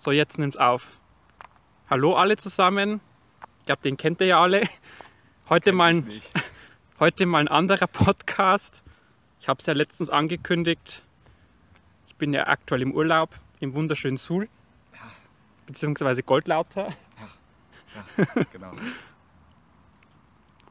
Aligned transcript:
So, 0.00 0.12
jetzt 0.12 0.38
nimm's 0.38 0.56
auf. 0.56 0.86
Hallo 1.90 2.14
alle 2.14 2.36
zusammen. 2.36 3.00
Ich 3.58 3.66
glaube, 3.66 3.82
den 3.82 3.96
kennt 3.96 4.20
ihr 4.20 4.28
ja 4.28 4.40
alle. 4.40 4.62
Heute 5.48 5.72
mal, 5.72 5.86
ein, 5.86 6.22
heute 7.00 7.26
mal 7.26 7.40
ein 7.40 7.48
anderer 7.48 7.88
Podcast. 7.88 8.84
Ich 9.40 9.48
habe 9.48 9.58
es 9.58 9.66
ja 9.66 9.72
letztens 9.72 10.08
angekündigt. 10.08 11.02
Ich 12.06 12.14
bin 12.14 12.32
ja 12.32 12.46
aktuell 12.46 12.82
im 12.82 12.92
Urlaub 12.92 13.34
im 13.58 13.74
wunderschönen 13.74 14.18
Suhl, 14.18 14.48
beziehungsweise 15.66 16.22
Goldlauter. 16.22 16.94
Ja, 18.16 18.44
genau. 18.52 18.70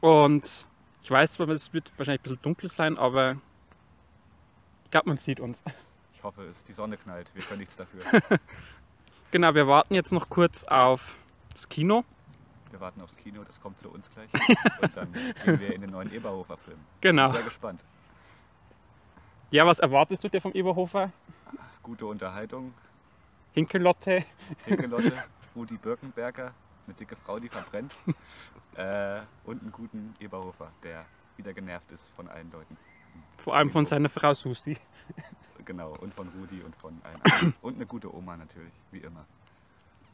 Und 0.00 0.66
ich 1.02 1.10
weiß 1.10 1.32
zwar, 1.32 1.50
es 1.50 1.74
wird 1.74 1.92
wahrscheinlich 1.98 2.20
ein 2.20 2.22
bisschen 2.22 2.42
dunkel 2.42 2.70
sein, 2.70 2.96
aber 2.96 3.36
ich 4.84 4.90
glaube, 4.90 5.10
man 5.10 5.18
sieht 5.18 5.38
uns. 5.38 5.62
Ich 6.14 6.22
hoffe 6.24 6.44
es. 6.44 6.64
Die 6.64 6.72
Sonne 6.72 6.96
knallt. 6.96 7.30
Wir 7.34 7.42
können 7.42 7.60
nichts 7.60 7.76
dafür. 7.76 8.00
Genau, 9.30 9.54
wir 9.54 9.66
warten 9.66 9.94
jetzt 9.94 10.10
noch 10.10 10.30
kurz 10.30 10.64
auf 10.64 11.16
das 11.52 11.68
Kino. 11.68 12.04
Wir 12.70 12.80
warten 12.80 13.02
aufs 13.02 13.16
Kino, 13.16 13.44
das 13.44 13.60
kommt 13.60 13.78
zu 13.80 13.90
uns 13.90 14.08
gleich. 14.10 14.30
Und 14.82 14.96
dann 14.96 15.12
gehen 15.12 15.60
wir 15.60 15.74
in 15.74 15.82
den 15.82 15.90
neuen 15.90 16.12
Eberhofer 16.12 16.56
Film. 16.56 16.78
Genau. 17.02 17.26
Bin 17.26 17.32
sehr 17.34 17.42
gespannt. 17.42 17.84
Ja, 19.50 19.66
was 19.66 19.78
erwartest 19.78 20.24
du 20.24 20.28
dir 20.28 20.40
vom 20.40 20.52
Eberhofer? 20.52 21.12
Gute 21.82 22.06
Unterhaltung. 22.06 22.72
Hinkelotte. 23.52 24.24
Hinkelotte, 24.64 25.12
Rudi 25.56 25.76
Birkenberger, 25.76 26.52
eine 26.86 26.94
dicke 26.94 27.16
Frau, 27.16 27.38
die 27.38 27.48
verbrennt. 27.48 27.94
Äh, 28.76 29.20
und 29.44 29.60
einen 29.62 29.72
guten 29.72 30.14
Eberhofer, 30.20 30.70
der 30.84 31.04
wieder 31.36 31.52
genervt 31.52 31.90
ist 31.90 32.04
von 32.14 32.28
allen 32.28 32.50
Leuten. 32.50 32.76
Vor 33.38 33.56
allem 33.56 33.70
von 33.70 33.84
seiner 33.86 34.08
Frau 34.08 34.34
Susi. 34.34 34.76
Genau, 35.64 35.94
und 36.00 36.14
von 36.14 36.28
Rudi 36.28 36.62
und 36.62 36.74
von 36.76 37.00
anderen. 37.02 37.54
Und 37.62 37.76
eine 37.76 37.86
gute 37.86 38.14
Oma 38.14 38.36
natürlich, 38.36 38.72
wie 38.90 38.98
immer. 38.98 39.24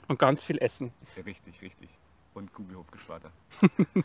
Und 0.08 0.18
ganz 0.18 0.44
viel 0.44 0.58
Essen. 0.58 0.92
Richtig, 1.16 1.60
richtig. 1.62 1.88
Und 2.34 2.52
Kugelhupgeschwader. 2.52 3.30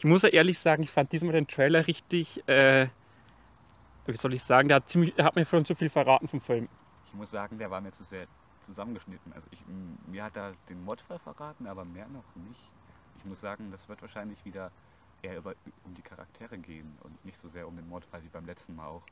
Ich 0.00 0.04
muss 0.04 0.22
ja 0.22 0.30
ehrlich 0.30 0.58
sagen, 0.58 0.82
ich 0.82 0.90
fand 0.90 1.12
diesmal 1.12 1.34
den 1.34 1.46
Trailer 1.46 1.86
richtig, 1.86 2.48
äh, 2.48 2.88
wie 4.06 4.16
soll 4.16 4.32
ich 4.32 4.42
sagen, 4.42 4.68
der 4.68 4.76
hat, 4.76 4.88
ziemlich, 4.88 5.14
der 5.14 5.26
hat 5.26 5.36
mir 5.36 5.44
schon 5.44 5.66
zu 5.66 5.74
viel 5.74 5.90
verraten 5.90 6.26
vom 6.26 6.40
Film. 6.40 6.70
Ich 7.08 7.12
muss 7.12 7.30
sagen, 7.30 7.58
der 7.58 7.70
war 7.70 7.82
mir 7.82 7.92
zu 7.92 8.02
sehr 8.04 8.26
zusammengeschnitten. 8.64 9.30
Also 9.34 9.46
ich, 9.50 9.62
mir 10.06 10.24
hat 10.24 10.36
er 10.36 10.54
den 10.70 10.82
Modfall 10.86 11.18
verraten, 11.18 11.66
aber 11.66 11.84
mehr 11.84 12.08
noch 12.08 12.24
nicht. 12.34 12.70
Ich 13.18 13.26
muss 13.26 13.42
sagen, 13.42 13.70
das 13.70 13.86
wird 13.90 14.00
wahrscheinlich 14.00 14.42
wieder 14.46 14.70
eher 15.20 15.36
über, 15.36 15.54
um 15.84 15.94
die 15.94 16.00
Charaktere 16.00 16.56
gehen 16.56 16.96
und 17.02 17.22
nicht 17.26 17.38
so 17.38 17.50
sehr 17.50 17.68
um 17.68 17.76
den 17.76 17.86
Mordfall 17.86 18.22
wie 18.22 18.28
beim 18.28 18.46
letzten 18.46 18.76
Mal 18.76 18.86
auch, 18.86 19.02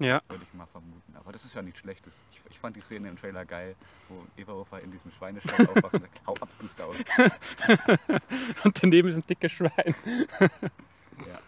Ja, 0.00 0.22
würde 0.28 0.42
ich 0.42 0.54
mal 0.54 0.66
vermuten. 0.66 1.14
Aber 1.14 1.30
das 1.30 1.44
ist 1.44 1.54
ja 1.54 1.60
nichts 1.60 1.80
Schlechtes. 1.80 2.14
Ich, 2.32 2.40
ich 2.50 2.58
fand 2.58 2.74
die 2.74 2.80
Szene 2.80 3.08
im 3.10 3.18
Trailer 3.18 3.44
geil, 3.44 3.76
wo 4.08 4.24
Eberhofer 4.38 4.80
in 4.80 4.90
diesem 4.90 5.10
Schweinestall 5.12 5.66
aufwacht 5.68 5.92
und 5.94 6.00
sagt, 6.00 6.22
hau 6.26 6.34
ab, 6.40 6.48
du 6.58 6.66
Sau. 6.68 6.90
und 8.64 8.82
daneben 8.82 9.08
ist 9.10 9.16
ein 9.16 9.26
dickes 9.28 9.52
Schwein. 9.52 9.94
Ja. 11.28 11.38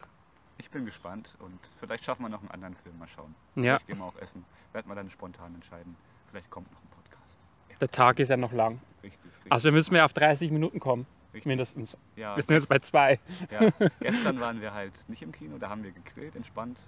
Ich 0.58 0.68
bin 0.70 0.84
gespannt 0.84 1.34
und 1.38 1.58
vielleicht 1.80 2.04
schaffen 2.04 2.24
wir 2.24 2.28
noch 2.28 2.40
einen 2.40 2.50
anderen 2.50 2.76
Film, 2.76 2.98
mal 2.98 3.08
schauen. 3.08 3.34
Ja, 3.54 3.62
Vielleicht 3.62 3.86
gehen 3.86 3.98
wir 3.98 4.04
auch 4.04 4.16
essen. 4.16 4.44
Werden 4.74 4.86
wir 4.90 4.94
dann 4.94 5.08
spontan 5.08 5.54
entscheiden. 5.54 5.96
Vielleicht 6.30 6.50
kommt 6.50 6.70
noch 6.70 6.78
ein 6.78 6.88
Podcast. 6.90 7.80
der 7.80 7.90
Tag 7.90 8.18
ist 8.18 8.28
ja 8.28 8.36
noch 8.36 8.52
lang. 8.52 8.82
Richtig, 9.02 9.18
richtig. 9.24 9.50
Also 9.50 9.64
wir 9.64 9.72
müssen 9.72 9.94
ja 9.94 10.04
auf 10.04 10.12
30 10.12 10.50
Minuten 10.50 10.78
kommen, 10.78 11.06
richtig. 11.32 11.46
mindestens. 11.46 11.96
Ja, 12.16 12.36
Wir 12.36 12.42
sind 12.42 12.54
jetzt 12.54 12.68
bei 12.68 12.80
zwei. 12.80 13.18
Ja, 13.50 13.70
gestern 14.00 14.40
waren 14.40 14.60
wir 14.60 14.74
halt 14.74 14.92
nicht 15.08 15.22
im 15.22 15.32
Kino, 15.32 15.56
da 15.56 15.70
haben 15.70 15.84
wir 15.84 15.92
gegrillt, 15.92 16.36
entspannt 16.36 16.78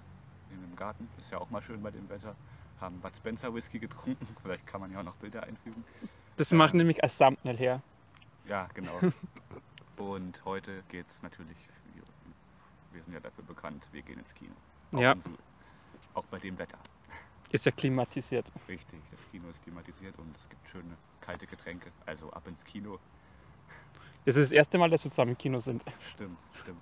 in 0.55 0.63
einem 0.63 0.75
Garten. 0.75 1.07
Ist 1.19 1.31
ja 1.31 1.37
auch 1.39 1.49
mal 1.49 1.61
schön 1.61 1.81
bei 1.81 1.91
dem 1.91 2.07
Wetter. 2.09 2.35
Haben 2.81 2.99
Bud 2.99 3.15
Spencer 3.15 3.53
Whisky 3.53 3.79
getrunken. 3.79 4.27
Vielleicht 4.43 4.65
kann 4.67 4.81
man 4.81 4.91
ja 4.91 4.99
auch 4.99 5.03
noch 5.03 5.15
Bilder 5.15 5.43
einfügen. 5.43 5.83
Das 6.37 6.51
macht 6.51 6.73
nämlich 6.73 7.03
als 7.03 7.17
Thumbnail 7.17 7.57
her. 7.57 7.81
Ja, 8.47 8.67
genau. 8.73 8.99
Und 9.97 10.43
heute 10.43 10.83
geht 10.89 11.05
es 11.09 11.21
natürlich, 11.23 11.57
wir, 12.91 13.01
sind 13.03 13.13
ja 13.13 13.19
dafür 13.21 13.43
bekannt, 13.45 13.87
wir 13.93 14.01
gehen 14.01 14.19
ins 14.19 14.33
Kino. 14.33 14.51
Auch, 14.91 14.99
Ja. 14.99 15.15
Suhl. 15.15 15.37
auch 16.13 16.25
bei 16.25 16.39
dem 16.39 16.57
Wetter. 16.57 16.77
Ist 17.51 17.65
ja 17.65 17.71
klimatisiert. 17.71 18.45
Richtig, 18.67 18.99
das 19.11 19.19
Kino 19.31 19.47
ist 19.49 19.63
klimatisiert 19.63 20.17
und 20.17 20.35
es 20.35 20.49
gibt 20.49 20.67
schöne 20.69 20.97
kalte 21.21 21.47
Getränke. 21.47 21.91
Also 22.05 22.29
ab 22.33 22.45
ins 22.47 22.63
Kino. 22.65 22.99
Das 24.25 24.35
ist 24.35 24.45
das 24.49 24.51
erste 24.51 24.77
Mal, 24.77 24.89
dass 24.89 25.03
wir 25.03 25.11
zusammen 25.11 25.31
im 25.31 25.37
Kino 25.37 25.59
sind. 25.59 25.83
Stimmt, 26.13 26.37
stimmt. 26.61 26.81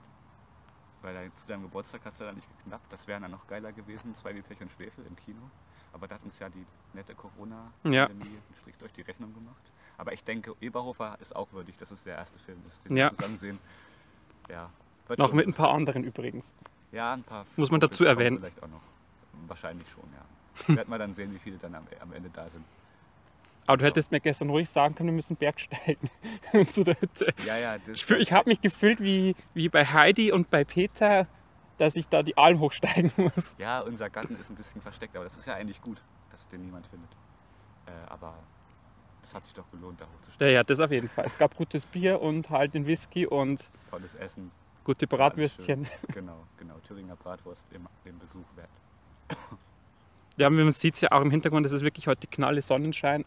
Weil 1.03 1.13
dein- 1.13 1.31
zu 1.35 1.45
deinem 1.47 1.61
Geburtstag 1.63 2.03
hat 2.05 2.13
es 2.13 2.19
ja 2.19 2.25
dann 2.27 2.35
nicht 2.35 2.47
geknappt. 2.57 2.91
Das 2.91 3.05
wäre 3.07 3.21
dann 3.21 3.29
noch 3.31 3.45
geiler 3.47 3.71
gewesen, 3.71 4.15
zwei 4.15 4.33
wie 4.35 4.41
Pech 4.41 4.59
und 4.61 4.71
Schwefel 4.71 5.05
im 5.05 5.15
Kino. 5.17 5.41
Aber 5.91 6.07
da 6.07 6.15
hat 6.15 6.23
uns 6.23 6.39
ja 6.39 6.49
die 6.49 6.65
nette 6.93 7.13
Corona-Pandemie 7.13 7.95
Ja. 7.95 8.05
einen 8.07 8.43
Strich 8.61 8.75
durch 8.79 8.91
die 8.93 9.01
Rechnung 9.01 9.31
gemacht. 9.33 9.61
Aber 9.97 10.11
ich 10.13 10.23
denke, 10.23 10.55
Eberhofer 10.61 11.17
ist 11.21 11.35
auch 11.35 11.51
würdig, 11.53 11.77
dass 11.77 11.91
es 11.91 12.01
der 12.03 12.15
erste 12.17 12.39
Film 12.39 12.57
ist, 12.67 12.83
den 12.89 12.97
Ja. 12.97 13.11
wir 13.11 13.13
zusammen 13.17 13.37
sehen. 13.37 13.59
Ja. 14.49 14.69
Noch 15.17 15.33
mit 15.33 15.45
ein 15.47 15.53
paar 15.53 15.69
anderen 15.71 16.03
übrigens. 16.03 16.55
Ja, 16.91 17.13
ein 17.13 17.23
paar. 17.23 17.45
Muss 17.57 17.69
man 17.69 17.79
dazu 17.81 18.05
erwähnen. 18.05 18.37
Vielleicht 18.39 18.63
auch 18.63 18.69
noch. 18.69 18.81
Wahrscheinlich 19.47 19.87
schon, 19.91 20.03
ja. 20.13 20.75
Werden 20.75 20.89
wir 20.89 20.97
dann 20.97 21.13
sehen, 21.13 21.33
wie 21.33 21.39
viele 21.39 21.57
dann 21.57 21.75
am, 21.75 21.85
am 21.99 22.13
Ende 22.13 22.29
da 22.33 22.47
sind. 22.49 22.63
Aber 23.65 23.77
du 23.77 23.83
So. 23.83 23.87
hättest 23.87 24.11
mir 24.11 24.19
gestern 24.19 24.49
ruhig 24.49 24.69
sagen 24.69 24.95
können, 24.95 25.09
wir 25.09 25.13
müssen 25.15 25.35
Bergsteigen 25.37 26.09
Hütte. 26.51 26.95
Ja, 27.45 27.57
ja. 27.57 27.77
Ich, 27.93 28.09
ich 28.09 28.31
habe 28.33 28.49
mich 28.49 28.61
gefühlt 28.61 28.99
wie, 29.01 29.35
wie 29.53 29.69
bei 29.69 29.85
Heidi 29.85 30.31
und 30.31 30.49
bei 30.49 30.63
Peter, 30.65 31.27
dass 31.77 31.95
ich 31.95 32.07
da 32.07 32.23
die 32.23 32.37
Alm 32.37 32.59
hochsteigen 32.59 33.11
muss. 33.17 33.55
Ja, 33.57 33.79
unser 33.81 34.09
Garten 34.09 34.35
ist 34.39 34.49
ein 34.49 34.55
bisschen 34.55 34.81
versteckt, 34.81 35.15
aber 35.15 35.25
das 35.25 35.37
ist 35.37 35.45
ja 35.47 35.53
eigentlich 35.55 35.81
gut, 35.81 36.01
dass 36.31 36.47
den 36.49 36.61
niemand 36.61 36.87
findet. 36.87 37.09
Äh, 37.85 37.91
aber 38.09 38.35
das 39.21 39.33
hat 39.33 39.45
sich 39.45 39.53
doch 39.53 39.69
gelohnt, 39.71 39.99
da 40.01 40.05
Ja, 40.05 40.11
hochzusteigen. 40.11 40.53
ja, 40.55 40.63
das 40.63 40.79
auf 40.81 40.91
jeden 40.91 41.07
Fall. 41.09 41.25
Es 41.25 41.37
gab 41.37 41.55
gutes 41.55 41.85
Bier 41.85 42.21
und 42.21 42.49
halt 42.49 42.73
den 42.73 42.85
Whisky 42.85 43.25
und 43.25 43.69
Tolles 43.89 44.13
Essen. 44.15 44.51
gute 44.83 45.07
Bratwürstchen. 45.07 45.87
Genau, 46.13 46.45
genau. 46.57 46.75
Thüringer 46.85 47.15
Bratwurst 47.15 47.63
im, 47.71 47.87
im 48.03 48.19
Besuch 48.19 48.45
wert. 48.55 48.69
Ja, 50.35 50.49
man 50.49 50.71
sieht 50.71 50.95
es 50.95 51.01
ja 51.01 51.11
auch 51.11 51.21
im 51.21 51.31
Hintergrund, 51.31 51.65
es 51.65 51.71
ist 51.71 51.83
wirklich 51.83 52.07
heute 52.07 52.27
knalle 52.27 52.61
Sonnenschein. 52.61 53.23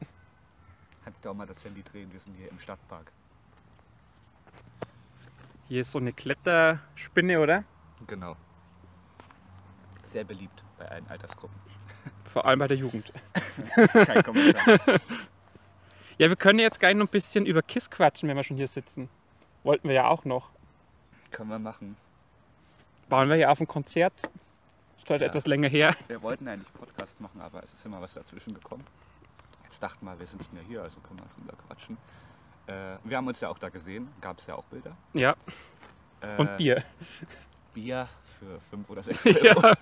Kannst 1.06 1.24
du 1.24 1.30
auch 1.30 1.34
mal 1.34 1.46
das 1.46 1.64
Handy 1.64 1.84
drehen? 1.84 2.12
Wir 2.12 2.18
sind 2.18 2.34
hier 2.34 2.50
im 2.50 2.58
Stadtpark. 2.58 3.12
Hier 5.68 5.82
ist 5.82 5.92
so 5.92 5.98
eine 5.98 6.12
Kletterspinne, 6.12 7.38
oder? 7.38 7.62
Genau. 8.08 8.34
Sehr 10.02 10.24
beliebt 10.24 10.64
bei 10.76 10.88
allen 10.88 11.06
Altersgruppen. 11.06 11.56
Vor 12.32 12.44
allem 12.44 12.58
bei 12.58 12.66
der 12.66 12.76
Jugend. 12.76 13.12
Kein 13.92 14.22
Kommentar. 14.24 14.80
Ja, 16.18 16.28
wir 16.30 16.36
können 16.36 16.58
jetzt 16.58 16.80
gleich 16.80 16.96
noch 16.96 17.04
ein 17.04 17.10
bisschen 17.10 17.44
über 17.46 17.60
KISS 17.62 17.90
quatschen, 17.90 18.26
wenn 18.28 18.36
wir 18.36 18.42
schon 18.42 18.56
hier 18.56 18.68
sitzen. 18.68 19.10
Wollten 19.64 19.86
wir 19.86 19.94
ja 19.94 20.08
auch 20.08 20.24
noch. 20.24 20.48
Können 21.30 21.50
wir 21.50 21.58
machen. 21.58 21.94
Waren 23.10 23.28
wir 23.28 23.36
ja 23.36 23.50
auf 23.50 23.58
dem 23.58 23.68
Konzert. 23.68 24.14
Ist 24.98 25.08
heute 25.10 25.24
Ja. 25.24 25.28
etwas 25.28 25.46
länger 25.46 25.68
her. 25.68 25.94
Wir 26.08 26.20
wollten 26.22 26.48
eigentlich 26.48 26.72
Podcast 26.72 27.20
machen, 27.20 27.40
aber 27.42 27.62
es 27.62 27.72
ist 27.74 27.84
immer 27.84 28.00
was 28.00 28.14
dazwischen 28.14 28.54
gekommen. 28.54 28.82
Jetzt 29.68 29.82
dachten 29.82 30.04
wir, 30.06 30.18
wir 30.18 30.26
sitzen 30.26 30.56
ja 30.56 30.62
hier, 30.66 30.82
also 30.82 30.98
können 31.00 31.20
wir 31.20 31.26
drüber 31.36 31.62
quatschen. 31.66 31.96
Äh, 32.66 32.96
wir 33.04 33.16
haben 33.16 33.26
uns 33.26 33.40
ja 33.40 33.48
auch 33.48 33.58
da 33.58 33.68
gesehen, 33.68 34.08
gab 34.20 34.38
es 34.38 34.46
ja 34.46 34.54
auch 34.54 34.64
Bilder. 34.64 34.96
Ja, 35.12 35.34
Äh, 36.20 36.36
und 36.38 36.56
Bier. 36.56 36.82
Bier 37.74 38.08
für 38.38 38.60
5 38.70 38.88
oder 38.90 39.02
6 39.02 39.26
Euro. 39.26 39.60
Ja, 39.66 39.74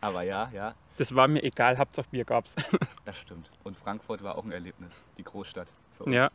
Aber 0.00 0.22
ja, 0.22 0.50
ja, 0.52 0.74
das 0.98 1.14
war 1.14 1.28
mir 1.28 1.42
egal, 1.42 1.78
Hauptsache 1.78 2.08
Bier 2.10 2.24
gab's. 2.24 2.54
das 3.04 3.16
stimmt. 3.18 3.50
Und 3.64 3.76
Frankfurt 3.76 4.22
war 4.22 4.36
auch 4.36 4.44
ein 4.44 4.52
Erlebnis, 4.52 4.92
die 5.16 5.24
Großstadt 5.24 5.68
für 5.96 6.04
uns. 6.04 6.14
Ja, 6.14 6.30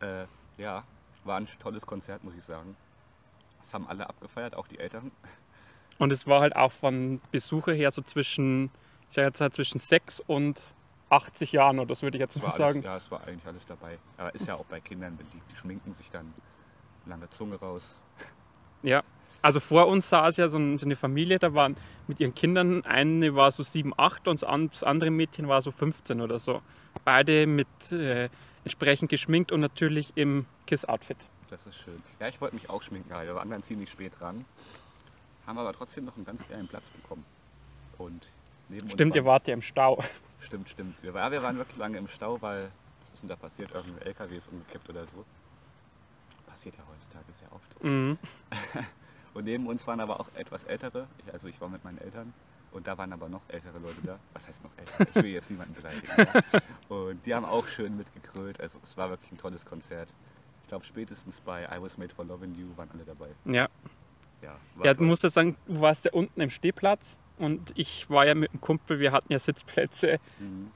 Äh, 0.00 0.26
ja, 0.58 0.84
war 1.24 1.38
ein 1.38 1.48
tolles 1.60 1.84
Konzert, 1.86 2.22
muss 2.24 2.34
ich 2.36 2.44
sagen. 2.44 2.76
Das 3.62 3.74
haben 3.74 3.86
alle 3.88 4.08
abgefeiert, 4.08 4.54
auch 4.54 4.66
die 4.66 4.78
Eltern. 4.78 5.10
und 5.98 6.12
es 6.12 6.26
war 6.26 6.40
halt 6.40 6.56
auch 6.56 6.72
von 6.72 7.20
Besucher 7.30 7.72
her 7.72 7.90
so 7.90 8.02
zwischen, 8.02 8.70
ich 9.10 9.16
sag 9.16 9.24
jetzt 9.24 9.40
halt 9.40 9.54
zwischen 9.54 9.78
6 9.78 10.20
und 10.20 10.62
80 11.12 11.52
Jahren 11.52 11.78
oder 11.78 11.88
das 11.88 12.02
würde 12.02 12.16
ich 12.16 12.20
jetzt 12.20 12.36
mal 12.36 12.44
alles, 12.46 12.56
sagen. 12.56 12.82
ja, 12.82 12.96
es 12.96 13.10
war 13.10 13.22
eigentlich 13.26 13.46
alles 13.46 13.66
dabei. 13.66 13.98
Aber 14.16 14.34
ist 14.34 14.46
ja 14.46 14.54
auch 14.54 14.64
bei 14.66 14.80
Kindern 14.80 15.16
beliebt. 15.16 15.42
Die 15.52 15.56
schminken 15.56 15.92
sich 15.94 16.10
dann 16.10 16.32
lange 17.06 17.28
Zunge 17.30 17.56
raus. 17.56 17.96
Ja. 18.82 19.02
Also 19.42 19.58
vor 19.60 19.88
uns 19.88 20.08
saß 20.08 20.36
ja 20.36 20.48
so 20.48 20.56
ein- 20.58 20.78
so 20.78 20.86
eine 20.86 20.94
Familie, 20.96 21.38
da 21.40 21.52
waren 21.52 21.76
mit 22.06 22.20
ihren 22.20 22.32
Kindern, 22.34 22.84
eine 22.84 23.34
war 23.34 23.50
so 23.50 23.62
7, 23.64 23.92
8 23.96 24.28
und 24.28 24.40
das 24.42 24.48
an- 24.48 24.68
das 24.70 24.84
andere 24.84 25.10
Mädchen 25.10 25.48
war 25.48 25.62
so 25.62 25.72
15 25.72 26.20
oder 26.20 26.38
so. 26.38 26.62
Beide 27.04 27.46
mit 27.48 27.66
äh, 27.90 28.28
entsprechend 28.64 29.10
geschminkt 29.10 29.50
und 29.50 29.60
natürlich 29.60 30.12
im 30.14 30.46
KISS-Outfit. 30.66 31.16
Das 31.50 31.66
ist 31.66 31.76
schön. 31.82 32.00
Ja, 32.20 32.28
ich 32.28 32.40
wollte 32.40 32.54
mich 32.54 32.70
auch 32.70 32.82
schminken, 32.82 33.12
aber 33.12 33.24
wir 33.26 33.34
waren 33.34 33.50
dann 33.50 33.62
ziemlich 33.64 33.90
spät 33.90 34.12
dran. 34.20 34.44
Haben 35.46 35.58
aber 35.58 35.72
trotzdem 35.72 36.04
noch 36.04 36.14
einen 36.16 36.24
ganz 36.24 36.46
geilen 36.48 36.68
Platz 36.68 36.88
bekommen. 36.90 37.24
Und 37.98 38.28
Stimmt, 38.92 39.16
ihr 39.16 39.24
wart 39.24 39.48
ja 39.48 39.54
im 39.54 39.62
Stau. 39.62 40.02
Stimmt, 40.46 40.68
stimmt. 40.68 41.02
Wir, 41.02 41.14
war, 41.14 41.30
wir 41.30 41.42
waren 41.42 41.56
wirklich 41.56 41.76
lange 41.76 41.98
im 41.98 42.08
Stau, 42.08 42.40
weil, 42.42 42.70
was 43.00 43.14
ist 43.14 43.22
denn 43.22 43.28
da 43.28 43.36
passiert? 43.36 43.70
Irgendein 43.72 44.06
LKW 44.06 44.36
ist 44.36 44.48
umgekippt 44.50 44.88
oder 44.90 45.06
so. 45.06 45.24
Passiert 46.46 46.74
ja 46.76 46.84
heutzutage 46.88 47.32
sehr 47.32 47.52
oft. 47.52 47.84
Mhm. 47.84 48.18
Und 49.34 49.44
neben 49.44 49.66
uns 49.66 49.86
waren 49.86 50.00
aber 50.00 50.20
auch 50.20 50.28
etwas 50.34 50.64
ältere. 50.64 51.06
Ich, 51.24 51.32
also 51.32 51.48
ich 51.48 51.60
war 51.60 51.68
mit 51.68 51.82
meinen 51.84 51.98
Eltern. 51.98 52.34
Und 52.72 52.86
da 52.86 52.96
waren 52.96 53.12
aber 53.12 53.28
noch 53.28 53.42
ältere 53.48 53.78
Leute 53.78 54.00
da. 54.04 54.18
Was 54.32 54.48
heißt 54.48 54.62
noch 54.62 54.70
älter? 54.76 55.06
Ich 55.10 55.22
will 55.22 55.30
jetzt 55.30 55.50
niemanden 55.50 55.74
beleidigen. 55.74 56.08
Ja? 56.16 56.60
Und 56.94 57.24
die 57.26 57.34
haben 57.34 57.44
auch 57.44 57.66
schön 57.68 57.96
mitgegrölt. 57.96 58.60
Also 58.60 58.78
es 58.82 58.96
war 58.96 59.10
wirklich 59.10 59.30
ein 59.32 59.38
tolles 59.38 59.64
Konzert. 59.64 60.08
Ich 60.62 60.68
glaube 60.68 60.84
spätestens 60.84 61.40
bei 61.40 61.64
I 61.64 61.82
Was 61.82 61.98
Made 61.98 62.14
for 62.14 62.24
Loving 62.24 62.54
You 62.54 62.76
waren 62.76 62.90
alle 62.92 63.04
dabei. 63.04 63.28
Ja. 63.44 63.68
Ja, 64.42 64.56
Ja, 64.82 64.94
du 64.94 65.04
musst 65.04 65.22
ja 65.22 65.30
sagen, 65.30 65.56
du 65.66 65.80
warst 65.80 66.04
ja 66.04 66.12
unten 66.12 66.40
im 66.40 66.50
Stehplatz 66.50 67.18
und 67.38 67.72
ich 67.74 68.08
war 68.10 68.26
ja 68.26 68.34
mit 68.34 68.52
dem 68.52 68.60
Kumpel, 68.60 69.00
wir 69.00 69.12
hatten 69.12 69.32
ja 69.32 69.38
Sitzplätze. 69.38 70.18
Mhm. 70.38 70.70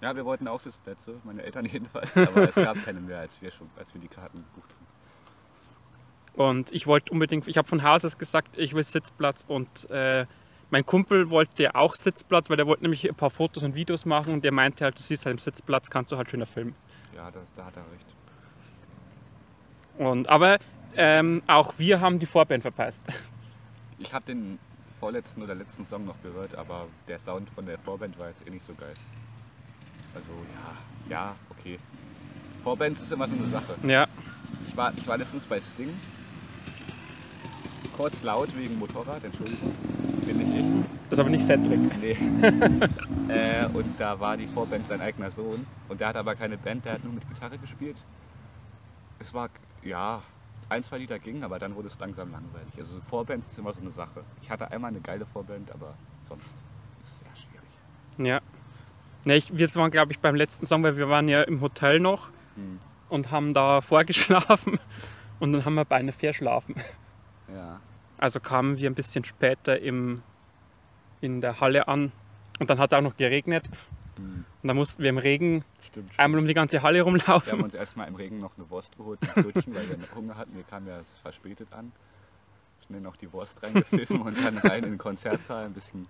Ja, 0.00 0.14
wir 0.14 0.24
wollten 0.24 0.48
auch 0.48 0.60
Sitzplätze, 0.60 1.14
meine 1.24 1.42
Eltern 1.42 1.64
jedenfalls, 1.72 2.14
aber 2.16 2.48
es 2.48 2.54
gab 2.54 2.82
keine 2.84 3.00
mehr, 3.00 3.20
als 3.20 3.40
wir 3.40 3.50
schon, 3.50 3.70
als 3.76 3.92
wir 3.94 4.00
die 4.00 4.08
Karten 4.08 4.38
gebucht 4.38 4.70
haben. 4.70 4.84
Und 6.34 6.72
ich 6.72 6.86
wollte 6.86 7.12
unbedingt, 7.12 7.46
ich 7.46 7.56
habe 7.56 7.68
von 7.68 7.82
Haus 7.82 8.04
aus 8.04 8.18
gesagt, 8.18 8.58
ich 8.58 8.74
will 8.74 8.82
Sitzplatz 8.82 9.44
und 9.46 9.88
äh, 9.90 10.26
mein 10.70 10.84
Kumpel 10.84 11.30
wollte 11.30 11.74
auch 11.76 11.94
Sitzplatz, 11.94 12.50
weil 12.50 12.56
der 12.56 12.66
wollte 12.66 12.82
nämlich 12.82 13.08
ein 13.08 13.14
paar 13.14 13.30
Fotos 13.30 13.62
und 13.62 13.74
Videos 13.74 14.04
machen 14.04 14.34
und 14.34 14.44
der 14.44 14.52
meinte 14.52 14.84
halt, 14.84 14.98
du 14.98 15.02
siehst 15.02 15.24
halt 15.24 15.34
im 15.34 15.38
Sitzplatz, 15.38 15.88
kannst 15.90 16.10
du 16.10 16.16
halt 16.16 16.30
schöner 16.30 16.46
filmen. 16.46 16.74
Ja, 17.14 17.30
das, 17.30 17.44
da 17.56 17.66
hat 17.66 17.76
er 17.76 17.84
recht. 17.92 18.06
Und, 19.96 20.28
aber 20.28 20.58
ähm, 20.96 21.42
auch 21.46 21.74
wir 21.78 22.00
haben 22.00 22.18
die 22.18 22.26
Vorband 22.26 22.62
verpasst. 22.62 23.02
Ich 23.98 24.12
habe 24.12 24.26
den 24.26 24.58
vorletzten 25.04 25.42
oder 25.42 25.54
letzten 25.54 25.84
Song 25.84 26.06
noch 26.06 26.14
gehört, 26.22 26.54
aber 26.54 26.86
der 27.08 27.18
Sound 27.18 27.50
von 27.50 27.66
der 27.66 27.76
Vorband 27.76 28.18
war 28.18 28.28
jetzt 28.28 28.40
eh 28.46 28.50
nicht 28.50 28.64
so 28.66 28.72
geil. 28.72 28.94
Also 30.14 30.30
ja, 31.10 31.10
ja, 31.10 31.36
okay. 31.50 31.78
Vorbands 32.62 33.02
ist 33.02 33.12
immer 33.12 33.28
so 33.28 33.34
eine 33.34 33.48
Sache. 33.50 33.74
Ja, 33.86 34.06
Ich 34.66 34.74
war, 34.74 34.96
ich 34.96 35.06
war 35.06 35.18
letztens 35.18 35.44
bei 35.44 35.60
Sting. 35.60 35.90
Kurz 37.94 38.22
laut 38.22 38.56
wegen 38.56 38.78
Motorrad, 38.78 39.22
Entschuldigung. 39.24 39.74
Bin 40.24 40.38
nicht 40.38 40.54
ich. 40.54 40.66
das 41.10 41.12
ist 41.12 41.18
aber 41.18 41.28
nicht 41.28 41.44
Cedric. 41.44 41.80
Nee. 42.00 42.16
äh, 43.28 43.66
und 43.74 44.00
da 44.00 44.18
war 44.18 44.38
die 44.38 44.46
Vorband 44.46 44.86
sein 44.86 45.02
eigener 45.02 45.30
Sohn. 45.30 45.66
Und 45.90 46.00
der 46.00 46.08
hat 46.08 46.16
aber 46.16 46.34
keine 46.34 46.56
Band, 46.56 46.86
der 46.86 46.94
hat 46.94 47.04
nur 47.04 47.12
mit 47.12 47.28
Gitarre 47.28 47.58
gespielt. 47.58 47.98
Es 49.18 49.34
war, 49.34 49.50
ja, 49.82 50.22
ein, 50.68 50.82
zwei 50.82 50.98
Lieder 50.98 51.18
gingen, 51.18 51.44
aber 51.44 51.58
dann 51.58 51.74
wurde 51.74 51.88
es 51.88 51.98
langsam 51.98 52.32
langweilig. 52.32 52.72
Also 52.78 53.00
Vorband 53.08 53.44
ist 53.44 53.58
immer 53.58 53.72
so 53.72 53.80
eine 53.80 53.90
Sache. 53.90 54.22
Ich 54.42 54.50
hatte 54.50 54.70
einmal 54.70 54.90
eine 54.90 55.00
geile 55.00 55.26
Vorband, 55.26 55.70
aber 55.72 55.94
sonst 56.28 56.44
ist 57.02 57.10
es 57.14 57.22
eher 57.22 57.36
schwierig. 57.36 58.28
Ja. 58.28 58.40
Ne, 59.24 59.36
ich, 59.36 59.56
wir 59.56 59.74
waren, 59.74 59.90
glaube 59.90 60.12
ich, 60.12 60.18
beim 60.20 60.34
letzten 60.34 60.66
Song, 60.66 60.82
weil 60.82 60.96
wir 60.96 61.08
waren 61.08 61.28
ja 61.28 61.42
im 61.42 61.60
Hotel 61.60 62.00
noch 62.00 62.30
Hm. 62.56 62.78
und 63.08 63.30
haben 63.30 63.52
da 63.54 63.80
vorgeschlafen 63.80 64.78
und 65.40 65.52
dann 65.52 65.64
haben 65.64 65.74
wir 65.74 65.84
beide 65.84 66.12
verschlafen. 66.12 66.76
Ja. 67.52 67.80
Also 68.18 68.38
kamen 68.40 68.78
wir 68.78 68.88
ein 68.88 68.94
bisschen 68.94 69.24
später 69.24 69.80
im, 69.80 70.22
in 71.20 71.40
der 71.40 71.60
Halle 71.60 71.88
an 71.88 72.12
und 72.60 72.70
dann 72.70 72.78
hat 72.78 72.92
es 72.92 72.98
auch 72.98 73.02
noch 73.02 73.16
geregnet 73.16 73.68
Hm. 74.16 74.44
und 74.62 74.68
dann 74.68 74.76
mussten 74.76 75.02
wir 75.02 75.10
im 75.10 75.18
Regen 75.18 75.64
Stimmt. 75.82 76.08
stimmt. 76.08 76.20
einmal 76.20 76.40
um 76.40 76.46
die 76.46 76.54
ganze 76.54 76.82
Halle 76.82 76.98
Wir 76.98 77.06
haben 77.06 77.16
rumlaufen. 77.16 77.62
uns 77.62 77.74
erstmal 77.74 78.08
im 78.08 78.14
Regen 78.14 78.40
noch 78.40 78.56
eine 78.56 78.68
Wurst 78.70 78.96
geholt, 78.96 79.18
ein 79.22 79.42
Brötchen, 79.42 79.74
weil 79.74 79.88
wir 79.88 79.96
noch 79.98 80.14
Hunger 80.14 80.36
hatten. 80.36 80.54
Wir 80.54 80.64
kamen 80.64 80.86
ja 80.86 81.00
verspätet 81.22 81.72
an. 81.72 81.92
Schnell 82.86 83.00
noch 83.00 83.16
die 83.16 83.32
Wurst 83.32 83.62
reingepfiffen 83.62 84.20
und 84.20 84.36
dann 84.44 84.58
rein 84.58 84.84
in 84.84 84.90
den 84.90 84.98
Konzertsaal, 84.98 85.64
ein 85.66 85.72
bisschen 85.72 86.06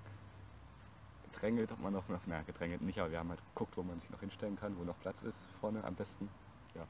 gedrängelt, 1.32 1.70
ob 1.72 1.80
man 1.80 1.92
noch, 1.92 2.08
noch 2.08 2.20
na 2.26 2.42
gedrängelt 2.42 2.82
nicht, 2.82 2.98
aber 2.98 3.10
wir 3.10 3.18
haben 3.18 3.28
halt 3.30 3.40
geguckt, 3.54 3.76
wo 3.76 3.82
man 3.82 3.98
sich 4.00 4.10
noch 4.10 4.20
hinstellen 4.20 4.56
kann, 4.58 4.76
wo 4.78 4.84
noch 4.84 4.98
Platz 5.00 5.22
ist, 5.22 5.38
vorne 5.60 5.82
am 5.84 5.94
besten. 5.94 6.28
Ja. 6.74 6.82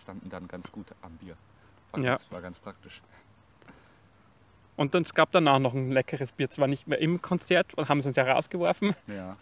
Standen 0.00 0.30
dann 0.30 0.46
ganz 0.48 0.70
gut 0.70 0.86
am 1.02 1.16
Bier. 1.16 1.36
War, 1.92 2.00
Ja. 2.00 2.10
ganz, 2.16 2.30
war 2.32 2.40
ganz 2.40 2.58
praktisch. 2.58 3.02
Und 4.76 4.94
es 4.94 5.12
gab 5.14 5.30
danach 5.32 5.58
noch 5.58 5.74
ein 5.74 5.90
leckeres 5.90 6.32
Bier, 6.32 6.48
zwar 6.48 6.66
nicht 6.66 6.86
mehr 6.86 6.98
im 7.00 7.20
Konzert, 7.20 7.74
und 7.74 7.88
haben 7.88 8.00
sie 8.00 8.08
uns 8.08 8.16
ja 8.16 8.24
rausgeworfen. 8.32 8.94
Ja. 9.08 9.36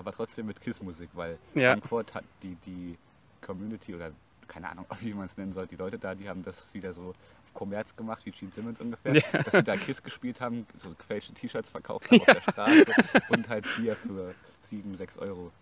Aber 0.00 0.12
trotzdem 0.12 0.46
mit 0.46 0.58
Kissmusik, 0.62 1.10
weil 1.12 1.38
Ja. 1.54 1.72
Frankfurt 1.72 2.14
hat 2.14 2.24
die, 2.42 2.54
die 2.64 2.96
Community 3.42 3.94
oder 3.94 4.12
keine 4.48 4.70
Ahnung, 4.70 4.86
wie 5.00 5.12
man 5.12 5.26
es 5.26 5.36
nennen 5.36 5.52
soll, 5.52 5.66
die 5.66 5.76
Leute 5.76 5.98
da, 5.98 6.14
die 6.14 6.26
haben 6.26 6.42
das 6.42 6.72
wieder 6.72 6.94
so 6.94 7.10
auf 7.10 7.54
Kommerz 7.54 7.94
gemacht, 7.94 8.24
wie 8.24 8.30
Gene 8.30 8.50
Simmons 8.52 8.80
ungefähr. 8.80 9.14
Ja. 9.14 9.42
Dass 9.42 9.52
sie 9.52 9.62
da 9.62 9.76
Kiss 9.76 10.02
gespielt 10.02 10.40
haben, 10.40 10.66
so 10.78 10.88
gefälschte 10.96 11.34
T-Shirts 11.34 11.68
verkauft 11.68 12.10
haben 12.10 12.20
auf 12.20 12.26
der 12.26 12.40
Straße 12.40 12.84
und 13.28 13.48
halt 13.50 13.66
Bier 13.76 13.94
für 13.94 14.34
7, 14.62 14.96
6 14.96 15.18
Euro. 15.18 15.52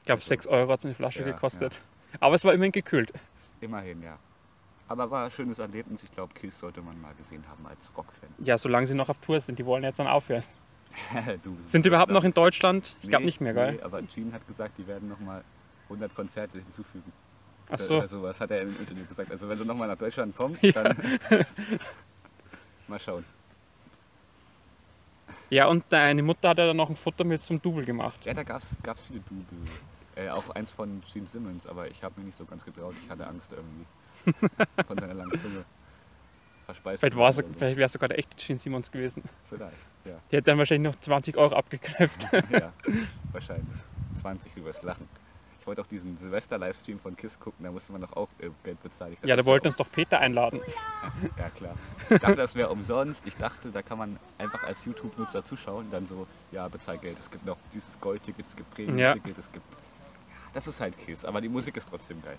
Ich 0.00 0.04
glaube, 0.04 0.18
Also, 0.20 0.28
6 0.28 0.46
Euro 0.48 0.70
hat 0.72 0.82
so 0.82 0.88
eine 0.88 0.94
Flasche 0.94 1.20
ja, 1.20 1.26
gekostet. 1.32 1.80
Aber 2.20 2.34
es 2.34 2.44
war 2.44 2.52
immerhin 2.52 2.72
gekühlt. 2.72 3.12
Immerhin, 3.62 4.02
ja. 4.02 4.18
Aber 4.88 5.10
war 5.10 5.24
ein 5.24 5.30
schönes 5.30 5.58
Erlebnis. 5.58 6.02
Ich 6.02 6.10
glaube, 6.12 6.34
Kiss 6.34 6.58
sollte 6.58 6.82
man 6.82 7.00
mal 7.00 7.14
gesehen 7.14 7.44
haben 7.48 7.66
als 7.66 7.78
Rockfan. 7.96 8.28
Ja, 8.38 8.58
solange 8.58 8.86
sie 8.86 8.94
noch 8.94 9.08
auf 9.08 9.18
Tour 9.20 9.40
sind, 9.40 9.58
die 9.58 9.64
wollen 9.64 9.84
jetzt 9.84 9.98
dann 9.98 10.06
aufhören. 10.08 10.42
du, 11.44 11.56
Sind 11.66 11.84
die 11.84 11.88
überhaupt 11.88 12.12
noch 12.12 12.24
in 12.24 12.32
Deutschland? 12.34 12.96
Ich 13.02 13.08
glaube 13.08 13.22
Nee, 13.22 13.26
nicht 13.26 13.40
mehr, 13.40 13.54
gell? 13.54 13.72
Nee, 13.72 13.82
aber 13.82 14.02
Gene 14.02 14.32
hat 14.32 14.46
gesagt, 14.46 14.76
die 14.78 14.86
werden 14.86 15.08
nochmal 15.08 15.42
100 15.84 16.14
Konzerte 16.14 16.58
hinzufügen. 16.58 17.12
Ach 17.70 17.78
so. 17.78 17.98
Oder 17.98 18.08
sowas 18.08 18.40
hat 18.40 18.50
er 18.50 18.62
im 18.62 18.76
Interview 18.78 19.04
gesagt. 19.06 19.30
Also 19.30 19.48
wenn 19.48 19.58
sie 19.58 19.64
nochmal 19.64 19.88
nach 19.88 19.98
Deutschland 19.98 20.36
kommen, 20.36 20.58
Ja. 20.62 20.72
dann 20.72 20.96
mal 22.88 22.98
schauen. 22.98 23.24
Ja, 25.50 25.66
und 25.66 25.84
deine 25.90 26.22
Mutter 26.22 26.50
hat 26.50 26.58
ja 26.58 26.66
dann 26.66 26.76
noch 26.76 26.90
ein 26.90 26.96
Foto 26.96 27.24
mit 27.24 27.40
zum 27.40 27.60
Double 27.60 27.84
gemacht. 27.84 28.24
Ja, 28.24 28.34
da 28.34 28.42
gab 28.42 28.62
es 28.62 29.06
viele 29.06 29.20
Double. 29.20 29.46
Äh, 30.16 30.28
auch 30.28 30.50
eins 30.50 30.70
von 30.70 31.02
Gene 31.12 31.26
Simmons, 31.26 31.66
aber 31.66 31.88
ich 31.88 32.02
habe 32.02 32.20
mir 32.20 32.26
nicht 32.26 32.36
so 32.38 32.44
ganz 32.44 32.64
getraut. 32.64 32.94
Ich 33.04 33.10
hatte 33.10 33.26
Angst 33.26 33.50
irgendwie. 33.52 33.86
von 34.86 34.98
seiner 34.98 35.14
langen 35.14 35.40
Zunge. 35.40 35.64
Verspeist. 36.74 37.00
Vielleicht, 37.00 37.16
war's, 37.16 37.36
so. 37.36 37.42
vielleicht 37.56 37.76
wäre 37.76 37.86
es 37.86 37.92
sogar 37.92 38.08
der 38.08 38.18
echte 38.18 38.36
Gene 38.36 38.58
Simons 38.60 38.90
gewesen. 38.90 39.22
Vielleicht, 39.48 39.76
ja. 40.04 40.12
Die 40.30 40.36
hätte 40.36 40.50
dann 40.50 40.58
wahrscheinlich 40.58 40.92
noch 40.92 41.00
20 41.00 41.36
Euro 41.36 41.54
abgeknöpft. 41.56 42.26
ja, 42.50 42.72
wahrscheinlich. 43.32 43.66
20, 44.20 44.52
du 44.54 44.64
wirst 44.64 44.82
lachen. 44.82 45.08
Ich 45.60 45.66
wollte 45.66 45.82
auch 45.82 45.86
diesen 45.86 46.16
Silvester-Livestream 46.16 46.98
von 47.00 47.16
KISS 47.16 47.38
gucken, 47.38 47.64
da 47.64 47.70
musste 47.70 47.92
man 47.92 48.00
doch 48.00 48.12
auch 48.14 48.28
äh, 48.38 48.48
Geld 48.64 48.82
bezahlen. 48.82 49.14
Dachte, 49.14 49.26
Ja, 49.28 49.34
da 49.34 49.36
das 49.36 49.46
wär 49.46 49.52
wollte 49.52 49.68
uns 49.68 49.76
doch 49.76 49.90
Peter 49.90 50.18
einladen. 50.18 50.60
auch- 50.60 51.38
Ja, 51.38 51.50
klar. 51.50 51.74
Ich 52.08 52.18
dachte, 52.18 52.36
das 52.36 52.54
wäre 52.54 52.70
umsonst. 52.70 53.26
Ich 53.26 53.36
dachte, 53.36 53.70
da 53.70 53.82
kann 53.82 53.98
man 53.98 54.18
einfach 54.38 54.64
als 54.64 54.84
YouTube-Nutzer 54.84 55.44
zuschauen, 55.44 55.86
dann 55.90 56.06
so, 56.06 56.26
ja, 56.50 56.66
bezahl 56.68 56.98
Geld. 56.98 57.18
Es 57.20 57.30
gibt 57.30 57.44
noch 57.44 57.58
dieses 57.74 58.00
Goldticket, 58.00 58.46
es 58.46 58.56
gibt 58.56 58.70
Premium-Ticket, 58.74 59.38
es 59.38 59.52
gibt. 59.52 59.64
Das 60.54 60.66
ist 60.66 60.80
halt 60.80 60.98
KISS, 60.98 61.24
aber 61.24 61.40
die 61.40 61.48
Musik 61.48 61.76
ist 61.76 61.88
trotzdem 61.88 62.22
geil. 62.22 62.38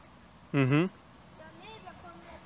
Mhm. 0.52 0.90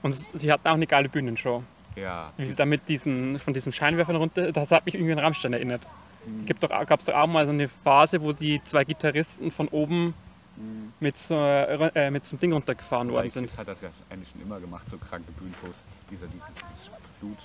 Und 0.01 0.41
die 0.41 0.51
hatten 0.51 0.67
auch 0.67 0.73
eine 0.73 0.87
geile 0.87 1.09
Bühnenshow. 1.09 1.63
Ja. 1.95 2.31
Wie 2.37 2.43
sie 2.43 2.45
dieses- 2.47 2.57
da 2.57 2.65
mit 2.65 2.87
diesen, 2.89 3.39
von 3.39 3.53
diesen 3.53 3.71
Scheinwerfern 3.71 4.15
runter, 4.15 4.51
das 4.51 4.71
hat 4.71 4.85
mich 4.85 4.95
irgendwie 4.95 5.13
an 5.13 5.19
Rammstein 5.19 5.53
erinnert. 5.53 5.87
Hm, 6.25 6.45
Gibt 6.45 6.63
doch, 6.63 6.69
gab 6.69 6.99
es 6.99 7.05
doch 7.05 7.13
auch 7.13 7.27
mal 7.27 7.45
so 7.45 7.51
eine 7.51 7.67
Phase, 7.67 8.21
wo 8.21 8.33
die 8.33 8.61
zwei 8.65 8.83
Gitarristen 8.83 9.51
von 9.51 9.67
oben 9.69 10.13
hm. 10.57 10.93
mit 10.99 11.17
so, 11.17 11.35
äh, 11.35 12.09
mit 12.11 12.25
so 12.25 12.33
einem 12.33 12.39
Ding 12.39 12.53
runtergefahren 12.53 13.11
worden 13.11 13.29
sind. 13.29 13.45
KISS 13.47 13.57
hat 13.57 13.67
das 13.67 13.81
ja 13.81 13.89
eigentlich 14.09 14.29
schon 14.29 14.41
immer 14.41 14.59
gemacht, 14.59 14.89
so 14.89 14.97
kranke 14.97 15.31
Bühnenshows. 15.33 15.83
Dieser, 16.09 16.27
dieses, 16.27 16.47
dieses 16.73 16.91
Blut, 17.19 17.37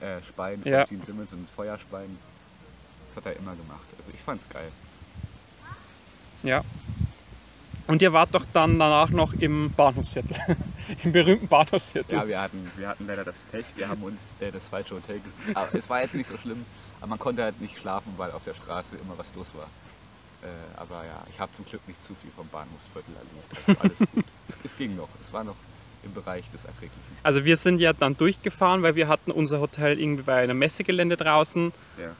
äh, 0.00 0.16
äh, 0.16 0.20
von 0.22 0.62
Ja. 0.64 0.84
Gene 0.84 1.02
Simmons 1.04 1.32
und 1.32 1.42
das 1.44 1.50
Feuerspeien. 1.54 2.18
Das 3.08 3.16
hat 3.24 3.32
er 3.32 3.38
immer 3.38 3.54
gemacht. 3.54 3.86
Also 3.98 4.10
ich 4.12 4.20
fand's 4.20 4.48
geil. 4.48 4.70
Ja. 6.42 6.62
Und 7.86 8.00
ihr 8.00 8.12
wart 8.12 8.34
doch 8.34 8.44
dann 8.52 8.78
danach 8.78 9.10
noch 9.10 9.32
im 9.34 9.72
Bahnhofsviertel. 9.72 10.36
Im 11.04 11.12
berühmten 11.12 11.48
Bahnhofsviertel. 11.48 12.18
Ja, 12.18 12.26
wir 12.28 12.40
hatten, 12.40 12.70
wir 12.76 12.88
hatten 12.88 13.06
leider 13.06 13.24
das 13.24 13.34
Pech. 13.50 13.64
Wir 13.76 13.88
haben 13.88 14.02
uns 14.02 14.20
äh, 14.40 14.50
das 14.50 14.66
falsche 14.68 14.94
Hotel 14.94 15.20
gesucht. 15.20 15.56
Aber 15.56 15.74
es 15.74 15.88
war 15.90 16.02
jetzt 16.02 16.14
nicht 16.14 16.28
so 16.28 16.36
schlimm. 16.36 16.64
Aber 17.00 17.08
man 17.08 17.18
konnte 17.18 17.42
halt 17.42 17.60
nicht 17.60 17.76
schlafen, 17.78 18.14
weil 18.16 18.30
auf 18.30 18.44
der 18.44 18.54
Straße 18.54 18.96
immer 18.96 19.18
was 19.18 19.34
los 19.34 19.48
war. 19.54 19.68
Äh, 20.42 20.46
aber 20.76 21.04
ja, 21.04 21.22
ich 21.30 21.38
habe 21.40 21.52
zum 21.54 21.64
Glück 21.64 21.86
nicht 21.86 22.02
zu 22.04 22.14
viel 22.14 22.30
vom 22.36 22.48
Bahnhofsviertel 22.48 23.14
erlebt. 23.16 23.68
Also 23.68 23.80
alles 23.80 24.10
gut. 24.14 24.24
es, 24.48 24.56
es 24.64 24.76
ging 24.76 24.96
noch. 24.96 25.08
Es 25.20 25.32
war 25.32 25.44
noch 25.44 25.56
im 26.04 26.14
Bereich 26.14 26.48
des 26.50 26.64
Erträglichen. 26.64 27.00
Also 27.22 27.44
wir 27.44 27.56
sind 27.56 27.78
ja 27.80 27.92
dann 27.92 28.16
durchgefahren, 28.16 28.82
weil 28.82 28.96
wir 28.96 29.08
hatten 29.08 29.30
unser 29.30 29.60
Hotel 29.60 30.00
irgendwie 30.00 30.22
bei 30.22 30.42
einem 30.42 30.58
Messegelände 30.58 31.16
draußen 31.16 31.72
Ja, 31.96 32.14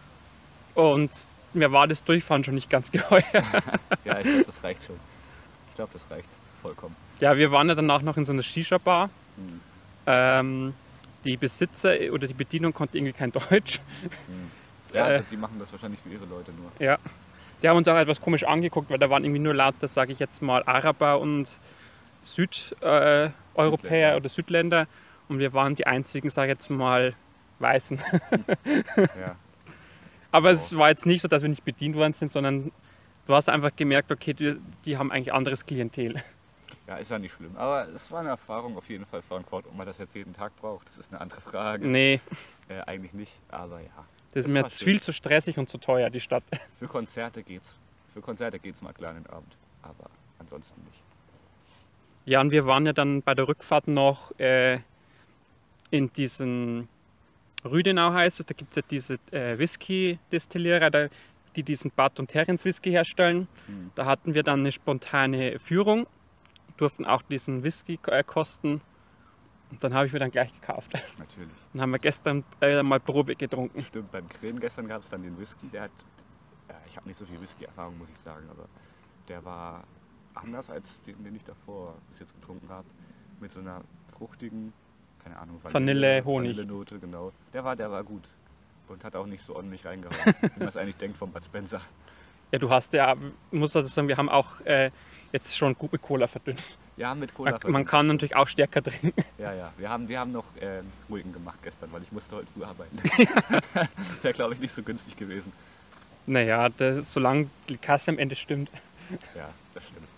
und 0.80 1.10
mir 1.52 1.72
war 1.72 1.86
das 1.86 2.04
Durchfahren 2.04 2.44
schon 2.44 2.54
nicht 2.54 2.70
ganz 2.70 2.90
geheuer. 2.92 3.24
ja 4.04 4.18
ich 4.18 4.24
glaube, 4.24 4.44
das 4.46 4.62
reicht 4.62 4.84
schon. 4.84 4.96
Ich 5.72 5.76
glaube, 5.76 5.90
das 5.94 6.02
reicht 6.10 6.28
vollkommen. 6.60 6.94
Ja, 7.20 7.36
wir 7.36 7.50
waren 7.50 7.68
ja 7.68 7.74
danach 7.74 8.02
noch 8.02 8.16
in 8.16 8.24
so 8.24 8.32
einer 8.32 8.42
Shisha-Bar. 8.42 9.08
Hm. 9.36 9.60
Ähm, 10.06 10.74
die 11.24 11.36
Besitzer 11.36 11.94
oder 12.12 12.26
die 12.26 12.34
Bedienung 12.34 12.72
konnte 12.74 12.98
irgendwie 12.98 13.12
kein 13.14 13.32
Deutsch. 13.50 13.80
Hm. 14.26 14.50
Ja, 14.92 15.08
Äh. 15.10 15.22
die 15.30 15.36
machen 15.36 15.56
das 15.58 15.72
wahrscheinlich 15.72 16.00
für 16.00 16.10
ihre 16.10 16.26
Leute 16.26 16.52
nur. 16.52 16.70
Ja. 16.78 16.98
Die 17.62 17.68
haben 17.68 17.76
uns 17.78 17.88
auch 17.88 17.96
etwas 17.96 18.20
komisch 18.20 18.44
angeguckt, 18.44 18.90
weil 18.90 18.98
da 18.98 19.08
waren 19.08 19.24
irgendwie 19.24 19.40
nur 19.40 19.54
lauter, 19.54 19.88
sage 19.88 20.12
ich 20.12 20.18
jetzt 20.18 20.42
mal, 20.42 20.62
Araber 20.64 21.20
und 21.20 21.58
Südeuropäer 22.24 23.30
äh, 23.56 23.70
Südländer. 23.70 24.16
oder 24.16 24.28
Südländer. 24.28 24.86
Und 25.28 25.38
wir 25.38 25.52
waren 25.52 25.74
die 25.74 25.86
einzigen, 25.86 26.28
sage 26.28 26.52
ich 26.52 26.58
jetzt 26.58 26.70
mal, 26.70 27.14
Weißen. 27.60 27.98
Ja. 28.96 29.36
Aber 30.32 30.48
Oh. 30.50 30.52
es 30.52 30.76
war 30.76 30.88
jetzt 30.88 31.06
nicht 31.06 31.22
so, 31.22 31.28
dass 31.28 31.42
wir 31.42 31.48
nicht 31.48 31.64
bedient 31.64 31.94
worden 31.94 32.12
sind, 32.14 32.32
sondern 32.32 32.72
du 33.26 33.34
hast 33.34 33.48
einfach 33.48 33.74
gemerkt, 33.76 34.10
okay, 34.12 34.34
die, 34.34 34.56
die 34.84 34.96
haben 34.98 35.10
eigentlich 35.12 35.32
anderes 35.32 35.64
Klientel. 35.66 36.22
ja, 36.86 36.96
ist 36.96 37.10
ja 37.10 37.18
nicht 37.18 37.34
schlimm. 37.34 37.56
Aber 37.56 37.88
es 37.88 38.10
war 38.10 38.20
eine 38.20 38.30
Erfahrung 38.30 38.76
auf 38.76 38.88
jeden 38.88 39.06
Fall 39.06 39.22
Frankfurt. 39.22 39.66
Ob 39.66 39.74
man 39.76 39.86
das 39.86 39.98
jetzt 39.98 40.14
jeden 40.14 40.34
Tag 40.34 40.54
braucht, 40.60 40.86
das 40.88 40.98
ist 40.98 41.12
eine 41.12 41.20
andere 41.20 41.40
Frage. 41.40 41.86
Nee, 41.86 42.20
Äh, 42.68 42.80
eigentlich 42.86 43.12
nicht, 43.12 43.32
aber 43.50 43.80
ja. 43.80 43.86
Das 44.34 44.46
ist 44.46 44.46
Das 44.46 44.52
mir 44.52 44.70
zu 44.70 44.78
schön. 44.78 44.84
viel 44.92 45.00
zu 45.02 45.12
stressig 45.12 45.58
und 45.58 45.68
zu 45.68 45.78
teuer, 45.78 46.08
die 46.10 46.20
Stadt. 46.20 46.44
Für 46.78 46.86
Konzerte 46.88 47.42
geht's. 47.42 47.74
Für 48.14 48.20
Konzerte 48.20 48.58
geht's 48.58 48.80
mal 48.82 48.92
den 48.92 49.26
Abend. 49.26 49.56
Aber 49.82 50.08
ansonsten 50.38 50.80
nicht. 50.84 50.98
Ja, 52.24 52.40
und 52.40 52.50
wir 52.52 52.66
waren 52.66 52.86
ja 52.86 52.92
dann 52.92 53.22
bei 53.22 53.34
der 53.34 53.48
Rückfahrt 53.48 53.88
noch 53.88 54.38
äh, 54.38 54.78
in 55.90 56.12
diesen 56.12 56.88
Rüdenau 57.64 58.12
heißt 58.12 58.40
es, 58.40 58.46
da 58.46 58.54
gibt 58.54 58.70
es 58.70 58.76
ja 58.76 58.82
diese 58.90 59.14
äh, 59.32 59.58
Whisky-Destillierer, 59.58 60.90
da- 60.90 61.08
die 61.56 61.62
diesen 61.62 61.90
Bud 61.90 62.18
und 62.18 62.28
Terrins 62.28 62.64
Whisky 62.64 62.90
herstellen. 62.90 63.48
Hm. 63.66 63.90
Da 63.94 64.06
hatten 64.06 64.34
wir 64.34 64.42
dann 64.42 64.60
eine 64.60 64.72
spontane 64.72 65.58
Führung, 65.58 66.06
durften 66.76 67.04
auch 67.04 67.22
diesen 67.22 67.64
Whisky 67.64 67.98
äh, 68.06 68.24
kosten. 68.24 68.80
Und 69.70 69.82
dann 69.82 69.94
habe 69.94 70.06
ich 70.06 70.12
mir 70.12 70.18
dann 70.18 70.30
gleich 70.30 70.52
gekauft. 70.52 70.92
Natürlich. 71.18 71.48
Dann 71.72 71.82
haben 71.82 71.90
wir 71.90 71.98
gestern 71.98 72.44
äh, 72.60 72.82
mal 72.82 73.00
Probe 73.00 73.34
getrunken. 73.34 73.82
Stimmt, 73.82 74.12
beim 74.12 74.28
Grillen 74.28 74.60
gestern 74.60 74.86
gab 74.86 75.02
es 75.02 75.08
dann 75.08 75.22
den 75.22 75.38
Whisky. 75.38 75.68
Der 75.68 75.82
hat, 75.82 75.90
ja, 76.68 76.74
ich 76.86 76.96
habe 76.96 77.08
nicht 77.08 77.18
so 77.18 77.24
viel 77.24 77.40
Whisky-Erfahrung, 77.40 77.96
muss 77.98 78.08
ich 78.10 78.18
sagen, 78.18 78.46
aber 78.50 78.68
der 79.28 79.44
war 79.44 79.84
anders 80.34 80.68
als 80.70 81.00
den, 81.02 81.22
den 81.24 81.36
ich 81.36 81.44
davor 81.44 81.94
bis 82.10 82.20
jetzt 82.20 82.34
getrunken 82.34 82.68
habe. 82.68 82.86
Mit 83.40 83.52
so 83.52 83.60
einer 83.60 83.82
fruchtigen, 84.16 84.72
keine 85.22 85.38
Ahnung, 85.38 85.58
Vanille, 85.62 86.22
Honig. 86.24 86.56
Vanillenote, 86.56 86.98
genau. 86.98 87.32
Der 87.52 87.64
war, 87.64 87.74
der 87.74 87.90
war 87.90 88.04
gut. 88.04 88.28
Und 88.88 89.04
hat 89.04 89.16
auch 89.16 89.26
nicht 89.26 89.44
so 89.44 89.56
ordentlich 89.56 89.84
reingehauen, 89.84 90.34
wie 90.40 90.58
man 90.58 90.68
es 90.68 90.76
eigentlich 90.76 90.96
denkt 90.96 91.16
von 91.16 91.30
Bud 91.30 91.44
Spencer. 91.44 91.80
Ja, 92.50 92.58
du 92.58 92.70
hast 92.70 92.92
ja, 92.92 93.16
muss 93.50 93.74
also 93.74 93.88
sagen, 93.88 94.08
wir 94.08 94.18
haben 94.18 94.28
auch 94.28 94.60
äh, 94.66 94.90
jetzt 95.32 95.56
schon 95.56 95.74
gut 95.74 95.92
mit 95.92 96.02
Cola 96.02 96.26
verdünnt. 96.26 96.60
Ja, 96.98 97.14
mit 97.14 97.34
Cola. 97.34 97.52
Man, 97.52 97.54
man 97.54 97.60
verdünnt, 97.60 97.88
kann 97.88 98.08
das 98.08 98.14
natürlich 98.14 98.36
auch 98.36 98.48
stärker 98.48 98.82
trinken. 98.82 99.24
Ja, 99.38 99.54
ja. 99.54 99.72
Wir 99.78 99.88
haben, 99.88 100.08
wir 100.08 100.20
haben 100.20 100.32
noch 100.32 100.44
äh, 100.60 100.82
ruhigen 101.08 101.32
gemacht 101.32 101.58
gestern, 101.62 101.90
weil 101.92 102.02
ich 102.02 102.12
musste 102.12 102.36
heute 102.36 102.48
früh 102.52 102.64
arbeiten. 102.64 102.98
Wäre, 104.22 104.34
glaube 104.34 104.54
ich, 104.54 104.60
nicht 104.60 104.74
so 104.74 104.82
günstig 104.82 105.16
gewesen. 105.16 105.52
Naja, 106.26 106.68
das, 106.68 107.12
solange 107.12 107.48
die 107.68 107.78
Kasse 107.78 108.10
am 108.10 108.18
Ende 108.18 108.36
stimmt. 108.36 108.70
Ja, 109.34 109.48
das 109.74 109.84
stimmt. 109.84 110.08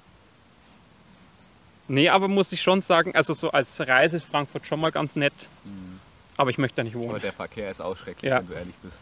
Nee, 1.87 2.09
aber 2.09 2.28
muss 2.28 2.50
ich 2.52 2.62
schon 2.62 2.80
sagen, 2.80 3.14
also 3.14 3.33
so 3.35 3.50
als 3.50 3.78
Reise 3.80 4.16
ist 4.16 4.25
Frankfurt 4.25 4.66
schon 4.66 4.80
mal 4.80 4.90
ganz 4.90 5.16
nett, 5.16 5.49
Hm. 5.64 6.00
Aber 6.37 6.50
ich 6.50 6.59
möchte 6.59 6.76
da 6.76 6.85
nicht 6.85 6.95
Aber 6.97 7.05
wohnen. 7.07 7.21
der 7.21 7.33
Verkehr 7.33 7.71
ist 7.71 7.81
auch 7.81 7.97
schrecklich, 7.97 8.31
Ja. 8.31 8.38
wenn 8.38 8.47
du 8.49 8.53
ehrlich 8.55 8.75
bist. 8.83 9.00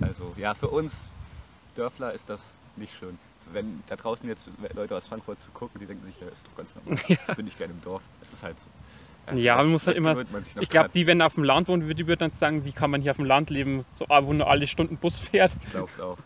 Also 0.00 0.32
ja, 0.36 0.54
für 0.54 0.68
uns 0.68 0.92
Dörfler 1.76 2.12
ist 2.12 2.28
das 2.28 2.40
nicht 2.76 2.92
schön. 2.98 3.18
Wenn 3.52 3.82
da 3.88 3.96
draußen 3.96 4.28
jetzt 4.28 4.48
Leute 4.74 4.96
aus 4.96 5.04
Frankfurt 5.06 5.40
zu 5.40 5.50
gucken, 5.52 5.80
die 5.80 5.86
denken 5.86 6.04
sich, 6.06 6.14
ja, 6.20 6.28
ist 6.28 6.46
doch 6.46 6.56
ganz 6.56 6.74
normal. 6.76 7.00
Ich 7.08 7.36
bin 7.36 7.44
nicht 7.44 7.58
gerne 7.58 7.72
im 7.72 7.82
Dorf. 7.82 8.02
Es 8.22 8.32
ist 8.32 8.42
halt 8.42 8.56
so. 8.58 8.66
Ja, 9.36 9.56
man 9.56 9.68
muss 9.68 9.86
halt 9.86 9.96
immer- 9.96 10.16
Ich 10.60 10.68
glaube, 10.70 10.90
die, 10.92 11.06
wenn 11.06 11.20
auf 11.22 11.34
dem 11.34 11.44
Land 11.44 11.68
wohnen, 11.68 11.86
die 11.94 12.06
würden 12.06 12.18
dann 12.20 12.30
sagen, 12.32 12.64
wie 12.64 12.72
kann 12.72 12.90
man 12.90 13.02
hier 13.02 13.10
auf 13.12 13.16
dem 13.18 13.26
Land 13.26 13.50
leben, 13.50 13.84
so 13.92 14.06
ah, 14.08 14.24
wo 14.24 14.32
nur 14.32 14.48
alle 14.48 14.66
Stunden 14.66 14.96
Bus 14.96 15.16
fährt. 15.18 15.52
Ich 15.64 15.70
glaub's 15.70 16.00
auch. 16.00 16.18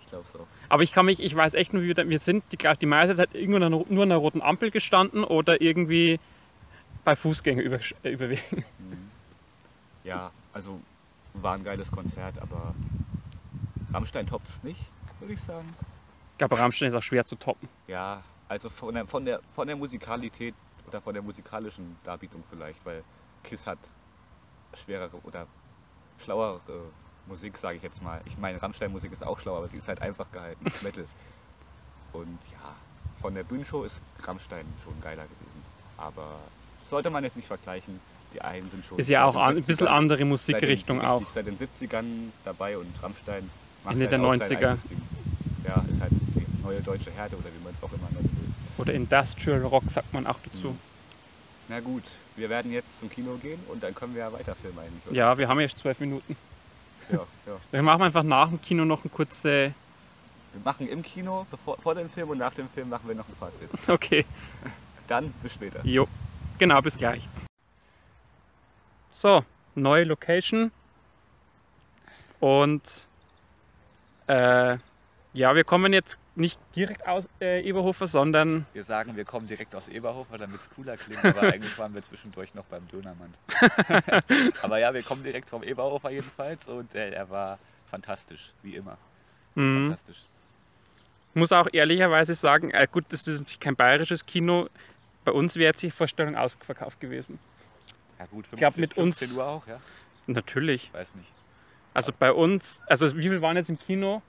Ich 0.00 0.08
glaub's 0.08 0.34
auch. 0.34 0.46
Aber 0.68 0.82
ich 0.82 0.92
kann 0.92 1.06
mich, 1.06 1.20
ich 1.22 1.34
weiß 1.36 1.54
echt 1.54 1.72
nur, 1.72 1.82
wie 1.82 1.88
wir, 1.88 1.94
da, 1.94 2.08
wir 2.08 2.18
sind, 2.18 2.42
die, 2.50 2.56
glaub, 2.56 2.78
die 2.78 2.86
meiste 2.86 3.14
Zeit 3.16 3.34
irgendwo 3.34 3.58
nur 3.58 3.84
an 3.92 4.02
einer 4.02 4.16
roten 4.16 4.40
Ampel 4.42 4.70
gestanden 4.70 5.22
oder 5.24 5.60
irgendwie 5.60 6.18
bei 7.04 7.14
Fußgänger 7.14 7.62
über, 7.62 7.78
äh, 8.02 8.10
überwegen. 8.10 8.64
Mhm. 8.78 9.10
Ja, 10.08 10.32
also 10.52 10.82
war 11.34 11.54
ein 11.54 11.64
geiles 11.64 11.90
Konzert, 11.90 12.38
aber 12.38 12.74
Rammstein 13.92 14.26
toppt 14.26 14.48
es 14.48 14.62
nicht, 14.62 14.92
würde 15.18 15.34
ich 15.34 15.40
sagen. 15.42 15.76
Ich 16.32 16.38
glaube, 16.38 16.58
Rammstein 16.58 16.88
ist 16.88 16.94
auch 16.94 17.02
schwer 17.02 17.26
zu 17.26 17.36
toppen. 17.36 17.68
Ja, 17.86 18.24
also 18.48 18.70
von 18.70 18.94
der, 18.94 19.06
von 19.06 19.24
der, 19.24 19.40
von 19.52 19.66
der 19.66 19.76
Musikalität 19.76 20.56
oder 20.86 21.00
von 21.02 21.14
der 21.14 21.22
musikalischen 21.22 22.00
Darbietung 22.02 22.44
vielleicht, 22.48 22.84
weil 22.84 23.04
Kiss 23.42 23.66
hat 23.66 23.78
schwerere 24.74 25.20
oder 25.22 25.48
schlauere 26.18 26.94
Musik, 27.26 27.58
sage 27.58 27.76
ich 27.78 27.82
jetzt 27.82 28.02
mal. 28.02 28.22
Ich 28.24 28.38
meine, 28.38 28.62
Rammstein-Musik 28.62 29.12
ist 29.12 29.24
auch 29.24 29.38
schlau, 29.40 29.56
aber 29.58 29.68
sie 29.68 29.78
ist 29.78 29.88
halt 29.88 30.02
einfach 30.02 30.30
gehalten, 30.30 30.66
Metal. 30.82 31.08
Und 32.10 32.48
ja, 32.50 32.80
von 33.16 33.34
der 33.34 33.44
Bühnenshow 33.44 33.84
ist 33.84 34.02
Rammstein 34.20 34.76
schon 34.78 35.00
geiler 35.00 35.28
gewesen. 35.28 35.64
Aber 35.96 36.50
sollte 36.80 37.10
man 37.10 37.24
jetzt 37.24 37.36
nicht 37.36 37.46
vergleichen. 37.46 38.02
Die 38.34 38.42
einen 38.42 38.70
sind 38.70 38.84
schon. 38.84 38.98
Ist 38.98 39.08
ja 39.08 39.24
auch 39.24 39.36
an, 39.36 39.56
ein 39.56 39.62
bisschen 39.64 39.86
70ern 39.86 39.90
andere 39.90 40.24
Musikrichtung 40.24 41.00
auch. 41.00 41.22
Seit 41.34 41.46
den 41.46 41.58
70ern 41.58 42.30
dabei 42.44 42.76
und 42.76 42.86
Rammstein 43.02 43.48
macht 43.84 43.94
Ende 43.94 44.04
halt 44.10 44.12
der 44.12 44.20
auch 44.20 44.34
sein 44.34 44.40
90er. 44.42 44.56
eigenes 44.68 44.82
Ding. 44.84 45.02
Ja, 45.66 45.84
ist 45.90 46.00
halt 46.00 46.12
die 46.12 46.62
neue 46.62 46.80
deutsche 46.82 47.10
Herde 47.10 47.36
oder 47.36 47.46
wie 47.46 47.64
man 47.64 47.72
es 47.74 47.82
auch 47.82 47.92
immer 47.92 48.08
nennen 48.12 48.30
will. 48.40 48.52
Oder 48.82 48.92
Industrial 48.94 49.60
Rock 49.62 49.84
sagt 49.90 50.12
man 50.12 50.26
auch 50.26 50.38
dazu. 50.44 50.68
Mhm. 50.70 50.78
Na 51.70 51.80
gut, 51.80 52.04
wir 52.36 52.48
werden 52.48 52.72
jetzt 52.72 52.98
zum 53.00 53.10
Kino 53.10 53.34
gehen 53.42 53.60
und 53.68 53.82
dann 53.82 53.94
können 53.94 54.14
wir 54.14 54.20
ja 54.20 54.32
weiterfilmen 54.32 54.78
eigentlich. 54.78 55.06
oder? 55.06 55.14
Ja, 55.14 55.36
wir 55.36 55.48
haben 55.48 55.60
jetzt 55.60 55.78
zwölf 55.78 55.98
Minuten. 56.00 56.36
ja, 57.10 57.18
ja. 57.46 57.52
Wir 57.70 57.82
machen 57.82 58.02
einfach 58.02 58.22
nach 58.22 58.48
dem 58.48 58.60
Kino 58.62 58.84
noch 58.84 59.04
ein 59.04 59.10
kurze. 59.10 59.74
Wir 60.52 60.62
machen 60.64 60.88
im 60.88 61.02
Kino, 61.02 61.46
bevor, 61.50 61.76
vor 61.78 61.94
dem 61.94 62.08
Film 62.08 62.30
und 62.30 62.38
nach 62.38 62.54
dem 62.54 62.68
Film 62.70 62.88
machen 62.88 63.06
wir 63.06 63.14
noch 63.14 63.28
ein 63.28 63.36
Fazit. 63.38 63.68
Okay, 63.88 64.24
Dann 65.08 65.32
bis 65.42 65.52
später. 65.52 65.84
jo. 65.84 66.06
Genau, 66.58 66.80
bis 66.80 66.96
gleich. 66.96 67.28
So, 69.18 69.44
neue 69.74 70.04
Location. 70.04 70.70
Und 72.38 73.08
äh, 74.28 74.76
ja, 75.32 75.54
wir 75.56 75.64
kommen 75.64 75.92
jetzt 75.92 76.16
nicht 76.36 76.60
direkt 76.76 77.04
aus 77.08 77.28
äh, 77.40 77.68
Eberhofer, 77.68 78.06
sondern 78.06 78.66
Wir 78.72 78.84
sagen, 78.84 79.16
wir 79.16 79.24
kommen 79.24 79.48
direkt 79.48 79.74
aus 79.74 79.88
Eberhofer, 79.88 80.38
damit 80.38 80.60
es 80.60 80.70
cooler 80.70 80.96
klingt, 80.96 81.24
aber 81.24 81.42
eigentlich 81.52 81.76
waren 81.78 81.94
wir 81.94 82.02
zwischendurch 82.04 82.54
noch 82.54 82.64
beim 82.66 82.86
Dönermann. 82.86 83.34
aber 84.62 84.78
ja, 84.78 84.94
wir 84.94 85.02
kommen 85.02 85.24
direkt 85.24 85.50
vom 85.50 85.64
Eberhofer 85.64 86.10
jedenfalls 86.10 86.68
und 86.68 86.94
äh, 86.94 87.10
er 87.10 87.28
war 87.28 87.58
fantastisch, 87.90 88.52
wie 88.62 88.76
immer. 88.76 88.98
mh, 89.56 89.88
Fantastisch. 89.88 90.22
muss 91.34 91.50
auch 91.50 91.66
ehrlicherweise 91.72 92.36
sagen, 92.36 92.70
äh, 92.70 92.86
gut, 92.90 93.06
das 93.08 93.26
ist 93.26 93.36
natürlich 93.40 93.58
kein 93.58 93.74
bayerisches 93.74 94.26
Kino. 94.26 94.68
Bei 95.24 95.32
uns 95.32 95.56
wäre 95.56 95.70
jetzt 95.72 95.82
die 95.82 95.90
Vorstellung 95.90 96.36
ausverkauft 96.36 97.00
gewesen. 97.00 97.40
Ja 98.18 98.26
gut, 98.26 98.46
15, 98.46 98.58
glaub, 98.58 98.76
mit 98.76 98.96
uns- 98.98 99.18
15 99.18 99.38
Uhr 99.38 99.46
auch, 99.46 99.66
ja? 99.66 99.80
Natürlich. 100.26 100.92
Weiß 100.92 101.14
nicht. 101.14 101.32
Also 101.94 102.12
bei 102.16 102.32
uns, 102.32 102.80
also 102.86 103.16
wie 103.16 103.22
viele 103.22 103.40
waren 103.42 103.56
jetzt 103.56 103.70
im 103.70 103.78
Kino? 103.78 104.22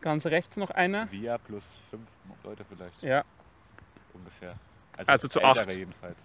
Ganz 0.00 0.26
rechts 0.26 0.56
noch 0.56 0.70
einer? 0.70 1.10
Wir 1.10 1.38
plus 1.38 1.64
fünf 1.90 2.02
Leute 2.42 2.64
vielleicht 2.64 3.02
Ja, 3.02 3.24
ungefähr. 4.12 4.54
Also 5.06 5.28
zu 5.28 5.40
ältere 5.40 5.70
acht. 5.70 5.76
jedenfalls. 5.76 6.18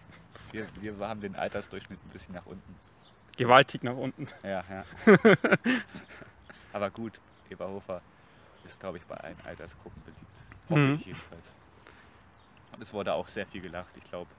Wir, 0.51 0.67
wir 0.81 1.07
haben 1.07 1.21
den 1.21 1.35
Altersdurchschnitt 1.35 1.99
ein 2.05 2.09
bisschen 2.09 2.35
nach 2.35 2.45
unten. 2.45 2.75
gewaltig 3.37 3.83
nach 3.83 3.95
unten. 3.95 4.27
Ja, 4.43 4.63
ja. 4.69 4.85
Aber 6.73 6.89
gut, 6.91 7.19
Eberhofer 7.49 8.01
ist, 8.65 8.79
glaube 8.79 8.97
ich, 8.97 9.03
bei 9.05 9.15
allen 9.15 9.37
Altersgruppen 9.45 10.01
beliebt. 10.03 10.25
Hoffe 10.69 10.79
Mhm. 10.79 10.95
ich 10.95 11.05
jedenfalls. 11.05 11.45
Und 12.73 12.81
es 12.83 12.93
wurde 12.93 13.13
auch 13.13 13.27
sehr 13.29 13.45
viel 13.47 13.61
gelacht. 13.61 13.89
Ich 13.97 14.03
glaube, 14.03 14.29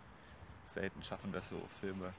selten 0.75 1.03
schaffen 1.03 1.33
das 1.33 1.49
so 1.49 1.61
Filme, 1.81 2.13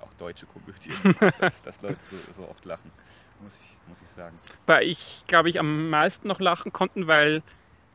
auch 0.00 0.12
deutsche 0.14 0.46
Komödien, 0.46 0.96
dass, 1.40 1.62
dass 1.62 1.80
Leute 1.80 1.98
so, 2.10 2.16
so 2.32 2.48
oft 2.48 2.64
lachen, 2.64 2.90
muss 3.40 3.52
ich, 3.54 3.88
muss 3.88 4.00
ich 4.02 4.08
sagen. 4.10 4.38
Weil 4.66 4.88
ich, 4.88 5.24
glaube 5.26 5.50
ich, 5.50 5.58
am 5.58 5.90
meisten 5.90 6.28
noch 6.28 6.40
lachen 6.40 6.72
konnten, 6.72 7.06
weil 7.06 7.42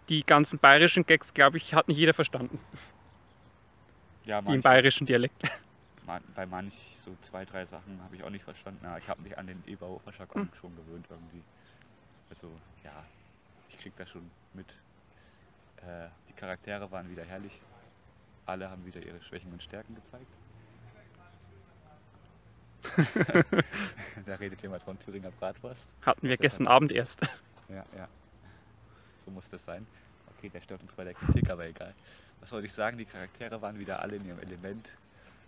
die 0.10 0.24
ganzen 0.24 0.60
bayerischen 0.60 1.06
Gags, 1.06 1.34
glaube 1.34 1.58
ich, 1.58 1.74
hat 1.74 1.88
nicht 1.88 1.98
jeder 1.98 2.14
verstanden. 2.14 2.60
Ja, 4.25 4.42
Die 4.42 4.54
im 4.54 4.62
bayerischen 4.62 5.06
Dialekt. 5.08 5.44
man, 6.06 6.24
bei 6.34 6.46
manch 6.46 6.74
so 7.04 7.16
zwei, 7.22 7.46
drei 7.46 7.66
Sachen 7.66 8.02
habe 8.04 8.16
ich 8.16 8.24
auch 8.24 8.30
nicht 8.30 8.44
verstanden. 8.44 8.84
Ja, 8.84 8.98
ich 8.98 9.08
habe 9.10 9.22
mich 9.22 9.38
an 9.38 9.48
den 9.48 9.64
Eberhofer 9.68 10.12
Jargon 10.18 10.44
Hm. 10.44 10.50
schon 10.60 10.75
gewöhnt 10.75 11.08
irgendwie. 11.10 11.44
Also, 12.30 12.60
ja, 12.84 13.06
ich 13.70 13.78
krieg 13.78 13.96
das 13.98 14.10
schon 14.10 14.32
mit. 14.54 14.68
Äh, 15.78 16.10
die 16.30 16.34
Charaktere 16.34 16.90
waren 16.92 17.10
wieder 17.10 17.24
herrlich. 17.25 17.54
Alle 18.46 18.70
haben 18.70 18.86
wieder 18.86 19.02
ihre 19.02 19.22
Schwächen 19.22 19.52
und 19.52 19.64
Stärken 19.64 19.96
gezeigt. 19.96 20.32
Da 24.25 24.36
redet 24.36 24.62
jemand 24.62 24.84
von 24.84 25.00
Thüringer 25.00 25.32
Bratwurst. 25.32 25.82
Hatten 26.01 26.27
wir 26.27 26.38
gestern 26.38 26.68
Abend 26.68 26.92
erst. 26.92 27.22
Ja, 27.68 27.84
ja. 27.98 28.08
So 29.25 29.32
muss 29.32 29.44
das 29.50 29.60
sein. 29.65 29.88
Okay, 30.38 30.50
der 30.50 30.62
stört 30.62 30.84
uns 30.84 30.92
bei 30.92 31.04
der 31.04 31.15
Kritik, 31.15 31.50
aber 31.50 31.65
egal. 31.65 31.96
Was 32.42 32.51
wollte 32.51 32.68
ich 32.68 32.74
sagen? 32.74 33.00
Die 33.00 33.06
Charaktere 33.06 33.60
waren 33.60 33.80
wieder 33.80 34.01
alle 34.04 34.18
in 34.18 34.25
ihrem 34.27 34.38
Element. 34.39 34.88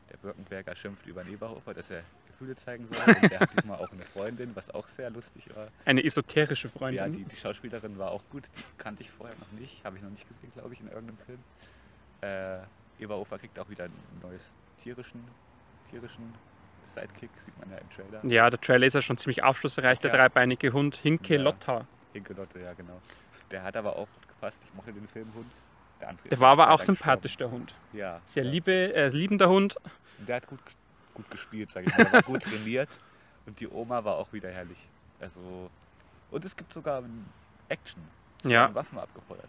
Der 0.10 0.18
Birkenberger 0.18 0.76
schimpft 0.76 1.06
über 1.06 1.24
den 1.24 1.34
Eberhofer, 1.34 1.76
dass 1.76 1.88
er 1.92 2.02
Gefühle 2.30 2.56
zeigen 2.66 2.88
soll. 2.88 3.16
Und 3.22 3.30
der 3.32 3.40
hat 3.42 3.54
diesmal 3.56 3.78
auch 3.78 3.92
eine 3.92 4.02
Freundin, 4.02 4.56
was 4.56 4.68
auch 4.74 4.88
sehr 4.98 5.12
lustig 5.12 5.44
war. 5.56 5.68
Eine 5.86 6.04
esoterische 6.04 6.70
Ja, 6.70 6.74
Freundin. 6.74 7.18
die, 7.18 7.24
die 7.26 7.36
Schauspielerin 7.36 8.00
war 8.00 8.10
auch 8.10 8.24
gut. 8.32 8.46
Die 8.58 8.64
kannte 8.80 9.04
ich 9.04 9.12
vorher 9.12 9.36
noch 9.38 9.52
nicht. 9.60 9.84
Habe 9.86 9.98
ich 9.98 10.02
noch 10.02 10.10
nicht 10.10 10.28
gesehen, 10.28 10.52
glaube 10.56 10.74
ich, 10.74 10.80
in 10.82 10.88
irgendeinem 10.88 11.20
Film. 11.28 11.40
Äh, 12.22 13.04
Eberhofer 13.04 13.38
kriegt 13.38 13.60
auch 13.60 13.70
wieder 13.70 13.84
ein 13.84 13.94
neues 14.24 14.42
tierischen, 14.82 15.24
tierischen 15.92 16.34
Sidekick, 16.88 17.30
sieht 17.46 17.58
man 17.60 17.70
ja 17.72 17.78
im 17.78 17.90
Trailer. 17.90 18.26
Ja, 18.26 18.50
der 18.50 18.60
Trailer 18.60 18.88
ist 18.88 18.94
ja 18.94 19.02
schon 19.02 19.18
ziemlich 19.18 19.44
aufschlussreich, 19.44 20.00
der 20.00 20.12
Ja. 20.12 20.18
dreibeinige 20.18 20.74
Hund 20.74 20.96
Hinke 20.96 21.36
Ja. 21.36 21.42
Lotta. 21.42 21.86
Hinkelotte, 22.14 22.60
ja 22.60 22.74
genau. 22.74 23.00
Der 23.52 23.64
hat 23.64 23.76
aber 23.78 23.94
auch 23.96 24.08
gut 24.08 24.28
gepasst. 24.28 24.58
Ich 24.68 24.74
mochte 24.74 24.92
den 24.94 25.08
Film 25.08 25.28
Hund. 25.36 25.52
Der, 26.02 26.14
Der 26.30 26.40
war 26.40 26.50
aber 26.52 26.72
auch 26.72 26.82
sympathisch, 26.82 27.38
gestorben. 27.38 27.52
der 27.52 27.60
Hund. 27.60 27.76
Ja. 27.94 28.22
Sehr 28.28 28.44
ja. 28.44 28.52
liebe, 28.52 28.72
äh, 28.94 29.08
liebender 29.10 29.50
Hund. 29.50 29.76
Und 30.20 30.30
der 30.30 30.38
hat 30.38 30.48
gut, 30.48 30.60
gut 31.14 31.30
gespielt, 31.32 31.72
sag 31.72 31.86
ich 31.88 31.96
mal. 31.98 32.04
Der 32.06 32.14
war 32.14 32.22
gut 32.24 32.44
trainiert. 32.44 32.90
Und 33.46 33.60
die 33.60 33.68
Oma 33.68 34.04
war 34.04 34.16
auch 34.18 34.32
wieder 34.34 34.50
herrlich. 34.52 34.78
Also, 35.20 35.70
und 36.32 36.46
es 36.46 36.56
gibt 36.56 36.72
sogar 36.74 37.02
Action. 37.70 38.02
Es 38.44 38.50
Ja. 38.52 38.74
Waffen 38.76 39.00
abgefeuert. 39.00 39.48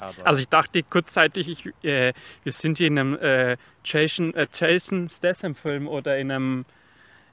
Aber 0.00 0.26
Also 0.26 0.40
ich 0.40 0.48
dachte 0.48 0.82
kurzzeitig, 0.82 1.48
ich, 1.48 1.84
äh, 1.84 2.12
wir 2.44 2.52
sind 2.52 2.78
hier 2.78 2.86
in 2.86 2.98
einem 2.98 3.16
äh, 3.18 3.56
Jason, 3.84 4.34
äh, 4.34 4.46
Jason 4.52 5.08
Statham-Film 5.08 5.88
oder 5.88 6.18
in 6.18 6.30
einem 6.30 6.64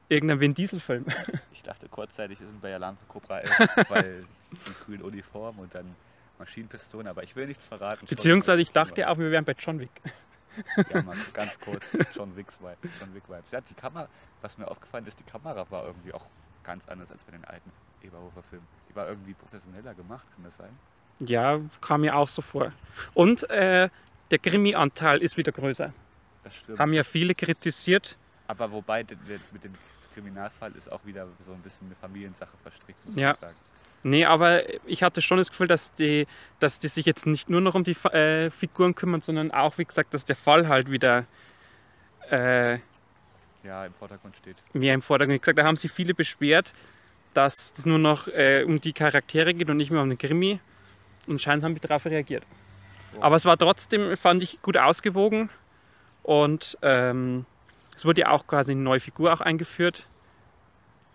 irgendeinem 0.09 0.39
Vin 0.39 0.53
Diesel-Film. 0.53 1.05
ich 1.53 1.63
dachte 1.63 1.87
kurzzeitig, 1.89 2.39
wir 2.39 2.47
sind 2.47 2.61
bei 2.61 2.73
Alarm 2.73 2.97
für 2.97 3.05
Cobra 3.05 3.39
11, 3.39 3.89
weil 3.89 4.25
die 4.51 4.83
grüne 4.85 5.03
Uniform 5.03 5.59
und 5.59 5.73
dann 5.73 5.95
Maschinenpistole, 6.37 7.09
aber 7.09 7.23
ich 7.23 7.35
will 7.35 7.47
nichts 7.47 7.65
verraten. 7.65 8.05
Beziehungsweise 8.07 8.61
ich 8.61 8.71
dachte 8.71 9.09
auch, 9.09 9.17
wir 9.17 9.31
wären 9.31 9.45
bei 9.45 9.55
John 9.57 9.79
Wick. 9.79 9.91
Ja, 10.89 11.01
mal 11.01 11.17
ganz 11.33 11.59
kurz, 11.59 11.83
John 12.13 12.33
Wick 12.37 12.47
Vibes. 12.61 12.89
John 12.97 13.13
Wick 13.13 13.27
Vibes. 13.27 13.51
Ja, 13.51 13.59
die 13.59 13.73
Kamera, 13.73 14.07
was 14.41 14.57
mir 14.57 14.65
aufgefallen 14.65 15.05
ist, 15.05 15.19
die 15.19 15.29
Kamera 15.29 15.69
war 15.69 15.85
irgendwie 15.85 16.13
auch 16.13 16.25
ganz 16.63 16.87
anders 16.87 17.11
als 17.11 17.21
bei 17.25 17.33
den 17.33 17.43
alten 17.43 17.69
Eberhofer-Filmen. 18.01 18.65
Die 18.89 18.95
war 18.95 19.09
irgendwie 19.09 19.33
professioneller 19.33 19.93
gemacht, 19.93 20.25
kann 20.33 20.45
das 20.45 20.55
sein? 20.55 20.69
Ja, 21.19 21.59
kam 21.81 22.01
mir 22.01 22.15
auch 22.15 22.27
so 22.27 22.41
vor. 22.41 22.71
Und 23.13 23.49
äh, 23.49 23.89
der 24.31 24.39
Krimi-Anteil 24.39 25.19
ist 25.21 25.37
wieder 25.37 25.51
größer. 25.51 25.93
Das 26.43 26.55
stimmt. 26.55 26.79
Haben 26.79 26.93
ja 26.93 27.03
viele 27.03 27.35
kritisiert. 27.35 28.17
Aber 28.47 28.71
wobei 28.71 29.05
mit 29.51 29.63
dem 29.63 29.73
Kriminalfall 30.13 30.71
ist 30.77 30.91
auch 30.91 31.03
wieder 31.05 31.27
so 31.45 31.53
ein 31.53 31.61
bisschen 31.61 31.87
eine 31.87 31.95
Familiensache 31.95 32.55
verstrickt, 32.63 33.05
muss 33.05 33.15
Ja. 33.15 33.31
ich 33.33 33.39
sagen. 33.39 33.55
Nee, 34.03 34.25
aber 34.25 34.61
ich 34.87 35.01
hatte 35.01 35.21
schon 35.23 35.39
das 35.39 35.49
Gefühl, 35.49 35.67
dass 35.67 35.91
die, 35.95 36.27
dass 36.59 36.77
die 36.77 36.89
sich 36.89 37.05
jetzt 37.07 37.25
nicht 37.25 37.49
nur 37.49 37.59
noch 37.61 37.73
um 37.73 37.83
die 37.83 37.95
äh, 38.13 38.51
Figuren 38.51 38.93
kümmern, 38.93 39.21
sondern 39.21 39.49
auch, 39.51 39.79
wie 39.79 39.85
gesagt, 39.85 40.13
dass 40.13 40.25
der 40.25 40.35
Fall 40.35 40.67
halt 40.67 40.91
wieder 40.91 41.25
äh, 42.29 42.73
Ja, 43.63 43.83
im 43.85 43.93
Vordergrund 43.93 44.35
steht. 44.37 44.57
mehr 44.73 44.93
im 44.93 45.01
Vordergrund. 45.01 45.35
Wie 45.35 45.39
gesagt, 45.39 45.57
da 45.57 45.63
haben 45.63 45.75
sich 45.77 45.91
viele 45.91 46.13
beschwert, 46.13 46.71
dass 47.33 47.73
es 47.77 47.85
nur 47.87 47.97
noch 47.97 48.27
äh, 48.27 48.63
um 48.63 48.79
die 48.79 48.93
Charaktere 48.93 49.53
geht 49.55 49.69
und 49.69 49.77
nicht 49.77 49.89
mehr 49.91 50.01
um 50.03 50.09
den 50.09 50.17
Krimi. 50.19 50.59
Und 51.27 51.33
anscheinend 51.33 51.63
haben 51.63 51.75
die 51.75 51.81
darauf 51.81 52.05
reagiert. 52.05 52.43
Aber 53.21 53.35
es 53.35 53.45
war 53.45 53.57
trotzdem, 53.57 54.15
fand 54.17 54.43
ich, 54.43 54.61
gut 54.61 54.77
ausgewogen. 54.77 55.49
Und 56.23 56.77
ähm, 56.81 57.45
es 57.95 58.03
wurde 58.03 58.21
ja 58.21 58.29
auch 58.31 58.45
quasi 58.47 58.71
eine 58.71 58.81
neue 58.81 58.99
Figur 58.99 59.33
auch 59.33 59.41
eingeführt. 59.41 60.07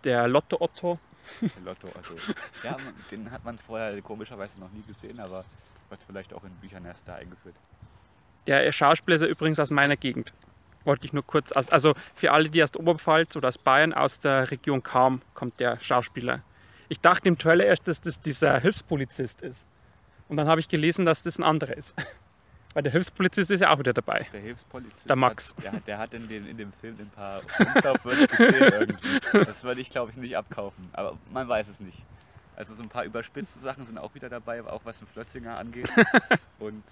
Der 0.05 0.29
Lotto 0.29 0.61
Otto. 0.61 0.99
Der 1.41 1.63
Lotto, 1.65 1.89
also. 1.97 2.15
ja, 2.65 2.77
den 3.11 3.31
hat 3.31 3.45
man 3.45 3.59
vorher 3.59 4.01
komischerweise 4.03 4.59
noch 4.59 4.71
nie 4.73 4.83
gesehen, 4.87 5.21
aber 5.21 5.45
wird 5.91 6.01
vielleicht 6.07 6.33
auch 6.33 6.45
in 6.45 6.51
Büchern 6.57 6.85
erst 6.85 7.07
da 7.07 7.17
eingeführt. 7.17 7.55
Der 8.47 8.73
Schauspieler 8.73 9.17
ist 9.17 9.23
übrigens 9.23 9.59
aus 9.59 9.71
meiner 9.71 9.97
Gegend. 9.97 10.33
Wollte 10.85 11.05
ich 11.05 11.13
nur 11.13 11.27
kurz, 11.27 11.53
aus, 11.53 11.69
also 11.69 11.95
für 12.15 12.33
alle, 12.33 12.49
die 12.49 12.63
aus 12.63 12.73
der 12.73 12.81
Oberpfalz 12.81 13.37
oder 13.37 13.49
aus 13.49 13.59
Bayern, 13.59 13.93
aus 13.93 14.19
der 14.21 14.51
Region 14.51 14.83
Kam, 14.83 15.21
kommt 15.35 15.61
der 15.61 15.79
Schauspieler. 15.81 16.41
Ich 16.89 17.01
dachte 17.01 17.29
im 17.29 17.37
Trailer 17.37 17.67
erst, 17.67 17.87
dass 17.87 18.01
das 18.01 18.21
dieser 18.21 18.59
Hilfspolizist 18.59 19.43
ist. 19.43 19.63
Und 20.31 20.37
dann 20.37 20.47
habe 20.49 20.61
ich 20.61 20.69
gelesen, 20.69 21.05
dass 21.05 21.23
das 21.23 21.39
ein 21.39 21.43
anderer 21.45 21.77
ist. 21.77 21.95
Weil 22.75 22.85
der 22.85 22.93
Hilfspolizist 22.93 23.51
ist 23.51 23.61
ja 23.61 23.71
auch 23.73 23.81
wieder 23.81 23.93
dabei. 23.93 24.29
Der 24.33 24.41
Hilfspolizist. 24.41 25.09
Der 25.09 25.17
Max. 25.17 25.55
Hat, 25.57 25.65
der, 25.65 25.73
hat- 25.73 25.87
der 25.89 25.99
hat 25.99 26.15
in, 26.15 26.29
den, 26.29 26.47
in 26.47 26.57
dem 26.57 26.73
Film 26.75 26.97
ein 27.01 27.11
paar 27.11 27.43
unglaubwürdige 27.59 28.33
Szenen 28.37 28.73
irgendwie. 28.73 29.21
Das 29.45 29.65
würde 29.65 29.81
ich, 29.81 29.91
glaube 29.91 30.13
ich, 30.13 30.17
nicht 30.17 30.37
abkaufen. 30.37 30.89
Aber 30.93 31.19
man 31.33 31.49
weiß 31.49 31.67
es 31.69 31.81
nicht. 31.81 31.99
Also 32.55 32.75
so 32.75 32.83
ein 32.85 32.89
paar 32.89 33.05
überspitzte 33.05 33.59
Sachen 33.59 33.87
sind 33.87 33.99
auch 33.99 34.15
wieder 34.15 34.29
dabei, 34.29 34.63
auch 34.63 34.83
was 34.85 34.99
den 34.99 35.09
Flötzinger 35.09 35.57
angeht. 35.59 35.91
Und 36.61 36.85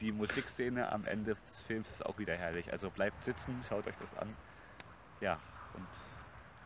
die 0.00 0.12
Musikszene 0.12 0.92
am 0.92 1.06
Ende 1.06 1.36
des 1.48 1.62
Films 1.62 1.88
ist 1.90 2.04
auch 2.04 2.18
wieder 2.18 2.34
herrlich. 2.34 2.70
Also 2.70 2.90
bleibt 2.90 3.22
sitzen, 3.24 3.64
schaut 3.68 3.86
euch 3.86 3.94
das 3.98 4.18
an. 4.20 4.28
Ja, 5.22 5.38
und 5.74 5.86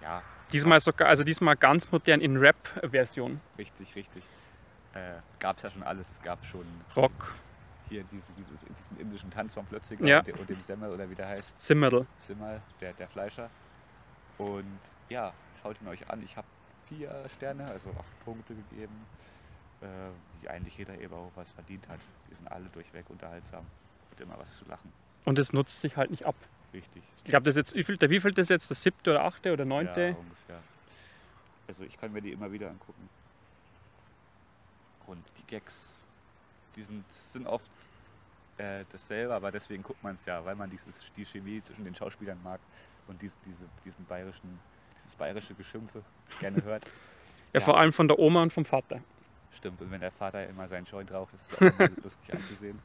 ja, 0.02 0.20
Diesmal 0.52 0.80
sogar, 0.80 1.08
also 1.08 1.24
diesmal 1.24 1.56
ganz 1.56 1.90
modern 1.92 2.20
in 2.20 2.36
Rap-Version. 2.36 3.40
richtig, 3.56 3.94
richtig. 3.94 4.22
Äh, 4.94 5.14
gab 5.38 5.56
es 5.56 5.62
ja 5.62 5.70
schon 5.70 5.82
alles. 5.82 6.06
Es 6.10 6.22
gab 6.22 6.44
schon 6.46 6.66
Rock, 6.96 7.34
hier 7.88 8.04
diese, 8.12 8.22
dieses, 8.36 8.60
diesen 8.60 9.00
indischen 9.00 9.30
Tanz 9.30 9.54
vom 9.54 9.66
Flötzinger 9.66 10.06
Ja. 10.06 10.18
und, 10.18 10.26
dem, 10.28 10.38
und 10.38 10.50
dem 10.50 10.60
Semmel 10.62 10.90
oder 10.90 11.08
wie 11.08 11.14
der 11.14 11.28
heißt. 11.28 11.60
Simmerl. 11.60 12.06
Simmal, 12.26 12.60
der, 12.80 12.92
der 12.94 13.08
Fleischer. 13.08 13.48
Und 14.38 14.78
ja, 15.08 15.32
schaut 15.62 15.80
ihn 15.80 15.88
euch 15.88 16.08
an. 16.10 16.22
Ich 16.22 16.36
habe 16.36 16.46
vier 16.88 17.10
Sterne, 17.36 17.66
also 17.66 17.90
acht 17.98 18.24
Punkte 18.24 18.54
gegeben, 18.54 19.06
äh, 19.80 19.86
wie 20.40 20.48
eigentlich 20.48 20.76
jeder 20.76 20.98
Eberhofer 21.00 21.42
es 21.42 21.50
verdient 21.52 21.88
hat. 21.88 22.00
Die 22.30 22.34
sind 22.34 22.50
alle 22.50 22.66
durchweg 22.66 23.08
unterhaltsam. 23.08 23.64
Und 24.10 24.20
immer 24.20 24.38
was 24.38 24.56
zu 24.58 24.64
lachen. 24.66 24.92
Und 25.24 25.38
es 25.38 25.52
nutzt 25.52 25.80
sich 25.80 25.96
halt 25.96 26.10
nicht 26.10 26.26
ab. 26.26 26.34
Richtig. 26.74 27.02
Ich 27.18 27.24
glaube, 27.30 27.44
das 27.44 27.54
jetzt, 27.54 27.74
wie 27.74 27.84
viel, 27.84 27.98
wie 28.00 28.20
viel 28.20 28.32
das 28.32 28.48
jetzt? 28.48 28.68
Der 28.70 28.76
siebte 28.76 29.10
oder 29.10 29.24
achte 29.24 29.52
oder 29.52 29.64
Ja, 29.64 29.68
neunte? 29.68 30.16
ungefähr. 30.18 30.60
Also 31.68 31.84
ich 31.84 31.98
kann 31.98 32.12
mir 32.12 32.20
die 32.20 32.32
immer 32.32 32.50
wieder 32.50 32.68
angucken. 32.70 33.08
Und 35.06 35.24
die 35.38 35.46
Gags, 35.46 35.74
die 36.76 36.82
sind, 36.82 37.04
sind 37.32 37.46
oft 37.46 37.70
äh, 38.58 38.84
dasselbe, 38.92 39.34
aber 39.34 39.50
deswegen 39.50 39.82
guckt 39.82 40.02
man 40.02 40.14
es 40.14 40.24
ja, 40.24 40.44
weil 40.44 40.54
man 40.54 40.70
dieses, 40.70 40.94
die 41.16 41.24
Chemie 41.24 41.62
zwischen 41.62 41.84
den 41.84 41.94
Schauspielern 41.94 42.38
mag 42.42 42.60
und 43.08 43.20
dies, 43.20 43.36
diese, 43.46 43.64
diesen 43.84 44.04
bayerischen, 44.06 44.58
dieses 44.98 45.14
bayerische 45.14 45.54
Geschimpfe 45.54 46.02
gerne 46.40 46.62
hört. 46.62 46.84
Ja, 47.52 47.60
vor 47.60 47.78
allem 47.78 47.92
von 47.92 48.08
der 48.08 48.18
Oma 48.18 48.42
und 48.42 48.52
vom 48.52 48.64
Vater. 48.64 49.00
Stimmt, 49.56 49.80
und 49.82 49.90
wenn 49.90 50.00
der 50.00 50.12
Vater 50.12 50.46
immer 50.48 50.68
seinen 50.68 50.86
Joint 50.86 51.12
raucht, 51.12 51.34
ist 51.34 51.42
es 51.50 51.56
auch 51.56 51.60
immer 51.60 51.88
lustig 52.02 52.34
anzusehen. 52.34 52.78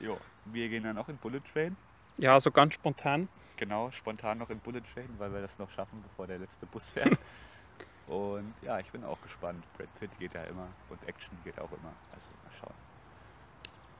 Jo, 0.00 0.18
wir 0.46 0.68
gehen 0.68 0.84
dann 0.84 0.96
auch 0.98 1.08
in 1.08 1.16
Bullet 1.18 1.42
Train. 1.52 1.76
Ja, 2.18 2.40
so 2.40 2.50
ganz 2.50 2.74
spontan. 2.74 3.28
Genau, 3.56 3.90
spontan 3.90 4.38
noch 4.38 4.50
in 4.50 4.58
Bullet 4.60 4.82
Train, 4.94 5.08
weil 5.18 5.32
wir 5.32 5.40
das 5.40 5.58
noch 5.58 5.70
schaffen, 5.70 6.02
bevor 6.02 6.26
der 6.26 6.38
letzte 6.38 6.66
Bus 6.66 6.88
fährt. 6.90 7.18
Und 8.08 8.52
ja, 8.62 8.78
ich 8.80 8.90
bin 8.90 9.04
auch 9.04 9.20
gespannt. 9.22 9.64
Brad 9.76 9.88
Pitt 10.00 10.10
geht 10.18 10.34
ja 10.34 10.42
immer 10.44 10.68
und 10.90 10.98
Action 11.08 11.36
geht 11.44 11.58
auch 11.58 11.70
immer. 11.70 11.92
Also 12.12 12.28
mal 12.44 12.52
schauen. 12.60 12.74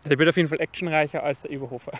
Der 0.04 0.18
wird 0.18 0.28
auf 0.28 0.36
jeden 0.36 0.48
Fall 0.48 0.60
actionreicher 0.60 1.22
als 1.22 1.42
der 1.42 1.50
Eberhofer. 1.52 1.92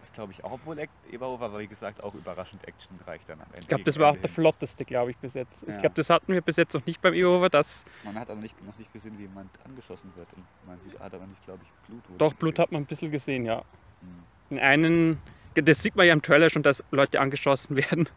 Das 0.00 0.12
glaube 0.14 0.32
ich 0.32 0.42
auch, 0.42 0.52
obwohl 0.52 0.78
Eberhofer 1.12 1.52
war, 1.52 1.58
wie 1.60 1.66
gesagt, 1.66 2.02
auch 2.02 2.14
überraschend 2.14 2.66
actionreich 2.66 3.20
dann 3.26 3.38
am 3.40 3.46
Ende. 3.48 3.60
Ich 3.60 3.68
glaube, 3.68 3.84
das 3.84 3.98
war 3.98 4.10
auch 4.12 4.16
der 4.16 4.30
flotteste, 4.30 4.84
glaube 4.86 5.10
ich, 5.10 5.16
bis 5.18 5.34
jetzt. 5.34 5.62
Ich 5.64 5.74
Ja. 5.74 5.80
glaube, 5.82 5.94
das 5.94 6.08
hatten 6.08 6.32
wir 6.32 6.40
bis 6.40 6.56
jetzt 6.56 6.72
noch 6.72 6.84
nicht 6.86 7.02
beim 7.02 7.12
Eberhofer, 7.12 7.50
dass 7.50 7.84
Man 8.02 8.18
hat 8.18 8.30
aber 8.30 8.40
nicht, 8.40 8.60
noch 8.64 8.76
nicht 8.78 8.90
gesehen, 8.94 9.16
wie 9.18 9.22
jemand 9.22 9.50
angeschossen 9.64 10.10
wird. 10.16 10.26
Und 10.32 10.44
man 10.66 10.80
sieht, 10.80 10.98
hat 10.98 11.12
aber 11.14 11.26
nicht, 11.26 11.44
glaube 11.44 11.60
ich, 11.62 11.86
Blut. 11.86 12.02
doch 12.18 12.32
Blut 12.32 12.54
gesehen. 12.54 12.62
hat 12.62 12.72
man 12.72 12.82
ein 12.82 12.86
bisschen 12.86 13.10
gesehen, 13.10 13.44
ja. 13.44 13.58
Hm. 14.00 14.24
In 14.56 14.58
einen, 14.58 15.22
das 15.54 15.82
sieht 15.82 15.94
man 15.96 16.06
ja 16.06 16.14
im 16.14 16.22
Trailer 16.22 16.48
schon, 16.48 16.62
dass 16.62 16.82
Leute 16.90 17.20
angeschossen 17.20 17.76
werden. 17.90 18.08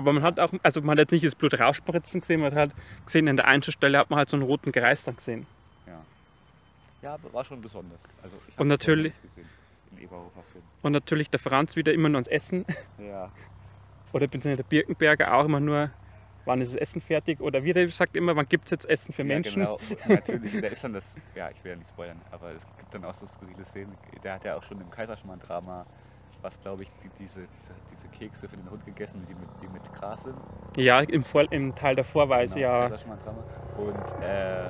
Aber 0.00 0.14
man 0.14 0.22
hat 0.22 0.40
auch, 0.40 0.50
also 0.62 0.80
man 0.80 0.92
hat 0.92 0.98
jetzt 1.00 1.12
nicht 1.12 1.26
das 1.26 1.34
Blut 1.34 1.60
rausspritzen 1.60 2.22
gesehen, 2.22 2.40
man 2.40 2.52
hat 2.52 2.58
halt 2.58 2.72
gesehen, 3.04 3.28
an 3.28 3.36
der 3.36 3.46
Einzelstelle 3.46 3.98
hat 3.98 4.08
man 4.08 4.18
halt 4.18 4.30
so 4.30 4.36
einen 4.38 4.46
roten 4.46 4.72
Kreis 4.72 5.04
dann 5.04 5.14
gesehen. 5.14 5.46
Ja. 5.86 6.00
ja, 7.02 7.18
war 7.34 7.44
schon 7.44 7.60
besonders. 7.60 8.00
Also 8.22 8.34
ich 8.48 8.58
Und 8.58 8.68
natürlich-. 8.68 9.12
Und 10.80 10.92
natürlich 10.92 11.28
der 11.28 11.38
Franz 11.38 11.76
wieder 11.76 11.92
immer 11.92 12.08
nur 12.08 12.16
ans 12.16 12.28
Essen. 12.28 12.64
Ja, 12.98 13.30
Oder 14.14 14.26
beziehungsweise 14.26 14.56
der 14.56 14.62
Birkenberger 14.62 15.34
auch 15.34 15.44
immer 15.44 15.60
nur, 15.60 15.90
wann 16.46 16.62
ist 16.62 16.72
das 16.72 16.80
Essen 16.80 17.02
fertig? 17.02 17.38
Oder 17.40 17.62
wie 17.62 17.74
der 17.74 17.90
sagt 17.90 18.16
immer, 18.16 18.34
wann 18.36 18.48
gibt 18.48 18.64
es 18.64 18.70
jetzt 18.70 18.88
Essen 18.88 19.12
für 19.12 19.20
ja, 19.20 19.28
Menschen? 19.28 19.60
Genau, 19.60 19.78
natürlich. 20.08 20.58
Da 20.58 20.68
ist 20.68 20.82
dann 20.82 20.94
das, 20.94 21.14
ja, 21.34 21.50
ich 21.50 21.62
will 21.62 21.72
ja 21.72 21.76
nicht 21.76 21.90
spoilern, 21.90 22.22
aber 22.30 22.52
es 22.52 22.66
gibt 22.78 22.94
dann 22.94 23.04
auch 23.04 23.12
so 23.12 23.26
skurrile 23.26 23.66
Szenen. 23.66 23.94
Der 24.24 24.32
hat 24.32 24.44
ja 24.44 24.56
auch 24.56 24.62
schon 24.62 24.80
im 24.80 24.88
Kaiserschmarrn-Drama, 24.88 25.84
was 26.42 26.60
glaube 26.60 26.82
ich, 26.82 26.90
die, 27.02 27.10
diese, 27.18 27.46
diese, 27.48 27.74
diese 27.92 28.08
Kekse 28.08 28.48
für 28.48 28.56
den 28.56 28.70
Hund 28.70 28.84
gegessen, 28.84 29.24
die 29.28 29.34
mit, 29.34 29.48
die 29.62 29.68
mit 29.68 29.92
Gras 29.92 30.22
sind. 30.22 30.36
Ja, 30.76 31.00
im, 31.00 31.22
Vor 31.22 31.50
im 31.52 31.74
Teil 31.74 31.94
der 31.94 32.04
Vorweise, 32.04 32.54
Genau, 32.54 32.66
ja. 32.66 32.80
Kaiserschmarrn-Drama. 32.88 33.44
Und 33.76 34.22
äh, 34.22 34.68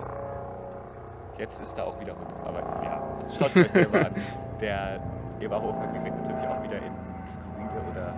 jetzt 1.39 1.61
ist 1.61 1.75
da 1.75 1.85
auch 1.85 1.99
wieder 2.01 2.15
Hund. 2.17 2.33
Aber 2.45 2.61
ja, 2.85 3.19
schaut 3.39 3.51
es 3.57 3.67
euch 3.67 3.73
selber 3.73 4.07
an. 4.07 4.15
Der 4.61 5.01
Eberhofer 5.41 5.87
gerät 5.87 6.15
natürlich 6.15 6.47
auch 6.47 6.63
wieder 6.63 6.77
in 6.77 6.93
skurrile 7.27 7.81
oder 7.91 8.15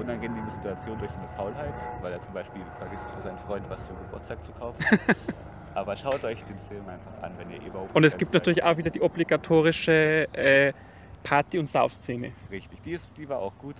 unangenehme 0.00 0.50
Situationen 0.50 0.98
durch 0.98 1.12
seine 1.12 1.28
Faulheit, 1.36 1.74
weil 2.02 2.12
er 2.12 2.20
zum 2.20 2.34
Beispiel 2.34 2.62
vergisst 2.78 3.08
für 3.10 3.22
seinen 3.22 3.38
Freund 3.38 3.64
was 3.70 3.86
für 3.86 3.94
Geburtstag 3.94 4.42
zu 4.44 4.52
kaufen. 4.52 4.84
Aber 5.74 5.96
schaut 5.96 6.24
euch 6.24 6.42
den 6.44 6.58
Film 6.68 6.88
einfach 6.88 7.22
an, 7.22 7.36
wenn 7.36 7.50
ihr 7.50 7.60
Eberhofer 7.62 7.94
Und 7.94 8.04
es 8.04 8.16
gibt 8.16 8.32
natürlich 8.32 8.62
auch 8.62 8.76
wieder 8.76 8.90
die 8.90 9.02
obligatorische 9.02 10.28
äh, 10.32 10.72
Party- 11.24 11.58
und 11.58 11.66
Saufszene. 11.66 12.32
Richtig, 12.50 12.80
die, 12.82 12.92
ist, 12.92 13.08
die 13.16 13.28
war 13.28 13.40
auch 13.40 13.58
gut. 13.58 13.74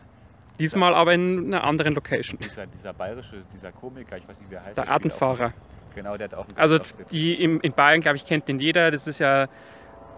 Diesmal 0.59 0.95
aber 0.95 1.15
in 1.15 1.47
einer 1.47 1.65
anderen 1.65 1.95
Location. 1.95 2.39
Dieser, 2.39 2.67
dieser 2.67 2.93
bayerische, 2.93 3.45
dieser 3.53 3.71
Komiker, 3.73 4.17
ich 4.17 4.27
weiß 4.29 4.41
nicht, 4.41 4.51
wie 4.51 4.55
er 4.57 4.65
heißt. 4.65 4.77
Der 4.77 4.85
auch 4.93 5.01
mit. 5.01 5.53
Genau, 5.95 6.17
der 6.17 6.29
hat 6.29 6.35
auch 6.35 6.49
einen 6.49 6.59
Also 6.59 6.79
die 7.11 7.35
im, 7.35 7.61
in 7.61 7.73
Bayern, 7.73 8.01
glaube 8.01 8.17
ich, 8.17 8.25
kennt 8.25 8.49
den 8.49 8.59
jeder. 8.59 8.91
Das 8.91 9.07
ist 9.07 9.21
ja 9.21 9.45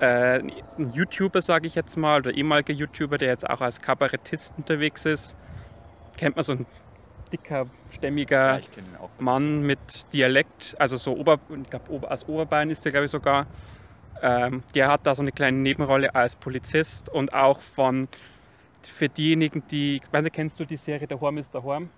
äh, 0.01 0.41
ein 0.41 0.91
YouTuber, 0.95 1.43
sage 1.43 1.67
ich 1.67 1.75
jetzt 1.75 1.97
mal, 1.97 2.21
oder 2.21 2.33
ehemaliger 2.33 2.73
YouTuber, 2.73 3.19
der 3.19 3.29
jetzt 3.29 3.49
auch 3.49 3.61
als 3.61 3.81
Kabarettist 3.81 4.55
unterwegs 4.57 5.05
ist. 5.05 5.35
Kennt 6.17 6.37
man 6.37 6.45
so 6.45 6.53
ein 6.53 6.67
dicker, 7.33 7.67
stämmiger 7.91 8.59
Ja. 8.59 8.61
Mann 9.19 9.63
mit 9.63 10.13
Dialekt, 10.13 10.77
also 10.79 10.97
so 10.97 11.17
Ober, 11.17 11.41
ich 11.63 11.71
glaube 11.71 11.91
Ober, 11.91 12.11
aus 12.11 12.27
Oberbayern 12.29 12.71
ist 12.71 12.85
der, 12.85 12.93
glaube 12.93 13.07
ich, 13.07 13.11
sogar. 13.11 13.47
Ähm, 14.23 14.63
der 14.75 14.89
hat 14.89 15.07
da 15.07 15.15
so 15.15 15.23
eine 15.23 15.33
kleine 15.33 15.59
Nebenrolle 15.59 16.15
als 16.15 16.37
Polizist 16.37 17.09
und 17.09 17.35
auch 17.35 17.61
von 17.61 18.09
für 18.83 19.09
diejenigen, 19.09 19.63
die, 19.71 19.97
ich 19.97 20.13
weiß 20.13 20.23
nicht, 20.23 20.35
kennst 20.35 20.59
du 20.61 20.65
die 20.65 20.77
Serie 20.77 21.07
Der 21.07 21.21
Horm 21.21 21.39
ist 21.39 21.53
der 21.53 21.63
Horm? 21.63 21.91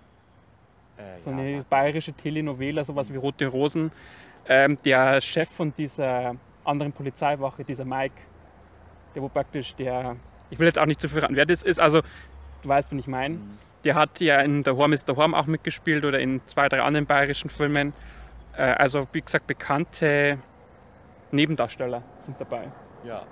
Äh, 0.97 1.19
so 1.19 1.31
ja, 1.31 1.37
eine 1.37 1.65
bayerische 1.69 2.13
Telenovela, 2.13 2.83
sowas 2.83 3.11
wie 3.11 3.17
Rote 3.17 3.47
Rosen. 3.47 3.91
Ähm, 4.47 4.77
der 4.83 5.21
Chef 5.21 5.49
von 5.49 5.73
dieser 5.77 6.35
anderen 6.65 6.91
Polizeiwache, 6.91 7.63
dieser 7.63 7.85
Mike, 7.85 8.15
der 9.15 9.21
wo 9.21 9.29
praktisch 9.29 9.75
der, 9.75 10.15
ich 10.49 10.59
will 10.59 10.67
jetzt 10.67 10.79
auch 10.79 10.85
nicht 10.85 10.99
zu 10.99 11.07
viel 11.07 11.19
verraten, 11.19 11.35
wer 11.35 11.45
das 11.45 11.63
ist, 11.63 11.79
also 11.79 12.01
du 12.61 12.69
weißt, 12.69 12.91
wen 12.91 12.99
ich 12.99 13.07
meine. 13.07 13.35
Mhm. 13.35 13.57
Der 13.83 13.95
hat 13.95 14.19
ja 14.19 14.41
in 14.41 14.63
der 14.63 14.75
Horm 14.75 14.91
ist 14.91 15.07
der 15.07 15.15
Horm 15.15 15.33
auch 15.33 15.45
mitgespielt 15.45 16.03
oder 16.03 16.19
in 16.19 16.41
zwei, 16.47 16.67
drei 16.67 16.81
anderen 16.81 17.05
bayerischen 17.05 17.49
Filmen. 17.49 17.93
Äh, 18.57 18.63
also 18.63 19.07
wie 19.13 19.21
gesagt, 19.21 19.47
bekannte 19.47 20.37
Nebendarsteller 21.31 22.03
sind 22.23 22.39
dabei. 22.39 22.71
Ja, 23.03 23.23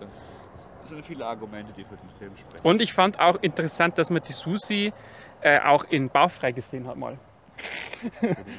das 0.00 0.90
sind 0.90 1.04
viele 1.04 1.24
Argumente, 1.26 1.72
die 1.72 1.84
für 1.84 1.96
den 1.96 2.10
Film 2.18 2.36
sprechen. 2.36 2.66
Und 2.66 2.80
ich 2.80 2.92
fand 2.92 3.18
auch 3.18 3.36
interessant, 3.42 3.98
dass 3.98 4.10
man 4.10 4.22
die 4.22 4.32
Susi 4.32 4.92
äh, 5.40 5.60
auch 5.60 5.84
in 5.84 6.08
Baufrei 6.10 6.52
gesehen 6.52 6.86
hat 6.86 6.96
mal. 6.96 7.18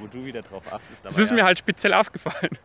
wo, 0.02 0.08
du- 0.08 0.26
wieder 0.26 0.42
drauf 0.42 0.64
achtest. 0.72 1.06
Das 1.06 1.18
ist 1.18 1.30
ja, 1.30 1.36
mir 1.36 1.44
halt 1.46 1.60
speziell 1.60 1.94
aufgefallen. 1.94 2.58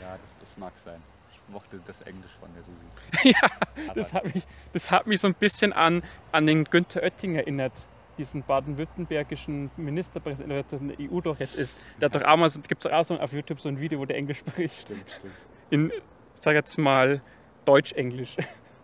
Ja, 0.00 0.12
das, 0.12 0.20
das 0.40 0.56
mag 0.58 0.72
sein. 0.84 1.00
Ich 1.32 1.40
mochte 1.52 1.80
das 1.86 2.00
Englisch 2.02 2.32
von 2.40 2.48
der 2.54 2.62
Susi. 2.64 3.34
ja, 3.86 3.94
das 3.94 4.12
hat 4.12 4.34
mich, 4.34 4.46
das 4.72 4.90
hat 4.90 5.06
mich 5.06 5.20
so 5.20 5.28
ein 5.28 5.34
bisschen 5.34 5.72
an, 5.72 6.02
an 6.32 6.46
den 6.46 6.64
Günther 6.64 7.02
Oettinger 7.02 7.40
erinnert, 7.40 7.72
diesen 8.18 8.42
baden-württembergischen 8.42 9.70
Ministerpräsidenten, 9.76 10.88
der 10.88 10.96
der 10.96 11.12
EU 11.12 11.20
doch 11.20 11.38
jetzt 11.38 11.54
ist. 11.54 11.76
Der 12.00 12.06
hat 12.10 12.14
doch 12.16 12.22
auch 12.26 12.36
mal, 12.36 12.50
gibt 12.66 12.84
es 12.84 12.90
auch 12.90 13.04
so 13.04 13.18
auf 13.18 13.32
YouTube 13.32 13.60
so 13.60 13.68
ein 13.68 13.78
Video, 13.80 13.98
wo 14.00 14.04
der 14.06 14.16
Englisch 14.16 14.38
spricht. 14.38 14.80
stimmt, 14.82 15.04
stimmt. 15.18 15.34
In, 15.70 15.90
ich 15.90 16.42
sag 16.42 16.54
jetzt 16.54 16.78
mal, 16.78 17.20
Deutsch-Englisch. 17.64 18.36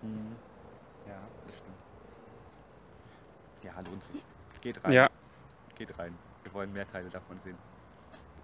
Mhm. 0.02 0.36
Ja, 1.06 1.14
das 1.46 1.56
stimmt. 1.56 1.76
Ja, 3.62 3.80
lohnt 3.90 4.02
sich. 4.04 4.22
Geht 4.60 4.84
rein. 4.84 4.92
Ja, 4.92 5.10
Geht 5.76 5.98
rein. 5.98 6.16
Wir 6.42 6.52
wollen 6.54 6.72
mehr 6.72 6.90
Teile 6.90 7.08
davon 7.10 7.38
sehen. 7.40 7.56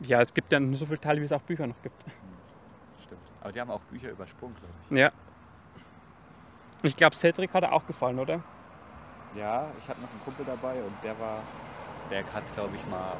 ja, 0.00 0.20
es 0.20 0.32
gibt 0.34 0.52
ja 0.52 0.60
nur 0.60 0.76
so 0.76 0.86
viele 0.86 1.00
Teile, 1.00 1.20
wie 1.20 1.24
es 1.24 1.32
auch 1.32 1.42
Bücher 1.42 1.66
noch 1.66 1.80
gibt. 1.82 2.06
Mhm. 2.06 2.12
Stimmt. 3.04 3.20
Aber 3.40 3.52
die 3.52 3.60
haben 3.60 3.70
auch 3.70 3.80
Bücher 3.82 4.10
übersprungen, 4.10 4.56
glaube 4.56 4.74
ich. 4.90 4.98
Ja. 4.98 5.12
Ich 6.82 6.94
glaube, 6.96 7.16
Cedric 7.16 7.52
hat 7.54 7.64
er 7.64 7.72
auch 7.72 7.86
gefallen, 7.86 8.18
oder? 8.18 8.40
Ja, 9.34 9.66
ich 9.78 9.88
hatte 9.88 10.00
noch 10.00 10.10
einen 10.10 10.20
Kumpel 10.24 10.44
dabei 10.46 10.80
und 10.82 10.92
der 11.02 11.18
war, 11.18 11.42
der 12.10 12.24
hat, 12.32 12.44
glaube 12.54 12.76
ich, 12.76 12.86
mal, 12.86 13.16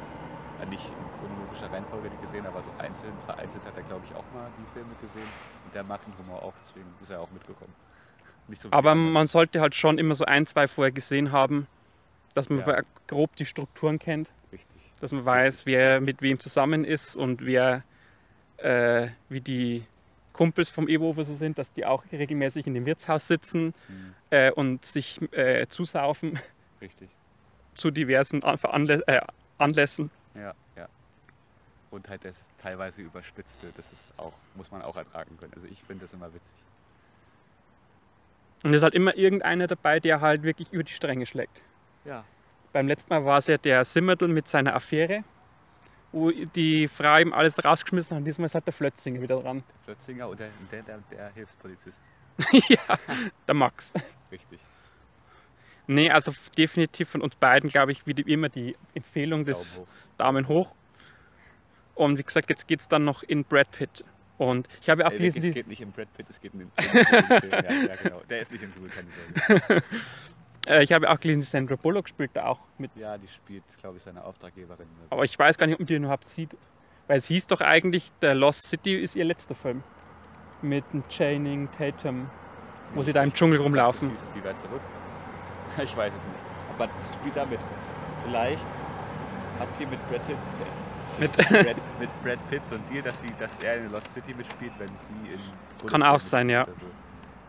nicht 0.65 0.83
in 0.85 1.05
chronologischer 1.19 1.71
Reihenfolge 1.71 2.09
die 2.09 2.25
gesehen, 2.25 2.45
aber 2.45 2.61
so 2.61 2.69
einzeln, 2.77 3.13
vereinzelt 3.25 3.63
hat 3.65 3.75
er, 3.75 3.83
glaube 3.83 4.01
ich, 4.05 4.15
auch 4.15 4.25
mal 4.33 4.47
die 4.57 4.73
Filme 4.73 4.93
gesehen. 5.01 5.29
Und 5.65 5.75
der 5.75 5.83
mag 5.83 6.03
den 6.05 6.13
Humor 6.17 6.43
auch, 6.43 6.53
deswegen 6.65 6.87
ist 7.01 7.09
er 7.09 7.21
auch 7.21 7.31
mitgekommen. 7.31 7.73
So 8.61 8.69
Aber 8.71 8.91
anderen. 8.91 9.11
man 9.13 9.27
sollte 9.27 9.61
halt 9.61 9.75
schon 9.75 9.99
immer 9.99 10.15
so 10.15 10.25
ein, 10.25 10.47
zwei 10.47 10.67
vorher 10.67 10.91
gesehen 10.91 11.31
haben, 11.31 11.67
dass 12.33 12.49
man 12.49 12.59
Ja. 12.59 12.81
grob 13.07 13.35
die 13.35 13.45
Strukturen 13.45 13.99
kennt, 13.99 14.31
Richtig. 14.51 14.81
dass 14.99 15.11
man 15.11 15.23
weiß, 15.23 15.67
wer 15.67 16.01
mit 16.01 16.23
wem 16.23 16.39
zusammen 16.39 16.83
ist 16.83 17.15
und 17.15 17.45
wer, 17.45 17.83
äh, 18.57 19.09
wie 19.29 19.41
die 19.41 19.85
Kumpels 20.33 20.69
vom 20.69 20.87
Ewofer 20.87 21.25
so 21.25 21.35
sind, 21.35 21.59
dass 21.59 21.71
die 21.73 21.85
auch 21.85 22.03
regelmäßig 22.11 22.65
in 22.65 22.73
dem 22.73 22.85
Wirtshaus 22.87 23.27
sitzen 23.27 23.73
Mhm. 23.87 24.15
äh, 24.31 24.51
und 24.51 24.83
sich 24.85 25.19
äh, 25.33 25.67
zusaufen 25.67 26.39
Richtig. 26.81 27.09
zu 27.75 27.91
diversen 27.91 28.43
An 28.43 28.57
Veranlä 28.57 29.01
äh, 29.05 29.21
Anlässen. 29.59 30.09
Ja, 30.35 30.53
ja. 30.75 30.87
Und 31.91 32.07
halt 32.07 32.23
das 32.23 32.35
teilweise 32.61 33.01
überspitzte, 33.01 33.71
das 33.75 33.91
ist 33.91 34.13
auch, 34.17 34.33
muss 34.55 34.71
man 34.71 34.81
auch 34.81 34.95
ertragen 34.95 35.37
können. 35.39 35.53
Also 35.55 35.67
ich 35.67 35.81
finde 35.83 36.05
das 36.05 36.13
immer 36.13 36.27
witzig. 36.27 36.41
Und 38.63 38.73
es 38.73 38.77
ist 38.77 38.83
halt 38.83 38.93
immer 38.93 39.15
irgendeiner 39.15 39.67
dabei, 39.67 39.99
der 39.99 40.21
halt 40.21 40.43
wirklich 40.43 40.71
über 40.73 40.83
die 40.83 40.91
Stränge 40.91 41.25
schlägt. 41.25 41.61
Ja. 42.05 42.25
Beim 42.73 42.87
letzten 42.87 43.09
Mal 43.11 43.25
war 43.25 43.37
es 43.39 43.47
ja 43.47 43.57
der 43.57 43.85
Simmertl 43.85 44.27
mit 44.27 44.49
seiner 44.49 44.75
Affäre, 44.75 45.23
wo 46.11 46.29
die 46.31 46.87
Frau 46.87 47.17
ihm 47.17 47.33
alles 47.33 47.63
rausgeschmissen 47.63 48.11
hat. 48.11 48.19
Und 48.19 48.25
diesmal 48.25 48.47
ist 48.47 48.55
halt 48.55 48.65
der 48.65 48.73
Flötzinger 48.73 49.21
wieder 49.21 49.41
dran. 49.41 49.63
Plötzinger 49.85 50.27
und 50.29 50.39
der, 50.39 50.49
der, 50.71 50.83
der, 50.83 50.99
der 51.11 51.29
Hilfspolizist. 51.33 51.99
ja, 52.69 52.99
der 53.47 53.53
Max. 53.53 53.91
Richtig. 54.31 54.59
Nee, 55.89 56.11
also 56.11 56.35
definitiv 56.55 57.09
von 57.09 57.21
uns 57.21 57.33
beiden, 57.33 57.67
glaube 57.67 57.91
ich, 57.91 58.05
wie 58.05 58.11
immer 58.11 58.47
die 58.47 58.75
Empfehlung 58.93 59.43
des 59.43 59.57
Daumen 59.57 59.87
hoch. 59.87 60.17
Daumen 60.19 60.47
hoch. 60.47 60.75
Und 61.95 62.19
wie 62.19 62.23
gesagt, 62.23 62.47
jetzt 62.51 62.67
geht 62.67 62.81
es 62.81 62.87
dann 62.87 63.05
noch 63.05 63.23
in 63.23 63.43
Brad 63.43 63.71
Pitt. 63.71 64.05
Und 64.37 64.69
ich 64.81 64.89
habe 64.91 65.01
ja 65.01 65.07
auch 65.07 65.11
Ey, 65.11 65.17
gelesen, 65.17 65.43
es 65.49 65.53
geht 65.55 65.67
nicht 65.67 65.81
in 65.81 65.91
Brad 65.91 66.13
Pitt, 66.13 66.27
es 66.29 66.39
geht 66.39 66.53
in 66.53 66.59
den 66.59 66.71
Film. 66.77 67.07
Ja, 67.51 67.71
ja, 67.71 67.95
genau. 67.95 68.21
Der 68.29 68.41
ist 68.41 68.51
nicht 68.51 68.63
in 68.63 68.71
Suhl, 68.73 68.89
keine 68.89 69.07
Sorge. 69.47 69.83
ich 70.83 70.93
habe 70.93 71.05
ja 71.05 71.11
auch 71.11 71.19
gelesen, 71.19 71.41
Sandra 71.41 71.75
Bullock 71.75 72.07
spielt 72.07 72.35
da 72.35 72.45
auch 72.45 72.59
mit. 72.77 72.91
Ja, 72.95 73.17
die 73.17 73.27
spielt, 73.27 73.63
glaube 73.81 73.97
ich, 73.97 74.03
seine 74.03 74.23
Auftraggeberin. 74.23 74.85
so. 74.95 75.07
Aber 75.09 75.25
ich 75.25 75.39
weiß 75.39 75.57
gar 75.57 75.65
nicht, 75.65 75.79
ob 75.79 75.87
die 75.87 75.95
überhaupt 75.95 76.29
sieht. 76.29 76.55
Weil 77.07 77.17
es 77.17 77.25
hieß 77.25 77.47
doch 77.47 77.61
eigentlich, 77.61 78.11
der 78.21 78.35
Lost 78.35 78.67
City 78.67 78.95
ist 78.95 79.15
ihr 79.15 79.25
letzter 79.25 79.55
Film. 79.55 79.81
Mit 80.61 80.85
Channing 81.09 81.67
Tatum, 81.71 82.29
wo 82.93 83.01
sie 83.01 83.11
da 83.11 83.23
im 83.23 83.33
Dschungel 83.33 83.59
rumlaufen. 83.59 84.09
Das 84.11 84.19
hieß 84.19 84.27
es, 84.27 84.33
sie 84.35 84.43
wäre 84.43 84.55
zurück. 84.59 84.81
Ich 85.83 85.95
weiß 85.95 86.11
es 86.13 86.23
nicht. 86.23 86.79
Aber 86.79 86.89
spielt 87.19 87.35
da 87.35 87.45
mit. 87.45 87.59
Vielleicht 88.23 88.65
hat 89.59 89.73
sie 89.73 89.85
mit 89.85 89.99
Brad 90.09 90.25
Pitt, 90.27 90.37
Mit, 91.19 91.31
Brad, 91.33 91.77
mit 91.99 92.23
Brad 92.23 92.49
Pitt 92.49 92.65
so 92.67 92.75
einen 92.75 92.89
Deal, 92.89 93.03
dass, 93.03 93.19
sie, 93.21 93.33
dass 93.39 93.51
er 93.61 93.77
in 93.77 93.91
Lost 93.91 94.11
City 94.13 94.33
mitspielt, 94.33 94.71
wenn 94.77 94.89
sie 94.89 95.33
in 95.33 95.39
Bullet 95.79 95.91
Kann 95.91 96.03
auch 96.03 96.21
sein, 96.21 96.49
ja. 96.49 96.65
So. 96.65 96.71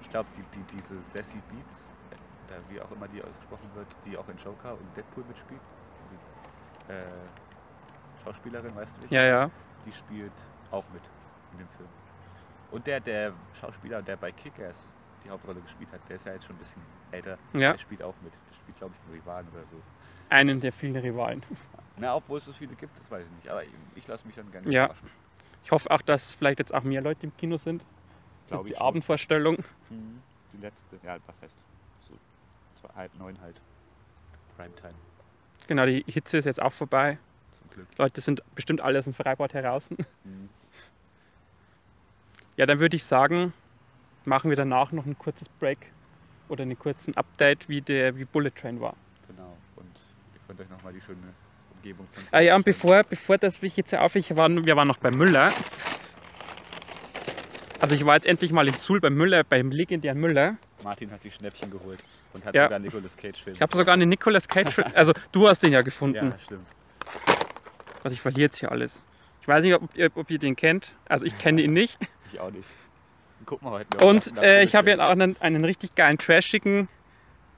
Ich 0.01 0.11
glaube, 0.11 0.29
die, 0.37 0.43
die, 0.57 0.77
diese 0.77 1.01
Sassy 1.13 1.41
Beats, 1.51 1.95
äh, 2.11 2.51
oder 2.51 2.61
wie 2.69 2.81
auch 2.81 2.91
immer 2.91 3.07
die 3.09 3.23
ausgesprochen 3.23 3.71
wird, 3.75 3.87
die 4.05 4.17
auch 4.17 4.29
in 4.29 4.37
Joker 4.39 4.73
und 4.73 4.97
Deadpool 4.97 5.25
mitspielt, 5.29 5.61
diese 6.05 6.93
äh, 6.93 7.05
Schauspielerin, 8.25 8.75
weißt 8.75 8.97
du 8.97 9.01
nicht? 9.03 9.13
ja, 9.13 9.23
ja. 9.23 9.51
die 9.87 9.93
spielt 9.93 10.33
auch 10.71 10.85
mit 10.93 11.03
in 11.53 11.59
dem 11.59 11.69
Film. 11.77 11.89
Und 12.71 12.87
der, 12.87 13.01
der 13.01 13.33
Schauspieler, 13.61 14.03
der 14.03 14.17
bei 14.17 14.33
Kick-Ass 14.33 14.77
die 15.25 15.31
Hauptrolle 15.31 15.61
gespielt 15.61 15.91
hat, 15.93 16.01
der 16.09 16.17
ist 16.17 16.27
ja 16.27 16.33
jetzt 16.33 16.47
schon 16.47 16.57
ein 16.57 16.59
bisschen 16.61 16.83
älter. 17.13 17.39
Ja. 17.53 17.73
Der 17.73 17.79
spielt 17.79 18.03
auch 18.03 18.15
mit. 18.23 18.33
Der 18.33 18.55
spielt, 18.57 18.77
glaube 18.79 18.95
ich, 18.95 19.01
den 19.07 19.13
Rivalen 19.21 19.47
oder 19.53 19.63
so. 19.71 19.81
Einen 20.29 20.61
der 20.61 20.73
vielen 20.73 20.97
Rivalen. 20.97 21.43
Na, 21.97 22.15
obwohl 22.17 22.39
es 22.39 22.45
so 22.45 22.53
viele 22.53 22.75
gibt, 22.77 22.97
das 22.99 23.11
weiß 23.11 23.25
ich 23.27 23.33
nicht. 23.33 23.49
Aber 23.49 23.63
ich, 23.65 23.71
ich 23.97 24.07
lasse 24.07 24.27
mich 24.27 24.37
dann 24.37 24.51
gerne 24.53 24.71
Ja. 24.71 24.85
überraschen. 24.87 25.11
Ich 25.65 25.71
hoffe 25.73 25.91
auch, 25.91 26.01
dass 26.03 26.33
vielleicht 26.33 26.59
jetzt 26.59 26.73
auch 26.73 26.83
mehr 26.85 27.03
Leute 27.03 27.27
im 27.27 27.37
Kino 27.37 27.57
sind. 27.59 27.85
Glaub 28.49 28.61
Jetzt 28.61 28.71
ich 28.73 28.77
die. 28.79 28.81
Abendvorstellung. 28.83 29.59
Mhm. 29.91 30.23
Die 30.55 30.59
letzte, 30.63 30.97
ja, 31.05 31.13
war 31.27 31.35
fest. 31.41 31.55
So, 32.09 32.15
zwei, 32.81 32.95
halb 32.95 33.15
neun 33.19 33.39
halt. 33.41 33.61
Primetime, 34.57 34.95
Genau, 35.67 35.87
die 35.87 36.05
Hitze 36.07 36.39
ist 36.39 36.45
jetzt 36.47 36.61
auch 36.61 36.73
vorbei. 36.73 37.19
zum 37.59 37.71
Glück. 37.71 37.87
Leute 37.99 38.21
sind 38.21 38.43
bestimmt 38.55 38.81
alle 38.81 38.99
aus 38.99 39.05
dem 39.05 39.15
Freibad 39.15 39.53
heraus. 39.55 39.89
Mhm. 40.25 40.49
Ja, 42.57 42.67
dann 42.67 42.79
würde 42.81 42.97
ich 42.97 43.05
sagen, 43.05 43.53
machen 44.25 44.51
wir 44.51 44.57
danach 44.57 44.93
noch 44.93 45.07
ein 45.07 45.19
kurzes 45.19 45.49
Break 45.49 45.79
oder 46.49 46.63
einen 46.63 46.79
kurzen 46.79 47.17
Update, 47.17 47.69
wie 47.69 47.81
der 47.81 48.17
wie 48.17 48.25
Bullet 48.25 48.51
Train 48.51 48.81
war. 48.81 48.95
Genau. 49.29 49.57
Und 49.77 49.87
ihr 50.35 50.41
könnt 50.47 50.61
euch 50.61 50.69
nochmal 50.69 50.93
die 50.93 51.01
schöne 51.01 51.19
Umgebung 51.77 52.07
von 52.13 52.23
Ah 52.33 52.41
ja, 52.41 52.57
und 52.57 52.65
bevor, 52.65 53.03
bevor 53.05 53.39
das 53.39 53.63
ich 53.63 53.77
jetzt 53.77 53.95
auf, 53.95 54.15
ich 54.17 54.35
war, 54.37 54.49
wir 54.51 54.77
waren 54.77 54.89
noch 54.89 54.99
bei 54.99 55.11
Müller. 55.11 55.53
Also 57.81 57.95
ich 57.95 58.05
war 58.05 58.15
jetzt 58.15 58.27
endlich 58.27 58.53
mal 58.53 58.69
in 58.69 58.75
Suhl 58.75 59.01
bei 59.01 59.09
Müller, 59.11 59.43
beim 59.43 59.71
legendären 59.71 60.19
Müller. 60.19 60.57
Martin 60.83 61.11
hat 61.11 61.23
sich 61.23 61.35
Schnäppchen 61.35 61.71
geholt 61.71 62.03
und 62.33 62.45
hat 62.45 62.55
Ja. 62.55 62.65
sogar 62.65 62.79
Nicolas 62.79 63.17
Cage 63.17 63.43
Film. 63.43 63.55
Ich 63.57 63.63
habe 63.63 63.75
sogar 63.77 63.95
einen 63.95 64.09
Nicolas 64.09 64.49
Cage, 64.49 64.79
also 64.95 65.13
du 65.33 65.49
hast 65.49 65.63
den 65.63 65.73
ja 65.73 65.81
gefunden. 65.83 66.31
Ja, 66.31 66.39
stimmt. 66.39 66.67
Gott, 68.03 68.13
ich 68.13 68.21
verliere 68.21 68.43
jetzt 68.43 68.59
hier 68.59 68.71
alles. 68.71 69.03
Ich 69.41 69.49
weiß 69.49 69.63
nicht, 69.65 69.75
ob 69.75 69.95
ihr, 69.95 70.11
ob 70.15 70.31
ihr 70.31 70.39
den 70.39 70.57
kennt. 70.57 70.95
Also 71.09 71.25
ich 71.25 71.37
kenne 71.39 71.63
ihn 71.63 71.73
nicht. 71.73 71.99
Ich 72.33 72.39
auch 72.41 72.51
nicht. 72.51 72.69
Und 74.03 74.37
äh, 74.37 74.63
ich 74.63 74.75
habe 74.75 74.91
ja 74.91 75.07
auch 75.07 75.11
einen, 75.11 75.37
einen 75.41 75.65
richtig 75.65 75.95
geilen, 75.95 76.19
trashigen 76.19 76.89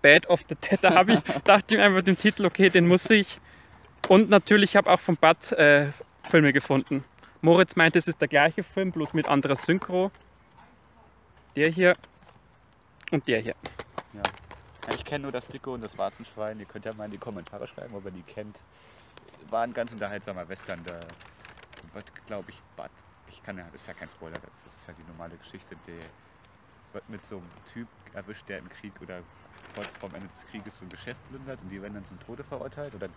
Bad 0.03 0.29
of 0.29 0.41
the 0.49 0.55
Dead. 0.55 0.79
Da 0.83 0.95
habe 0.95 1.15
ich, 1.15 1.21
dachte 1.45 1.75
ich 1.75 1.79
mir 1.79 1.85
einfach 1.85 2.03
den 2.03 2.19
Titel, 2.19 2.45
okay, 2.45 2.71
den 2.71 2.87
muss 2.87 3.09
ich. 3.11 3.41
Und 4.09 4.31
natürlich 4.31 4.77
habe 4.77 4.91
auch 4.91 5.01
von 5.01 5.17
Bud 5.17 5.53
äh, 5.53 5.93
Filme 6.31 6.53
gefunden. 6.53 7.05
Moritz 7.41 7.77
meinte, 7.77 7.99
es 7.99 8.09
ist 8.09 8.21
der 8.21 8.29
gleiche 8.29 8.63
Film, 8.63 8.93
bloß 8.93 9.15
mit 9.15 9.27
anderer 9.27 9.57
Synchro. 9.57 10.11
Der 11.57 11.69
hier 11.69 11.95
und 13.11 13.27
der 13.29 13.41
hier. 13.41 13.55
Ja. 14.15 14.23
Ich 14.95 15.05
kenne 15.05 15.23
nur 15.23 15.33
das 15.33 15.47
Dicke 15.47 15.71
und 15.71 15.83
das 15.83 15.97
Warzenschwein. 15.97 16.59
Ihr 16.59 16.67
könnt 16.67 16.85
ja 16.85 16.95
mal 16.95 17.05
in 17.05 17.11
die 17.11 17.19
Kommentare 17.19 17.67
schreiben, 17.67 17.95
ob 17.95 18.05
ihr 18.05 18.11
die 18.11 18.23
kennt. 18.23 18.57
War 19.51 19.63
ein 19.63 19.75
ganz 19.75 19.93
unterhaltsamer 19.93 20.49
Western. 20.49 20.81
Da 20.85 21.01
wird, 21.95 22.07
glaube 22.27 22.51
ich, 22.51 22.57
Bud. 22.77 22.91
Ich 23.33 23.43
kann 23.43 23.57
ja, 23.59 23.71
das 23.71 23.83
ist 23.83 23.87
ja 23.87 23.95
kein 23.95 24.11
Spoiler, 24.11 24.41
das 24.41 24.77
ist 24.77 24.87
ja 24.87 24.93
die 24.95 25.05
normale 25.05 25.39
Geschichte. 25.39 25.77
Der 25.77 26.15
wird 26.93 27.09
mit 27.09 27.25
so 27.25 27.39
einem 27.39 27.65
Typ 27.65 27.91
erwischt, 28.13 28.49
der 28.49 28.59
im 28.59 28.69
Krieg 28.69 29.01
oder 29.03 29.27
kurz 29.69 29.95
vorm 29.95 30.15
Ende 30.15 30.29
des 30.31 30.47
Krieges 30.47 30.79
so 30.79 30.87
ein 30.87 30.91
Geschäft 30.91 31.25
plündert 31.27 31.63
und 31.63 31.71
die 31.71 31.83
werden 31.83 31.95
dann 31.95 32.05
zum 32.07 32.19
Tode 32.21 32.45
verurteilt 32.45 32.95
oder 32.95 33.11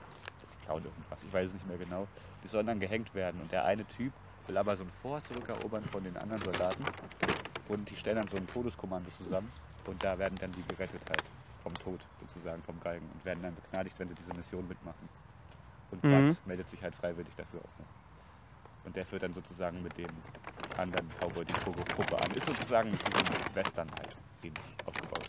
klauen 0.59 0.85
irgendwas, 0.85 1.23
ich 1.23 1.33
weiß 1.33 1.47
es 1.49 1.53
nicht 1.53 1.65
mehr 1.65 1.77
genau. 1.79 2.09
Die 2.43 2.47
sollen 2.49 2.67
dann 2.67 2.79
gehängt 2.81 3.13
werden 3.13 3.41
und 3.41 3.51
der 3.53 3.65
eine 3.65 3.87
Typ 3.87 4.19
will 4.47 4.57
aber 4.57 4.77
so 4.77 4.83
ein 4.83 4.91
Fort 4.91 5.25
zurückerobern 5.25 5.85
von 5.85 6.03
den 6.03 6.17
anderen 6.17 6.43
Soldaten 6.43 6.89
und 7.65 7.89
die 7.91 7.97
stellen 7.97 8.17
dann 8.17 8.27
so 8.29 8.37
ein 8.37 8.47
Todeskommando 8.47 9.11
zusammen 9.11 9.55
und 9.83 10.03
da 10.03 10.19
werden 10.19 10.39
dann 10.39 10.55
die 10.55 10.65
gerettet 10.65 11.09
halt 11.09 11.33
vom 11.57 11.79
Tod 11.79 12.11
sozusagen, 12.15 12.63
vom 12.63 12.79
Galgen 12.81 13.11
und 13.11 13.25
werden 13.25 13.43
dann 13.43 13.55
begnadigt, 13.55 13.99
wenn 13.99 14.09
sie 14.09 14.15
diese 14.15 14.33
Mission 14.33 14.67
mitmachen. 14.67 15.11
und 15.89 16.03
Mhm. 16.03 16.09
Bud 16.09 16.41
meldet 16.45 16.69
sich 16.69 16.83
halt 16.83 16.95
freiwillig 16.95 17.35
dafür 17.35 17.65
auch 17.65 17.77
noch. 17.77 17.95
Und 18.85 18.95
der 18.95 19.05
führt 19.05 19.23
dann 19.23 19.33
sozusagen 19.33 19.81
mit 19.81 19.97
dem 19.97 20.09
anderen 20.77 21.09
Cowboy 21.19 21.43
die 21.45 21.53
Gruppe 21.53 22.17
an. 22.21 22.31
Ist 22.31 22.45
sozusagen 22.45 22.91
mit 22.91 23.01
diesem 23.07 23.55
Western 23.55 23.89
halt 23.91 24.15
ähnlich 24.43 24.63
aufgebaut. 24.85 25.25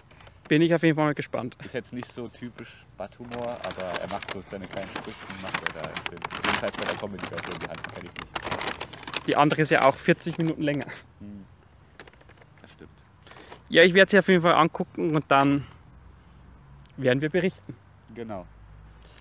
Bin 0.48 0.62
ich 0.62 0.74
auf 0.74 0.82
jeden 0.82 0.94
Fall 0.94 1.06
mal 1.06 1.14
gespannt. 1.14 1.56
Ist 1.64 1.74
jetzt 1.74 1.92
nicht 1.92 2.12
so 2.12 2.28
typisch 2.28 2.84
Bud-Humor, 2.96 3.58
aber 3.64 4.00
er 4.00 4.08
macht 4.08 4.30
so 4.32 4.42
seine 4.50 4.66
kleinen 4.68 4.90
Sprüche, 4.90 5.16
macht 5.42 5.60
er 5.68 5.82
da 5.82 5.88
im 5.88 5.96
Film. 6.08 6.20
Jedenfalls 6.44 6.76
bei 6.76 6.84
der 6.84 6.96
Comedy-Version, 6.96 7.58
die 7.60 7.68
andere 7.68 7.92
kenne 7.92 8.10
ich 8.14 8.20
nicht. 8.20 9.26
Die 9.26 9.36
andere 9.36 9.62
ist 9.62 9.70
ja 9.70 9.84
auch 9.84 9.96
40 9.96 10.38
Minuten 10.38 10.62
länger. 10.62 10.86
Hm. 11.18 11.44
Das 12.62 12.70
stimmt. 12.72 12.90
Ja, 13.68 13.82
ich 13.82 13.94
werde 13.94 14.10
sie 14.10 14.18
auf 14.18 14.28
jeden 14.28 14.42
Fall 14.42 14.54
angucken 14.54 15.16
und 15.16 15.24
dann 15.28 15.66
werden 16.96 17.20
wir 17.20 17.30
berichten. 17.30 17.74
Genau. 18.14 18.46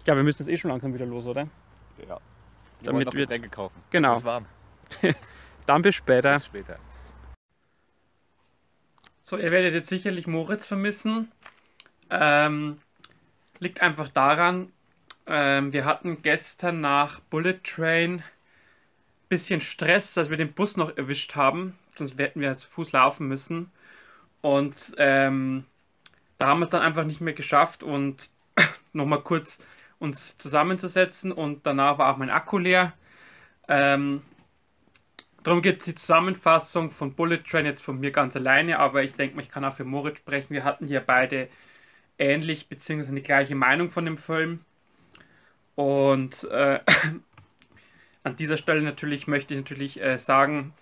Ja, 0.06 0.15
wir 0.15 0.24
müssen 0.24 0.43
jetzt 0.43 0.52
eh 0.54 0.58
schon 0.58 0.69
langsam 0.69 0.93
wieder 0.93 1.08
los, 1.08 1.26
oder? 1.26 1.48
Ja. 2.08 2.19
Wir 2.86 2.91
Damit 2.91 2.98
wollen 2.98 3.06
noch 3.06 3.13
wird- 3.13 3.30
Getränke 3.30 3.50
kaufen. 3.50 3.82
Genau. 3.89 4.21
Dann 5.65 5.82
bis 5.82 5.95
später. 5.95 6.36
Bis 6.36 6.45
später. 6.45 6.78
So, 9.24 9.38
ihr 9.38 9.50
werdet 9.50 9.74
jetzt 9.74 9.89
sicherlich 9.89 10.28
Moritz 10.28 10.67
vermissen. 10.67 11.32
Ähm, 12.12 12.80
liegt 13.58 13.82
einfach 13.82 14.10
daran, 14.10 14.71
ähm, 15.26 15.74
wir 15.74 15.86
hatten 15.86 16.21
gestern 16.21 16.80
nach 16.80 17.21
Bullet 17.21 17.60
Train 17.63 18.24
bisschen 19.28 19.62
Stress, 19.62 20.13
dass 20.13 20.30
wir 20.30 20.38
den 20.38 20.54
Bus 20.54 20.78
noch 20.78 20.95
erwischt 20.95 21.36
haben. 21.36 21.76
Sonst 21.95 22.19
hätten 22.19 22.39
wir 22.41 22.56
zu 22.56 22.67
Fuß 22.67 22.91
laufen 22.91 23.28
müssen. 23.28 23.71
Und 24.41 24.93
ähm, 25.00 25.65
da 26.38 26.48
haben 26.48 26.60
wir 26.60 26.65
es 26.65 26.69
dann 26.69 26.84
einfach 26.84 27.06
nicht 27.06 27.21
mehr 27.21 27.34
geschafft 27.34 27.82
und 27.82 28.30
nochmal 28.93 29.21
kurz 29.21 29.58
uns 30.06 30.38
zusammenzusetzen. 30.38 31.32
Und 31.32 31.65
danach 31.65 31.98
war 31.98 32.13
auch 32.13 32.18
mein 32.18 32.30
Akku 32.30 32.58
leer. 32.58 32.94
Ähm, 33.68 34.22
Darum 35.46 35.62
gibt 35.62 35.82
es 35.84 35.86
die 35.86 35.94
Zusammenfassung 35.94 36.89
von 36.89 37.13
Bullet 37.13 37.38
Train 37.48 37.68
jetzt 37.68 37.84
von 37.84 38.00
mir 38.00 38.10
ganz 38.10 38.36
alleine, 38.36 38.80
aber 38.80 39.04
ich 39.04 39.13
denke 39.13 39.39
ich 39.39 39.52
kann 39.52 39.63
auch 39.63 39.76
für 39.76 39.84
Moritz 39.84 40.18
sprechen. 40.18 40.56
Wir 40.56 40.63
hatten 40.63 40.88
hier 40.88 41.02
beide 41.02 41.50
ähnlich 42.18 42.68
bzw. 42.68 43.13
die 43.13 43.22
gleiche 43.22 43.54
Meinung 43.54 43.91
von 43.91 44.06
dem 44.06 44.18
Film. 44.18 44.62
Und 45.76 46.46
äh, 46.46 46.80
an 48.24 48.36
dieser 48.38 48.58
Stelle 48.58 48.82
natürlich 48.82 49.28
möchte 49.28 49.54
ich 49.54 49.60
natürlich 49.60 50.02
äh, 50.02 50.18
sagen, 50.18 50.74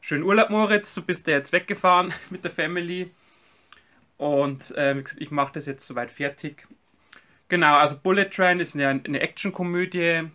schönen 0.00 0.24
Urlaub 0.24 0.50
Moritz, 0.50 0.92
du 0.94 1.02
bist 1.02 1.28
ja 1.28 1.34
jetzt 1.34 1.52
weggefahren 1.52 2.12
mit 2.30 2.42
der 2.42 2.50
Family. 2.50 3.12
Und 4.16 4.72
äh, 4.72 5.04
ich 5.18 5.30
mache 5.30 5.52
das 5.52 5.66
jetzt 5.66 5.86
soweit 5.86 6.10
fertig. 6.10 6.66
Genau, 7.48 7.76
also 7.76 7.96
Bullet 7.96 8.30
Train 8.30 8.60
ist 8.60 8.74
eine, 8.74 8.88
eine 8.88 9.20
Actionkomödie 9.20 10.30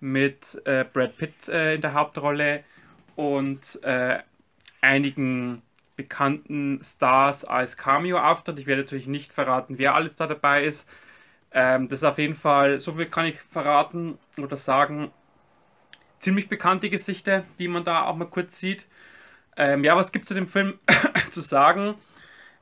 mit 0.00 0.60
äh, 0.64 0.84
Brad 0.84 1.16
Pitt 1.16 1.48
äh, 1.48 1.74
in 1.74 1.80
der 1.80 1.94
Hauptrolle 1.94 2.64
und 3.16 3.82
äh, 3.82 4.18
einigen 4.80 5.62
bekannten 5.96 6.80
Stars 6.82 7.44
als 7.44 7.76
Cameo-Auftritt. 7.76 8.58
Ich 8.58 8.66
werde 8.66 8.82
natürlich 8.82 9.08
nicht 9.08 9.32
verraten, 9.32 9.78
wer 9.78 9.94
alles 9.94 10.14
da 10.14 10.26
dabei 10.26 10.64
ist. 10.64 10.88
Ähm, 11.52 11.88
das 11.88 12.00
ist 12.00 12.04
auf 12.04 12.18
jeden 12.18 12.36
Fall, 12.36 12.80
so 12.80 12.92
viel 12.92 13.06
kann 13.06 13.26
ich 13.26 13.40
verraten 13.40 14.18
oder 14.38 14.56
sagen, 14.56 15.10
ziemlich 16.20 16.48
bekannte 16.48 16.90
Gesichter, 16.90 17.44
die 17.58 17.68
man 17.68 17.84
da 17.84 18.04
auch 18.04 18.16
mal 18.16 18.28
kurz 18.28 18.58
sieht. 18.58 18.86
Ähm, 19.56 19.82
ja, 19.84 19.96
was 19.96 20.12
gibt 20.12 20.24
es 20.24 20.28
zu 20.28 20.34
dem 20.34 20.46
Film 20.46 20.78
zu 21.30 21.40
sagen? 21.40 21.94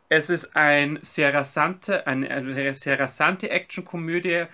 Es 0.09 0.31
ist 0.31 0.55
ein 0.57 0.99
sehr 1.03 1.35
rasante, 1.35 2.07
eine, 2.07 2.31
eine 2.31 2.75
sehr 2.75 2.99
rasante 2.99 3.51
Actionkomödie, 3.51 4.45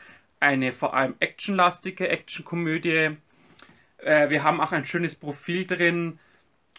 eine 0.41 0.73
vor 0.73 0.95
allem 0.95 1.15
actionlastige 1.21 2.09
Actionkomödie. 2.09 3.17
Äh, 3.99 4.31
wir 4.31 4.43
haben 4.45 4.61
auch 4.61 4.73
ein 4.73 4.87
schönes 4.87 5.15
Profil 5.15 5.67
drin, 5.67 6.19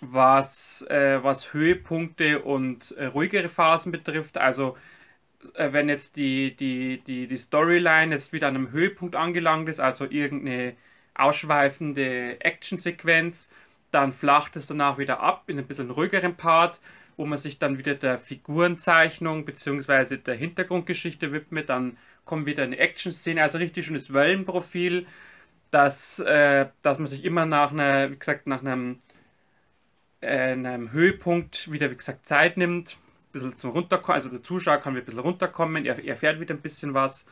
was, 0.01 0.83
äh, 0.89 1.23
was 1.23 1.53
Höhepunkte 1.53 2.41
und 2.41 2.91
äh, 2.97 3.05
ruhigere 3.05 3.49
Phasen 3.49 3.91
betrifft. 3.91 4.37
Also 4.37 4.75
äh, 5.55 5.71
wenn 5.71 5.89
jetzt 5.89 6.15
die, 6.15 6.55
die, 6.55 7.01
die, 7.05 7.27
die 7.27 7.37
Storyline 7.37 8.15
jetzt 8.15 8.33
wieder 8.33 8.47
an 8.47 8.55
einem 8.55 8.71
Höhepunkt 8.71 9.15
angelangt 9.15 9.69
ist, 9.69 9.79
also 9.79 10.05
irgendeine 10.05 10.75
ausschweifende 11.15 12.41
Actionsequenz, 12.41 13.49
dann 13.91 14.13
flacht 14.13 14.55
es 14.55 14.67
danach 14.67 14.97
wieder 14.97 15.19
ab 15.19 15.43
in 15.47 15.59
ein 15.59 15.67
bisschen 15.67 15.91
ruhigeren 15.91 16.35
Part, 16.35 16.79
wo 17.17 17.25
man 17.25 17.37
sich 17.37 17.59
dann 17.59 17.77
wieder 17.77 17.95
der 17.95 18.17
Figurenzeichnung 18.19 19.45
bzw. 19.45 20.17
der 20.17 20.35
Hintergrundgeschichte 20.35 21.31
widmet. 21.31 21.69
Dann 21.69 21.97
kommt 22.25 22.45
wieder 22.45 22.63
eine 22.63 22.77
Action-Szene, 22.77 23.41
also 23.41 23.57
richtig 23.57 23.85
schönes 23.85 24.13
Wellenprofil, 24.13 25.05
dass, 25.71 26.19
äh, 26.19 26.67
dass 26.81 26.99
man 26.99 27.07
sich 27.07 27.25
immer 27.25 27.45
nach 27.45 27.71
einer, 27.71 28.11
wie 28.11 28.17
gesagt, 28.17 28.47
nach 28.47 28.61
einem, 28.61 28.99
äh, 30.21 30.51
einem 30.51 30.91
Höhepunkt 30.91 31.71
wieder, 31.71 31.91
wie 31.91 31.95
gesagt, 31.95 32.25
Zeit 32.25 32.57
nimmt, 32.57 32.91
ein 32.91 33.31
bisschen 33.31 33.57
zum 33.57 33.71
Runterkommen, 33.71 34.15
also 34.15 34.29
der 34.29 34.43
Zuschauer 34.43 34.77
kann 34.77 34.93
wieder 34.93 35.03
ein 35.03 35.05
bisschen 35.05 35.19
runterkommen, 35.19 35.85
er 35.85 36.03
erfährt 36.05 36.39
wieder 36.39 36.53
ein 36.53 36.61
bisschen 36.61 36.93
was. 36.93 37.25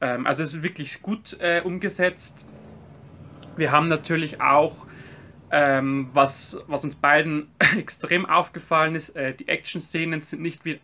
Ähm, 0.00 0.26
also 0.26 0.42
es 0.42 0.54
ist 0.54 0.62
wirklich 0.62 1.02
gut 1.02 1.36
äh, 1.40 1.62
umgesetzt. 1.62 2.44
Wir 3.56 3.72
haben 3.72 3.88
natürlich 3.88 4.40
auch, 4.40 4.85
ähm, 5.50 6.10
was, 6.12 6.56
was 6.66 6.84
uns 6.84 6.96
beiden 6.96 7.48
extrem 7.76 8.26
aufgefallen 8.26 8.94
ist, 8.94 9.10
äh, 9.10 9.34
die 9.34 9.48
Action-Szenen 9.48 10.22
sind 10.22 10.42
nicht 10.42 10.64
wie 10.64 10.80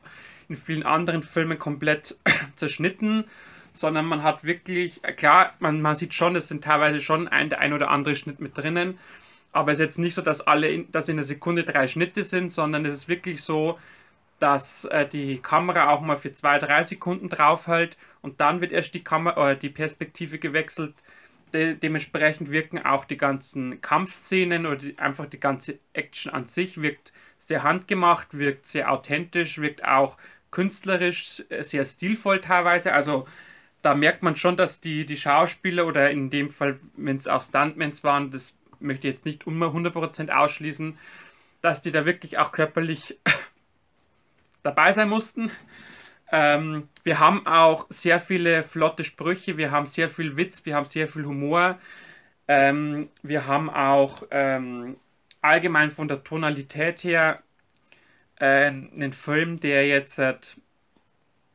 in 0.48 0.56
vielen 0.56 0.82
anderen 0.82 1.22
Filmen 1.22 1.58
komplett 1.58 2.16
zerschnitten, 2.56 3.24
sondern 3.72 4.06
man 4.06 4.22
hat 4.22 4.44
wirklich, 4.44 5.02
äh, 5.02 5.12
klar, 5.12 5.54
man, 5.58 5.80
man 5.80 5.96
sieht 5.96 6.14
schon, 6.14 6.36
es 6.36 6.48
sind 6.48 6.64
teilweise 6.64 7.00
schon 7.00 7.28
ein, 7.28 7.48
der 7.48 7.60
ein 7.60 7.72
oder 7.72 7.90
andere 7.90 8.14
Schnitt 8.14 8.40
mit 8.40 8.56
drinnen, 8.56 8.98
aber 9.52 9.72
es 9.72 9.78
ist 9.78 9.84
jetzt 9.84 9.98
nicht 9.98 10.14
so, 10.14 10.22
dass 10.22 10.40
alle, 10.40 10.68
in, 10.68 10.92
dass 10.92 11.08
in 11.08 11.16
der 11.16 11.24
Sekunde 11.24 11.64
drei 11.64 11.86
Schnitte 11.86 12.22
sind, 12.22 12.52
sondern 12.52 12.84
es 12.86 12.94
ist 12.94 13.08
wirklich 13.08 13.42
so, 13.42 13.78
dass 14.38 14.84
äh, 14.86 15.06
die 15.06 15.38
Kamera 15.38 15.90
auch 15.90 16.00
mal 16.00 16.16
für 16.16 16.32
zwei, 16.32 16.58
drei 16.58 16.82
Sekunden 16.82 17.28
draufhält 17.28 17.96
und 18.22 18.40
dann 18.40 18.60
wird 18.60 18.72
erst 18.72 18.94
die 18.94 19.04
Kamera, 19.04 19.52
äh, 19.52 19.56
die 19.56 19.68
Perspektive 19.68 20.38
gewechselt. 20.38 20.94
De 21.52 21.74
dementsprechend 21.74 22.50
wirken 22.50 22.78
auch 22.78 23.04
die 23.04 23.16
ganzen 23.16 23.80
Kampfszenen 23.80 24.66
oder 24.66 24.76
die, 24.76 24.98
einfach 24.98 25.26
die 25.26 25.40
ganze 25.40 25.78
Action 25.92 26.32
an 26.32 26.48
sich 26.48 26.80
wirkt 26.80 27.12
sehr 27.38 27.62
handgemacht, 27.62 28.38
wirkt 28.38 28.66
sehr 28.66 28.90
authentisch, 28.90 29.58
wirkt 29.58 29.84
auch 29.84 30.16
künstlerisch 30.50 31.42
äh, 31.48 31.62
sehr 31.62 31.84
stilvoll 31.84 32.40
teilweise. 32.40 32.92
Also 32.92 33.26
da 33.82 33.94
merkt 33.94 34.22
man 34.22 34.36
schon, 34.36 34.56
dass 34.56 34.80
die, 34.80 35.04
die 35.04 35.16
Schauspieler 35.16 35.86
oder 35.86 36.10
in 36.10 36.30
dem 36.30 36.50
Fall, 36.50 36.78
wenn 36.96 37.16
es 37.16 37.26
auch 37.26 37.42
Stuntmans 37.42 38.04
waren, 38.04 38.30
das 38.30 38.54
möchte 38.78 39.08
ich 39.08 39.14
jetzt 39.14 39.24
nicht 39.24 39.46
immer 39.46 39.66
100% 39.66 40.30
ausschließen, 40.30 40.98
dass 41.60 41.80
die 41.80 41.90
da 41.90 42.06
wirklich 42.06 42.38
auch 42.38 42.52
körperlich 42.52 43.18
dabei 44.62 44.92
sein 44.92 45.08
mussten. 45.08 45.50
Ähm, 46.32 46.88
wir 47.04 47.18
haben 47.20 47.46
auch 47.46 47.86
sehr 47.90 48.18
viele 48.18 48.62
flotte 48.62 49.04
Sprüche, 49.04 49.58
wir 49.58 49.70
haben 49.70 49.86
sehr 49.86 50.08
viel 50.08 50.36
Witz, 50.36 50.64
wir 50.64 50.74
haben 50.74 50.86
sehr 50.86 51.06
viel 51.06 51.26
Humor. 51.26 51.78
Ähm, 52.48 53.10
wir 53.22 53.46
haben 53.46 53.68
auch 53.70 54.22
ähm, 54.30 54.96
allgemein 55.42 55.90
von 55.90 56.08
der 56.08 56.24
Tonalität 56.24 57.04
her 57.04 57.42
äh, 58.40 58.66
einen 58.66 59.12
Film, 59.12 59.60
der 59.60 59.86
jetzt 59.86 60.18
äh, 60.18 60.34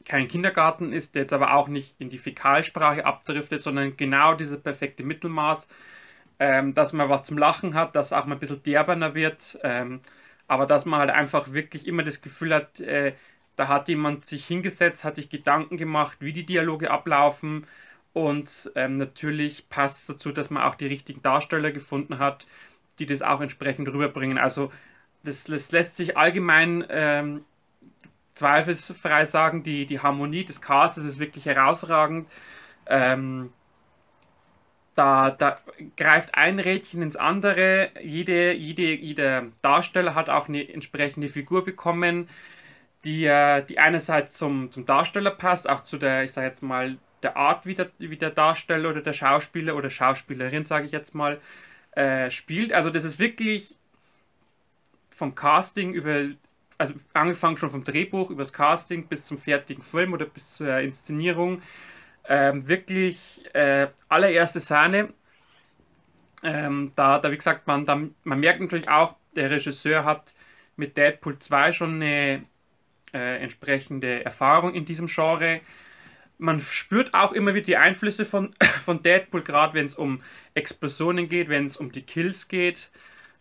kein 0.05 0.27
Kindergarten 0.27 0.93
ist, 0.93 1.15
der 1.15 1.23
jetzt 1.23 1.33
aber 1.33 1.53
auch 1.53 1.67
nicht 1.67 1.95
in 1.99 2.09
die 2.09 2.17
Fäkalsprache 2.19 3.05
abdriftet, 3.05 3.61
sondern 3.61 3.97
genau 3.97 4.35
dieses 4.35 4.61
perfekte 4.61 5.03
Mittelmaß, 5.03 5.67
ähm, 6.39 6.75
dass 6.75 6.93
man 6.93 7.09
was 7.09 7.23
zum 7.23 7.37
Lachen 7.37 7.73
hat, 7.73 7.95
dass 7.95 8.13
auch 8.13 8.25
mal 8.25 8.35
ein 8.35 8.39
bisschen 8.39 8.63
derberner 8.63 9.15
wird, 9.15 9.59
ähm, 9.63 10.01
aber 10.47 10.65
dass 10.65 10.85
man 10.85 10.99
halt 10.99 11.09
einfach 11.09 11.51
wirklich 11.51 11.87
immer 11.87 12.03
das 12.03 12.21
Gefühl 12.21 12.53
hat, 12.53 12.79
äh, 12.79 13.13
da 13.57 13.67
hat 13.67 13.89
jemand 13.89 14.25
sich 14.25 14.45
hingesetzt, 14.45 15.03
hat 15.03 15.17
sich 15.17 15.29
Gedanken 15.29 15.75
gemacht, 15.77 16.17
wie 16.21 16.31
die 16.31 16.45
Dialoge 16.45 16.89
ablaufen 16.91 17.67
und 18.13 18.71
ähm, 18.75 18.97
natürlich 18.97 19.69
passt 19.69 19.97
es 19.99 20.05
dazu, 20.07 20.31
dass 20.31 20.49
man 20.49 20.63
auch 20.63 20.75
die 20.75 20.87
richtigen 20.87 21.21
Darsteller 21.21 21.71
gefunden 21.71 22.19
hat, 22.19 22.47
die 22.99 23.05
das 23.05 23.21
auch 23.21 23.41
entsprechend 23.41 23.89
rüberbringen. 23.89 24.37
Also 24.37 24.71
das, 25.23 25.43
das 25.43 25.71
lässt 25.71 25.97
sich 25.97 26.17
allgemein 26.17 26.85
ähm, 26.89 27.45
zweifelsfrei 28.35 29.25
sagen, 29.25 29.63
die, 29.63 29.85
die 29.85 29.99
Harmonie 29.99 30.45
des 30.45 30.61
Castes 30.61 31.03
ist 31.03 31.19
wirklich 31.19 31.45
herausragend. 31.45 32.27
Ähm, 32.87 33.51
da, 34.95 35.29
da 35.29 35.59
greift 35.95 36.33
ein 36.33 36.59
Rädchen 36.59 37.03
ins 37.03 37.15
andere. 37.15 37.91
Jede, 38.01 38.53
jede, 38.53 38.95
jeder 38.95 39.45
Darsteller 39.61 40.15
hat 40.15 40.29
auch 40.29 40.47
eine 40.47 40.67
entsprechende 40.73 41.29
Figur 41.29 41.63
bekommen, 41.63 42.29
die, 43.07 43.25
äh, 43.25 43.63
die 43.63 43.79
einerseits 43.79 44.33
zum, 44.35 44.69
zum 44.71 44.85
Darsteller 44.85 45.31
passt, 45.31 45.69
auch 45.69 45.83
zu 45.85 45.97
der, 45.97 46.23
ich 46.25 46.33
sage 46.33 46.47
jetzt 46.47 46.61
mal, 46.61 46.97
der 47.23 47.37
Art, 47.37 47.65
wie 47.65 47.73
der, 47.73 47.89
wie 47.99 48.17
der 48.17 48.31
Darsteller 48.31 48.89
oder 48.89 49.01
der 49.01 49.13
Schauspieler 49.13 49.75
oder 49.77 49.89
Schauspielerin, 49.89 50.65
sage 50.65 50.85
ich 50.87 50.91
jetzt 50.91 51.15
mal, 51.15 51.39
äh, 51.91 52.29
spielt. 52.31 52.73
Also 52.73 52.89
das 52.89 53.05
ist 53.05 53.17
wirklich 53.17 53.77
vom 55.09 55.35
Casting 55.35 55.93
über, 55.93 56.29
also 56.77 56.93
angefangen 57.13 57.57
schon 57.57 57.69
vom 57.71 57.83
Drehbuch, 57.85 58.29
über 58.29 58.43
das 58.43 58.53
Casting 58.53 59.07
bis 59.07 59.25
zum 59.25 59.37
fertigen 59.37 59.83
Film 59.83 60.13
oder 60.13 60.25
bis 60.25 60.55
zur 60.55 60.77
Inszenierung, 60.79 61.61
Ähm, 62.29 62.67
wirklich 62.67 63.19
äh, 63.53 63.87
allererste 64.09 64.59
Sahne. 64.59 65.13
Ähm, 66.43 66.91
da, 66.95 67.19
da, 67.19 67.31
wie 67.31 67.37
gesagt, 67.37 67.67
man, 67.67 67.85
da, 67.85 68.01
man 68.23 68.39
merkt 68.39 68.61
natürlich 68.61 68.89
auch, 68.89 69.15
der 69.35 69.49
Regisseur 69.51 70.03
hat 70.05 70.33
mit 70.75 70.97
Deadpool 70.97 71.39
2 71.39 71.71
schon 71.71 71.95
eine 72.01 72.43
äh, 73.13 73.41
entsprechende 73.41 74.23
Erfahrung 74.25 74.73
in 74.73 74.85
diesem 74.85 75.07
Genre. 75.07 75.61
Man 76.37 76.59
spürt 76.61 77.13
auch 77.13 77.31
immer 77.31 77.55
wieder 77.55 77.65
die 77.65 77.77
Einflüsse 77.77 78.25
von, 78.25 78.53
von 78.85 79.01
Deadpool, 79.01 79.41
gerade 79.41 79.73
wenn 79.73 79.85
es 79.85 79.95
um 79.95 80.21
Explosionen 80.53 81.29
geht, 81.29 81.49
wenn 81.49 81.65
es 81.65 81.77
um 81.77 81.91
die 81.91 82.03
Kills 82.03 82.47
geht. 82.47 82.89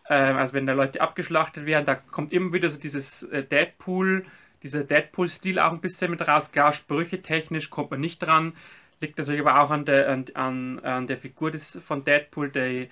Äh, 0.08 0.14
also 0.14 0.54
wenn 0.54 0.66
da 0.66 0.72
Leute 0.72 1.00
abgeschlachtet 1.00 1.66
werden, 1.66 1.84
da 1.84 1.94
kommt 1.94 2.32
immer 2.32 2.52
wieder 2.52 2.70
so 2.70 2.78
dieses 2.78 3.22
äh, 3.24 3.42
Deadpool, 3.42 4.24
dieser 4.62 4.84
Deadpool-Stil 4.84 5.58
auch 5.58 5.72
ein 5.72 5.80
bisschen 5.80 6.10
mit 6.10 6.26
raus. 6.26 6.50
Klar, 6.52 6.72
Sprüche 6.72 7.22
technisch 7.22 7.70
kommt 7.70 7.90
man 7.90 8.00
nicht 8.00 8.18
dran. 8.18 8.54
Liegt 9.00 9.18
natürlich 9.18 9.42
aber 9.42 9.60
auch 9.60 9.70
an 9.70 9.84
der, 9.84 10.08
an, 10.08 10.78
an, 10.80 11.06
der 11.06 11.18
Figur 11.18 11.50
des, 11.50 11.78
von 11.84 12.04
Deadpool, 12.04 12.50
der, 12.50 12.86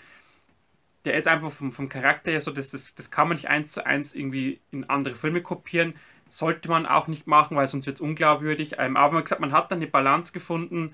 der 1.06 1.16
ist 1.16 1.26
einfach 1.26 1.50
vom, 1.50 1.72
vom 1.72 1.88
Charakter 1.88 2.30
her 2.30 2.40
so, 2.40 2.50
dass 2.50 2.70
das, 2.70 2.94
das 2.94 3.10
kann 3.10 3.28
man 3.28 3.36
nicht 3.36 3.48
eins 3.48 3.72
zu 3.72 3.86
eins 3.86 4.14
irgendwie 4.14 4.60
in 4.70 4.84
andere 4.90 5.14
Filme 5.14 5.40
kopieren. 5.40 5.94
Sollte 6.34 6.68
man 6.68 6.84
auch 6.84 7.06
nicht 7.06 7.28
machen, 7.28 7.56
weil 7.56 7.68
sonst 7.68 7.86
wird 7.86 7.98
es 7.98 8.00
unglaubwürdig. 8.00 8.74
Ähm, 8.78 8.96
aber 8.96 9.18
wie 9.18 9.22
gesagt, 9.22 9.40
man 9.40 9.52
hat 9.52 9.70
dann 9.70 9.78
eine 9.78 9.86
Balance 9.86 10.32
gefunden, 10.32 10.92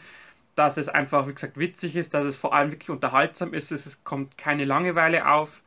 dass 0.55 0.77
es 0.77 0.89
einfach, 0.91 1.29
wie 1.29 1.35
gesagt, 1.35 1.59
witzig 1.59 1.97
ist, 1.97 2.13
dass 2.15 2.27
es 2.27 2.37
vor 2.37 2.55
allem 2.55 2.73
wirklich 2.73 2.91
unterhaltsam 2.91 3.55
ist, 3.55 3.73
es 3.73 4.05
kommt 4.05 4.37
keine 4.37 4.67
Langeweile 4.67 5.27
auf. 5.27 5.63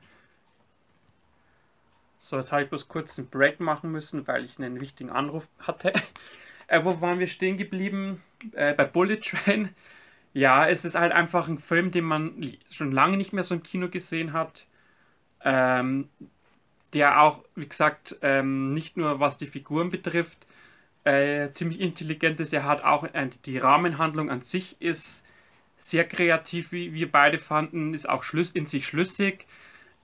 So, 2.20 2.38
jetzt 2.38 2.52
habe 2.52 2.64
ich 2.64 2.70
bloß 2.70 2.88
kurz 2.88 3.18
einen 3.20 3.30
Break 3.30 3.60
machen 3.60 3.92
müssen, 3.92 4.28
weil 4.28 4.46
ich 4.46 4.58
einen 4.58 4.80
wichtigen 4.80 5.10
Anruf 5.10 5.48
hatte. 5.60 5.94
Äh, 6.68 6.86
wo 6.86 7.02
waren 7.02 7.20
wir 7.20 7.28
stehen 7.28 7.58
geblieben? 7.58 8.24
Äh, 8.54 8.74
bei 8.74 8.86
Bullet 8.86 9.18
Train. 9.18 9.70
Ja, 10.34 10.68
es 10.68 10.86
ist 10.86 10.96
halt 10.96 11.12
einfach 11.14 11.48
ein 11.48 11.60
Film, 11.60 11.92
den 11.92 12.06
man 12.06 12.54
schon 12.70 12.92
lange 12.92 13.18
nicht 13.18 13.34
mehr 13.34 13.44
so 13.44 13.56
im 13.56 13.64
Kino 13.64 13.90
gesehen 13.90 14.34
hat. 14.34 14.66
Ähm, 15.44 16.10
der 16.94 17.22
auch, 17.22 17.44
wie 17.56 17.68
gesagt, 17.68 18.18
ähm, 18.22 18.74
nicht 18.74 18.98
nur 18.98 19.20
was 19.20 19.38
die 19.38 19.48
Figuren 19.48 19.90
betrifft, 19.90 20.48
äh, 21.04 21.50
ziemlich 21.52 21.80
intelligent 21.80 22.40
ist. 22.40 22.54
Er 22.54 22.64
hat 22.64 22.84
auch 22.84 23.04
äh, 23.04 23.30
die 23.46 23.58
Rahmenhandlung 23.58 24.30
an 24.30 24.42
sich 24.42 24.82
ist 24.82 25.24
sehr 25.78 26.08
kreativ, 26.08 26.72
wie 26.72 26.94
wir 26.94 27.12
beide 27.12 27.40
fanden, 27.40 27.94
ist 27.94 28.08
auch 28.08 28.24
in 28.54 28.66
sich 28.66 28.86
schlüssig. 28.86 29.46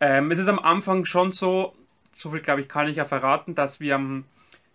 Ähm, 0.02 0.32
es 0.32 0.40
ist 0.40 0.48
am 0.48 0.60
Anfang 0.60 1.06
schon 1.06 1.32
so, 1.32 1.76
so 2.14 2.32
viel 2.32 2.42
glaube 2.42 2.62
ich 2.62 2.70
kann 2.70 2.88
ich 2.88 2.98
ja 2.98 3.06
verraten, 3.06 3.56
dass 3.56 3.80
wir 3.80 3.96
um, 3.96 4.26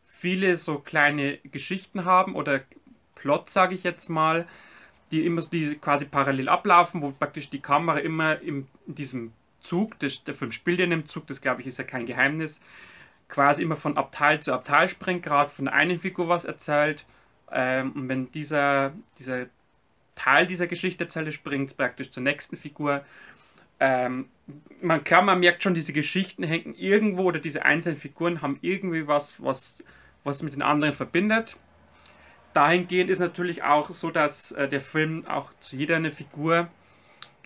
viele 0.06 0.56
so 0.56 0.78
kleine 0.78 1.38
Geschichten 1.38 2.06
haben 2.06 2.34
oder 2.34 2.62
Plot, 3.14 3.50
sage 3.50 3.74
ich 3.74 3.82
jetzt 3.82 4.08
mal, 4.08 4.46
die 5.10 5.26
immer 5.26 5.42
die 5.42 5.76
quasi 5.76 6.06
parallel 6.06 6.48
ablaufen, 6.48 7.02
wo 7.02 7.10
praktisch 7.10 7.50
die 7.50 7.60
Kamera 7.60 7.98
immer 7.98 8.40
in, 8.40 8.66
in 8.86 8.94
diesem 8.94 9.32
Zug, 9.64 9.98
das, 9.98 10.22
der 10.24 10.34
Film 10.34 10.52
spielt 10.52 10.78
ja 10.78 10.84
in 10.84 10.90
dem 10.90 11.06
Zug, 11.06 11.26
das 11.26 11.40
glaube 11.40 11.60
ich 11.60 11.66
ist 11.66 11.78
ja 11.78 11.84
kein 11.84 12.06
Geheimnis, 12.06 12.60
quasi 13.28 13.62
immer 13.62 13.76
von 13.76 13.96
Abteil 13.96 14.40
zu 14.40 14.52
Abteil 14.52 14.88
springt, 14.88 15.22
gerade 15.24 15.50
von 15.50 15.64
der 15.64 15.74
einen 15.74 15.98
Figur 15.98 16.28
was 16.28 16.44
erzählt. 16.44 17.04
Ähm, 17.50 17.92
und 17.92 18.08
wenn 18.08 18.30
dieser, 18.32 18.92
dieser 19.18 19.46
Teil 20.14 20.46
dieser 20.46 20.66
Geschichte 20.66 21.04
erzählt, 21.04 21.34
springt 21.34 21.76
praktisch 21.76 22.10
zur 22.10 22.22
nächsten 22.22 22.56
Figur 22.56 23.04
ähm, 23.80 24.26
man, 24.80 25.04
klar, 25.04 25.22
man 25.22 25.40
merkt 25.40 25.62
schon, 25.62 25.74
diese 25.74 25.92
Geschichten 25.92 26.42
hängen 26.42 26.74
irgendwo 26.74 27.24
oder 27.24 27.40
diese 27.40 27.64
einzelnen 27.64 27.98
Figuren 27.98 28.42
haben 28.42 28.58
irgendwie 28.62 29.06
was, 29.06 29.42
was, 29.42 29.76
was 30.22 30.42
mit 30.42 30.52
den 30.52 30.62
anderen 30.62 30.94
verbindet. 30.94 31.56
Dahingehend 32.52 33.10
ist 33.10 33.18
natürlich 33.18 33.62
auch 33.62 33.90
so, 33.90 34.10
dass 34.10 34.52
äh, 34.52 34.68
der 34.68 34.80
Film 34.80 35.26
auch 35.26 35.50
zu 35.60 35.76
jeder 35.76 35.96
eine 35.96 36.10
Figur 36.10 36.68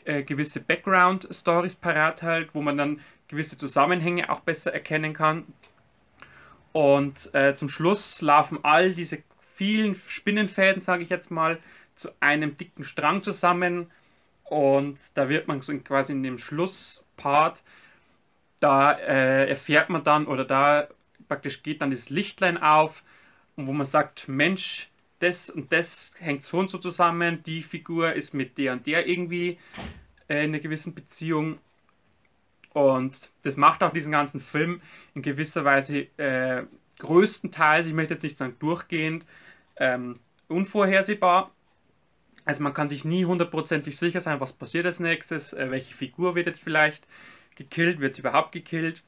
äh, 0.09 0.23
gewisse 0.23 0.61
Background-Stories 0.61 1.77
parat 1.77 2.23
hält, 2.23 2.55
wo 2.55 2.62
man 2.62 2.77
dann 2.77 3.01
gewisse 3.29 3.57
Zusammenhänge 3.57 4.31
auch 4.31 4.40
besser 4.40 4.73
erkennen 4.73 5.12
kann. 5.12 5.44
Und 6.73 7.33
äh, 7.35 7.55
zum 7.55 7.68
Schluss 7.68 8.21
laufen 8.21 8.59
all 8.62 8.94
diese 8.94 9.23
vielen 9.55 9.94
Spinnenfäden, 10.07 10.81
sage 10.81 11.03
ich 11.03 11.09
jetzt 11.09 11.31
mal, 11.31 11.59
zu 11.94 12.11
einem 12.21 12.57
dicken 12.57 12.85
Strang 12.85 13.23
zusammen, 13.23 13.90
und 14.44 14.99
da 15.12 15.29
wird 15.29 15.47
man 15.47 15.61
so 15.61 15.77
quasi 15.81 16.12
in 16.12 16.23
dem 16.23 16.38
Schlusspart, 16.38 17.62
da 18.61 18.92
äh, 18.92 19.47
erfährt 19.47 19.90
man 19.90 20.05
dann 20.05 20.27
oder 20.27 20.47
da 20.47 20.88
praktisch 21.29 21.62
geht 21.62 21.83
dann 21.83 21.90
das 21.90 22.09
Lichtlein 22.09 22.57
auf 22.57 23.03
wo 23.66 23.73
man 23.73 23.87
sagt, 23.87 24.29
Mensch, 24.29 24.88
das 25.20 25.50
und 25.50 25.72
das 25.72 26.12
hängt 26.18 26.42
so 26.42 26.59
und 26.59 26.70
so 26.70 26.78
zusammen, 26.78 27.42
die 27.44 27.62
Figur 27.62 28.12
ist 28.12 28.35
mit 28.35 28.59
der 28.59 28.72
und 28.72 28.87
der 28.87 29.07
irgendwie 29.07 29.59
äh, 30.28 30.44
in 30.44 30.50
einer 30.50 30.61
gewissen 30.61 30.94
Beziehung. 30.94 31.59
Und 32.72 33.31
das 33.42 33.57
macht 33.57 33.83
auch 33.83 33.92
diesen 33.92 34.12
ganzen 34.12 34.40
Film 34.40 34.81
in 35.14 35.22
gewisser 35.22 35.64
Weise 35.64 36.07
äh, 36.18 36.64
größtenteils, 36.98 37.87
ich 37.87 37.94
möchte 37.94 38.14
jetzt 38.14 38.22
nicht 38.22 38.38
sagen 38.38 38.57
durchgehend, 38.59 39.24
ähm, 39.76 40.18
unvorhersehbar. 40.48 41.50
Also 42.44 42.62
man 42.62 42.74
kann 42.74 42.88
sich 42.88 43.04
nie 43.04 43.24
hundertprozentig 43.24 43.96
sicher 43.96 44.20
sein, 44.20 44.40
was 44.40 44.52
passiert 44.52 44.87
als 44.87 45.00
nächstes, 45.00 45.52
äh, 45.52 45.70
welche 45.70 45.94
Figur 45.94 46.35
wird 46.35 46.46
jetzt 46.46 46.62
vielleicht 46.62 47.07
gekillt, 47.57 48.00
wird 48.00 48.14
sie 48.14 48.20
überhaupt 48.20 48.52
gekillt. 48.52 49.02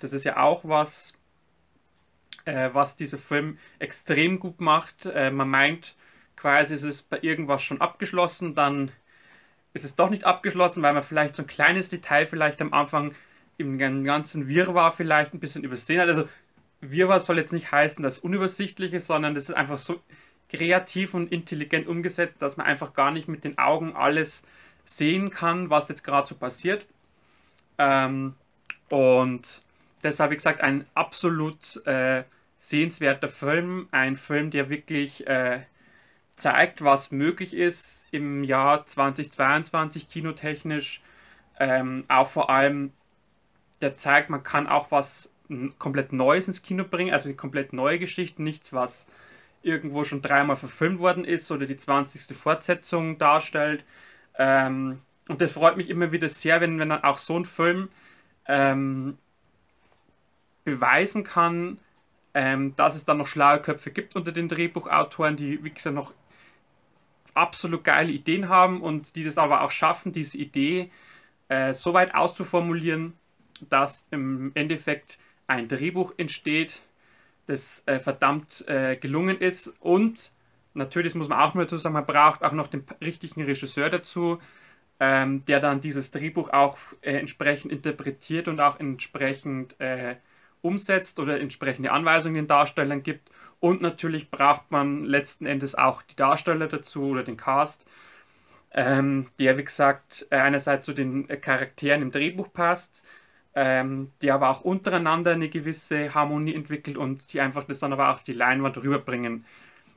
Das 0.00 0.12
ist 0.12 0.24
ja 0.24 0.36
auch 0.36 0.64
was, 0.64 1.14
äh, 2.48 2.70
was 2.72 2.96
dieser 2.96 3.18
Film 3.18 3.58
extrem 3.78 4.40
gut 4.40 4.60
macht. 4.60 5.06
Äh, 5.06 5.30
man 5.30 5.48
meint 5.48 5.94
quasi, 6.36 6.74
es 6.74 6.82
ist 6.82 7.10
bei 7.10 7.18
irgendwas 7.20 7.62
schon 7.62 7.80
abgeschlossen, 7.80 8.54
dann 8.54 8.90
ist 9.74 9.84
es 9.84 9.94
doch 9.94 10.08
nicht 10.08 10.24
abgeschlossen, 10.24 10.82
weil 10.82 10.94
man 10.94 11.02
vielleicht 11.02 11.36
so 11.36 11.42
ein 11.42 11.46
kleines 11.46 11.88
Detail 11.88 12.26
vielleicht 12.26 12.62
am 12.62 12.72
Anfang 12.72 13.14
im 13.58 13.76
ganzen 14.04 14.48
Wirrwarr 14.48 14.92
vielleicht 14.92 15.34
ein 15.34 15.40
bisschen 15.40 15.64
übersehen 15.64 16.00
hat. 16.00 16.08
Also 16.08 16.28
Wirrwarr 16.80 17.20
soll 17.20 17.38
jetzt 17.38 17.52
nicht 17.52 17.70
heißen, 17.70 18.02
dass 18.02 18.14
es 18.14 18.18
unübersichtlich 18.20 18.94
ist, 18.94 19.08
sondern 19.08 19.34
das 19.34 19.48
ist 19.48 19.54
einfach 19.54 19.78
so 19.78 20.00
kreativ 20.48 21.12
und 21.12 21.30
intelligent 21.30 21.86
umgesetzt, 21.86 22.40
dass 22.40 22.56
man 22.56 22.66
einfach 22.66 22.94
gar 22.94 23.10
nicht 23.10 23.28
mit 23.28 23.44
den 23.44 23.58
Augen 23.58 23.94
alles 23.94 24.42
sehen 24.84 25.30
kann, 25.30 25.70
was 25.70 25.88
jetzt 25.88 26.04
gerade 26.04 26.26
so 26.26 26.34
passiert. 26.34 26.86
Ähm, 27.78 28.36
und 28.88 29.60
deshalb, 30.02 30.30
wie 30.30 30.36
gesagt, 30.36 30.60
ein 30.62 30.86
absolut 30.94 31.84
äh, 31.84 32.22
sehenswerter 32.58 33.28
Film. 33.28 33.88
Ein 33.90 34.16
Film, 34.16 34.50
der 34.50 34.70
wirklich 34.70 35.26
äh, 35.26 35.60
zeigt, 36.36 36.82
was 36.82 37.10
möglich 37.10 37.54
ist 37.54 38.04
im 38.10 38.44
Jahr 38.44 38.86
2022 38.86 40.08
kinotechnisch. 40.08 41.02
Ähm, 41.58 42.04
auch 42.08 42.28
vor 42.30 42.50
allem, 42.50 42.92
der 43.80 43.96
zeigt, 43.96 44.30
man 44.30 44.42
kann 44.42 44.66
auch 44.66 44.90
was 44.90 45.28
komplett 45.78 46.12
Neues 46.12 46.46
ins 46.46 46.62
Kino 46.62 46.84
bringen, 46.84 47.12
also 47.12 47.28
eine 47.28 47.36
komplett 47.36 47.72
neue 47.72 47.98
Geschichte, 47.98 48.42
nichts, 48.42 48.72
was 48.72 49.06
irgendwo 49.62 50.04
schon 50.04 50.22
dreimal 50.22 50.56
verfilmt 50.56 50.98
worden 50.98 51.24
ist 51.24 51.50
oder 51.50 51.66
die 51.66 51.76
20. 51.76 52.36
Fortsetzung 52.36 53.18
darstellt. 53.18 53.84
Ähm, 54.36 55.00
und 55.28 55.40
das 55.40 55.52
freut 55.52 55.76
mich 55.76 55.90
immer 55.90 56.12
wieder 56.12 56.28
sehr, 56.28 56.60
wenn, 56.60 56.78
wenn 56.78 56.90
dann 56.90 57.04
auch 57.04 57.18
so 57.18 57.38
ein 57.38 57.44
Film 57.44 57.88
ähm, 58.46 59.18
beweisen 60.64 61.24
kann, 61.24 61.78
ähm, 62.38 62.76
dass 62.76 62.94
es 62.94 63.04
dann 63.04 63.18
noch 63.18 63.26
schlaue 63.26 63.60
Köpfe 63.60 63.90
gibt 63.90 64.14
unter 64.14 64.30
den 64.30 64.48
Drehbuchautoren, 64.48 65.34
die, 65.34 65.64
wie 65.64 65.70
gesagt, 65.70 65.96
noch 65.96 66.12
absolut 67.34 67.82
geile 67.82 68.12
Ideen 68.12 68.48
haben 68.48 68.80
und 68.80 69.16
die 69.16 69.24
das 69.24 69.38
aber 69.38 69.62
auch 69.62 69.72
schaffen, 69.72 70.12
diese 70.12 70.38
Idee 70.38 70.92
äh, 71.48 71.74
so 71.74 71.94
weit 71.94 72.14
auszuformulieren, 72.14 73.14
dass 73.68 74.06
im 74.12 74.52
Endeffekt 74.54 75.18
ein 75.48 75.66
Drehbuch 75.66 76.14
entsteht, 76.16 76.80
das 77.48 77.82
äh, 77.86 77.98
verdammt 77.98 78.64
äh, 78.68 78.94
gelungen 78.94 79.40
ist. 79.40 79.72
Und 79.80 80.30
natürlich 80.74 81.16
muss 81.16 81.28
man 81.28 81.40
auch 81.40 81.54
mal 81.54 81.64
dazu 81.64 81.76
sagen, 81.76 81.94
man 81.94 82.06
braucht 82.06 82.44
auch 82.44 82.52
noch 82.52 82.68
den 82.68 82.84
richtigen 83.00 83.42
Regisseur 83.42 83.90
dazu, 83.90 84.38
ähm, 85.00 85.44
der 85.46 85.58
dann 85.58 85.80
dieses 85.80 86.12
Drehbuch 86.12 86.50
auch 86.50 86.78
äh, 87.00 87.14
entsprechend 87.14 87.72
interpretiert 87.72 88.46
und 88.46 88.60
auch 88.60 88.78
entsprechend 88.78 89.74
äh, 89.80 90.14
umsetzt 90.62 91.18
oder 91.18 91.40
entsprechende 91.40 91.92
Anweisungen 91.92 92.34
den 92.34 92.46
Darstellern 92.46 93.02
gibt. 93.02 93.30
Und 93.60 93.82
natürlich 93.82 94.30
braucht 94.30 94.70
man 94.70 95.04
letzten 95.04 95.46
Endes 95.46 95.74
auch 95.74 96.02
die 96.02 96.16
Darsteller 96.16 96.68
dazu 96.68 97.04
oder 97.04 97.24
den 97.24 97.36
Cast, 97.36 97.84
ähm, 98.72 99.26
der, 99.38 99.58
wie 99.58 99.64
gesagt, 99.64 100.26
einerseits 100.30 100.86
zu 100.86 100.92
den 100.92 101.26
Charakteren 101.40 102.02
im 102.02 102.12
Drehbuch 102.12 102.52
passt, 102.52 103.02
ähm, 103.54 104.10
die 104.22 104.30
aber 104.30 104.50
auch 104.50 104.60
untereinander 104.60 105.32
eine 105.32 105.48
gewisse 105.48 106.14
Harmonie 106.14 106.54
entwickelt 106.54 106.96
und 106.96 107.32
die 107.32 107.40
einfach 107.40 107.64
das 107.64 107.78
dann 107.78 107.92
aber 107.92 108.10
auch 108.10 108.14
auf 108.14 108.24
die 108.24 108.34
Leinwand 108.34 108.76
rüberbringen. 108.76 109.44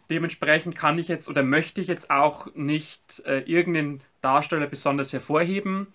Dementsprechend 0.10 0.76
kann 0.76 1.00
ich 1.00 1.08
jetzt 1.08 1.30
oder 1.30 1.44
möchte 1.44 1.80
ich 1.82 1.88
jetzt 1.88 2.10
auch 2.10 2.48
nicht 2.56 3.22
äh, 3.26 3.40
irgendeinen 3.42 4.02
Darsteller 4.22 4.68
besonders 4.68 5.14
hervorheben. 5.14 5.88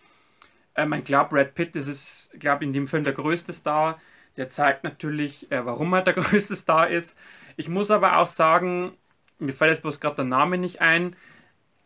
Ähm, 0.75 0.93
ich 0.93 1.05
glaube, 1.05 1.31
Brad 1.31 1.55
Pitt 1.55 1.75
das 1.75 1.87
ist, 1.87 2.31
glaube 2.39 2.65
in 2.65 2.73
dem 2.73 2.89
Film 2.89 3.05
der 3.05 3.15
größte 3.15 3.53
Star. 3.53 4.01
Der 4.37 4.51
zeigt 4.51 4.85
natürlich, 4.85 5.51
äh, 5.51 5.65
warum 5.67 5.93
er 5.95 6.03
der 6.03 6.15
größte 6.15 6.57
Star 6.57 6.89
ist. 6.89 7.17
Ich 7.57 7.69
muss 7.69 7.91
aber 7.91 8.19
auch 8.19 8.27
sagen, 8.27 8.93
mir 9.39 9.53
fällt 9.53 9.71
jetzt 9.73 9.83
bloß 9.83 10.01
gerade 10.01 10.17
der 10.17 10.25
Name 10.27 10.59
nicht 10.59 10.81
ein. 10.81 11.17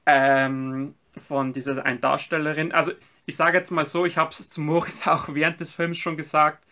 ähm, 0.07 0.95
von 1.17 1.53
dieser 1.53 1.85
einen 1.85 2.01
Darstellerin. 2.01 2.73
Also 2.73 2.93
ich 3.27 3.37
sage 3.37 3.59
jetzt 3.59 3.71
mal 3.71 3.85
so, 3.85 4.07
ich 4.07 4.17
habe 4.17 4.31
es 4.31 4.49
zu 4.49 4.61
Moritz 4.61 5.07
auch 5.07 5.29
während 5.35 5.61
des 5.61 5.73
Films 5.73 5.99
schon 5.99 6.17
gesagt 6.17 6.65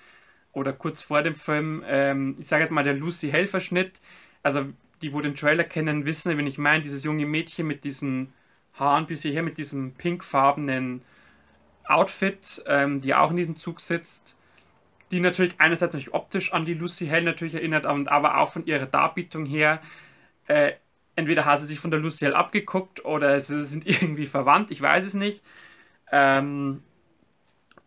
oder 0.53 0.73
kurz 0.73 1.03
vor 1.03 1.23
dem 1.23 1.35
Film. 1.35 1.85
Ähm, 1.87 2.37
ich 2.41 2.49
sage 2.49 2.63
jetzt 2.65 2.71
mal 2.73 2.85
der 2.85 2.95
Lucy 2.95 3.31
Helfer-Schnitt. 3.31 4.01
Also 4.43 4.67
die, 5.03 5.13
wo 5.13 5.21
den 5.21 5.35
Trailer 5.37 5.65
kennen, 5.65 6.07
wissen, 6.07 6.37
wenn 6.37 6.47
ich 6.47 6.59
meine, 6.59 6.83
dieses 6.83 7.05
junge 7.05 7.27
Mädchen 7.27 7.67
mit 7.67 7.85
diesen 7.85 8.33
Haaren 8.75 9.07
bis 9.07 9.23
hierher, 9.23 9.43
mit 9.43 9.59
diesem 9.59 9.95
pinkfarbenen 9.95 11.03
Outfit, 11.85 12.63
ähm, 12.67 13.01
die 13.01 13.15
auch 13.15 13.31
in 13.31 13.37
diesem 13.37 13.57
Zug 13.57 13.81
sitzt, 13.81 14.37
die 15.11 15.21
natürlich 15.21 15.55
einerseits 15.59 15.95
natürlich 15.95 16.15
optisch 16.15 16.53
an 16.53 16.65
die 16.65 16.75
Lucy 16.75 17.07
Hell 17.07 17.23
natürlich 17.25 17.55
erinnert, 17.55 17.87
aber 17.87 18.39
auch 18.39 18.53
von 18.53 18.67
ihrer 18.67 18.87
Darbietung 18.87 19.47
her. 19.47 19.81
Äh, 20.47 20.73
entweder 21.17 21.45
hat 21.45 21.61
sie 21.61 21.67
sich 21.67 21.81
von 21.81 21.91
der 21.91 22.01
Lucy 22.01 22.25
Hell 22.25 22.35
abgeguckt 22.35 23.05
oder 23.05 23.41
sie 23.41 23.65
sind 23.67 23.87
irgendwie 23.87 24.27
verwandt, 24.27 24.71
ich 24.71 24.81
weiß 24.81 25.05
es 25.05 25.15
nicht. 25.15 25.43
Ähm, 26.13 26.83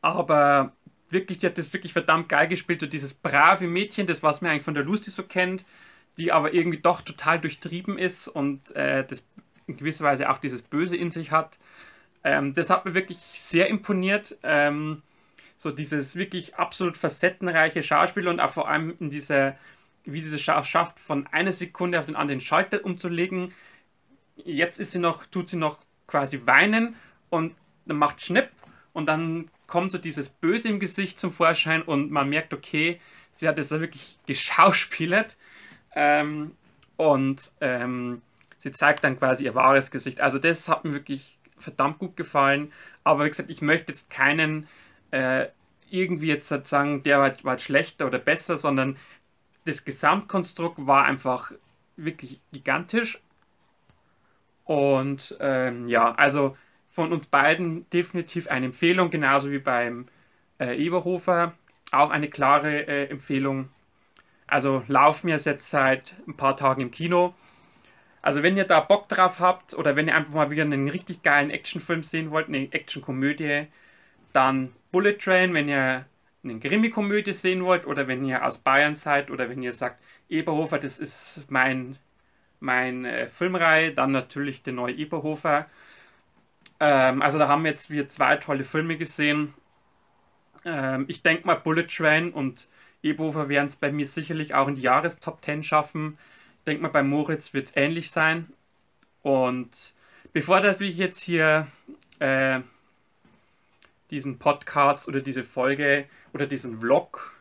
aber 0.02 0.74
wirklich, 1.10 1.40
die 1.40 1.48
hat 1.48 1.58
das 1.58 1.74
wirklich 1.74 1.94
verdammt 1.94 2.30
geil 2.30 2.48
gespielt, 2.48 2.82
so 2.82 2.88
dieses 2.88 3.14
brave 3.14 3.68
Mädchen, 3.68 4.08
das 4.08 4.24
was 4.24 4.42
man 4.42 4.52
eigentlich 4.52 4.64
von 4.64 4.74
der 4.74 4.84
Lucy 4.84 5.12
so 5.12 5.24
kennt, 5.24 5.66
die 6.18 6.32
aber 6.32 6.54
irgendwie 6.54 6.80
doch 6.80 7.02
total 7.02 7.40
durchtrieben 7.40 7.98
ist 7.98 8.28
und 8.28 8.76
äh, 8.76 9.06
das 9.06 9.24
in 9.68 9.78
gewisser 9.78 10.04
Weise 10.04 10.30
auch 10.30 10.40
dieses 10.40 10.62
Böse 10.62 10.98
in 10.98 11.12
sich 11.12 11.32
hat. 11.32 11.58
Ähm, 12.24 12.54
das 12.54 12.70
hat 12.70 12.86
mir 12.86 12.94
wirklich 12.94 13.18
sehr 13.18 13.68
imponiert. 13.68 14.38
Ähm, 14.44 15.02
so 15.62 15.70
dieses 15.70 16.16
wirklich 16.16 16.56
absolut 16.56 16.98
facettenreiche 16.98 17.84
Schauspiel 17.84 18.28
und 18.28 18.40
auch 18.40 18.50
vor 18.50 18.68
allem 18.68 18.96
in 19.00 19.12
dieser, 19.12 19.56
wie 20.06 20.20
sie 20.20 20.32
das 20.32 20.42
schafft, 20.42 21.00
von 21.00 21.28
einer 21.28 21.52
Sekunde 21.52 22.00
auf 22.00 22.08
den 22.08 22.16
anderen 22.16 22.42
Schalter 22.42 22.84
umzulegen. 22.84 23.54
Jetzt 24.38 24.80
ist 24.80 24.90
sie 24.90 24.98
noch, 24.98 25.24
tut 25.28 25.50
sie 25.50 25.58
noch 25.58 25.78
quasi 26.08 26.48
weinen 26.48 26.96
und 27.30 27.54
dann 27.86 27.98
macht 27.98 28.22
Schnipp 28.22 28.50
und 28.94 29.06
dann 29.06 29.52
kommt 29.68 29.92
so 29.92 30.00
dieses 30.00 30.30
Böse 30.30 30.68
im 30.68 30.80
Gesicht 30.80 31.20
zum 31.20 31.32
Vorschein 31.32 31.84
und 31.84 32.10
man 32.10 32.28
merkt, 32.28 32.56
okay, 32.56 33.00
sie 33.36 33.48
hat 33.48 33.60
es 33.60 33.70
da 33.70 33.80
wirklich 33.80 34.18
geschauspielert. 34.26 35.38
Ähm, 35.94 36.56
und 36.98 37.52
ähm, 37.62 38.24
sie 38.58 38.72
zeigt 38.72 39.04
dann 39.04 39.20
quasi 39.20 39.44
ihr 39.44 39.54
wahres 39.54 39.92
Gesicht. 39.92 40.22
Also 40.22 40.40
das 40.40 40.68
hat 40.68 40.86
mir 40.86 40.94
wirklich 40.94 41.38
verdammt 41.60 42.00
gut 42.00 42.18
gefallen. 42.18 42.74
Aber 43.04 43.26
wie 43.26 43.30
gesagt, 43.30 43.52
ich 43.52 43.62
möchte 43.62 43.92
jetzt 43.92 44.10
keinen 44.10 44.68
äh, 45.12 45.48
irgendwie 45.90 46.28
jetzt 46.28 46.50
sagen, 46.50 47.04
der 47.04 47.20
war, 47.20 47.44
war 47.44 47.60
schlechter 47.60 48.08
oder 48.08 48.20
besser, 48.20 48.58
sondern 48.58 48.98
das 49.66 49.86
Gesamtkonstrukt 49.86 50.88
war 50.88 51.06
einfach 51.06 51.52
wirklich 51.98 52.40
gigantisch. 52.52 53.20
Und 54.66 55.36
ähm, 55.40 55.88
ja, 55.88 56.14
also 56.14 56.58
von 56.90 57.12
uns 57.12 57.28
beiden 57.28 57.90
definitiv 57.90 58.48
eine 58.48 58.68
Empfehlung, 58.68 59.10
genauso 59.10 59.52
wie 59.52 59.60
beim 59.60 60.08
äh, 60.60 60.78
Eberhofer. 60.78 61.54
Auch 61.92 62.10
eine 62.10 62.30
klare 62.30 62.88
äh, 62.88 63.10
Empfehlung. 63.10 63.70
Also 64.48 64.84
laufen 64.88 65.28
wir 65.28 65.38
jetzt 65.38 65.70
seit 65.70 66.16
ein 66.28 66.36
paar 66.36 66.58
Tagen 66.58 66.82
im 66.82 66.92
Kino. 66.92 67.34
Also 68.22 68.44
wenn 68.44 68.58
ihr 68.58 68.66
da 68.66 68.80
Bock 68.80 69.10
drauf 69.10 69.40
habt 69.40 69.74
oder 69.74 69.96
wenn 69.96 70.08
ihr 70.08 70.16
einfach 70.16 70.34
mal 70.34 70.52
wieder 70.52 70.64
einen 70.64 70.90
richtig 70.90 71.24
geilen 71.24 71.50
Actionfilm 71.50 72.04
sehen 72.04 72.32
wollt, 72.32 72.48
eine 72.48 72.72
Actionkomödie, 72.72 73.68
dann 74.34 74.74
Bullet 74.92 75.18
Train, 75.18 75.54
wenn 75.54 75.70
ihr 75.70 76.06
eine 76.44 76.60
Krimi-Komödie 76.60 77.34
sehen 77.34 77.64
wollt 77.64 77.86
oder 77.86 78.08
wenn 78.08 78.26
ihr 78.26 78.46
aus 78.46 78.58
Bayern 78.58 78.96
seid 78.96 79.30
oder 79.32 79.50
wenn 79.50 79.62
ihr 79.62 79.74
sagt, 79.74 80.02
Eberhofer, 80.30 80.80
das 80.80 80.98
ist 80.98 81.46
mein, 81.50 81.98
mein 82.60 83.06
äh, 83.06 83.28
Filmreihe, 83.28 83.94
dann 83.94 84.12
natürlich 84.12 84.64
der 84.64 84.74
neue 84.74 84.96
Eberhofer. 84.96 85.68
Ähm, 86.80 87.22
also 87.22 87.38
da 87.38 87.48
haben 87.48 87.64
wir 87.64 87.72
jetzt 87.72 87.90
wir 87.90 88.10
zwei 88.10 88.38
tolle 88.38 88.64
Filme 88.64 88.98
gesehen. 88.98 89.54
Ähm, 90.66 91.06
ich 91.08 91.22
denke 91.22 91.46
mal, 91.46 91.56
Bullet 91.56 91.88
Train 91.88 92.32
und 92.32 92.68
Eberhofer 93.04 93.50
werden 93.50 93.68
es 93.68 93.76
bei 93.76 93.92
mir 93.92 94.08
sicherlich 94.08 94.54
auch 94.56 94.68
in 94.68 94.76
die 94.76 94.82
Jahrestop 94.82 95.44
10 95.44 95.64
schaffen 95.64 96.18
denke 96.66 96.84
mal, 96.84 96.90
bei 96.90 97.04
Moritz 97.04 97.54
wird 97.54 97.70
es 97.70 97.76
ähnlich 97.76 98.12
sein. 98.12 98.48
Und 99.22 99.94
bevor 100.34 100.62
das 100.62 100.82
ich 100.82 100.98
jetzt 100.98 101.22
hier 101.22 101.68
äh, 102.20 102.60
diesen 104.12 104.38
Podcast 104.38 105.08
oder 105.08 105.22
diese 105.22 105.44
Folge 105.44 106.06
oder 106.34 106.46
diesen 106.46 106.80
Vlog 106.80 107.34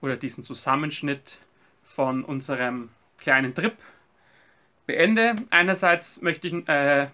oder 0.00 0.16
diesen 0.16 0.42
Zusammenschnitt 0.42 1.38
von 1.84 2.24
unserem 2.24 2.88
kleinen 3.18 3.54
Trip 3.54 3.76
beende. 4.86 5.36
Einerseits 5.50 6.20
möchte 6.22 6.48
ich 6.48 6.68
äh, 6.68 7.08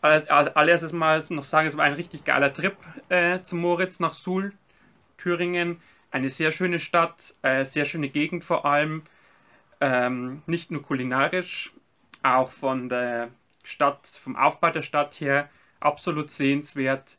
als 0.00 0.56
allererstes 0.56 0.92
mal 0.92 1.22
noch 1.30 1.44
sagen, 1.44 1.68
es 1.68 1.76
war 1.76 1.84
ein 1.84 1.94
richtig 1.94 2.24
geiler 2.24 2.52
Trip 2.52 2.76
äh, 3.08 3.40
zu 3.42 3.56
Moritz 3.56 4.00
nach 4.00 4.14
Suhl, 4.14 4.52
Thüringen. 5.18 5.82
Eine 6.10 6.28
sehr 6.28 6.52
schöne 6.52 6.78
Stadt, 6.78 7.34
äh, 7.42 7.64
sehr 7.64 7.84
schöne 7.84 8.08
Gegend 8.08 8.44
vor 8.44 8.64
allem. 8.64 9.02
Ähm, 9.80 10.42
nicht 10.46 10.70
nur 10.70 10.82
kulinarisch, 10.82 11.72
auch 12.22 12.50
von 12.50 12.88
der 12.88 13.28
Stadt, 13.62 14.06
vom 14.22 14.36
Aufbau 14.36 14.70
der 14.70 14.82
Stadt 14.82 15.20
her 15.20 15.50
absolut 15.80 16.30
sehenswert. 16.30 17.17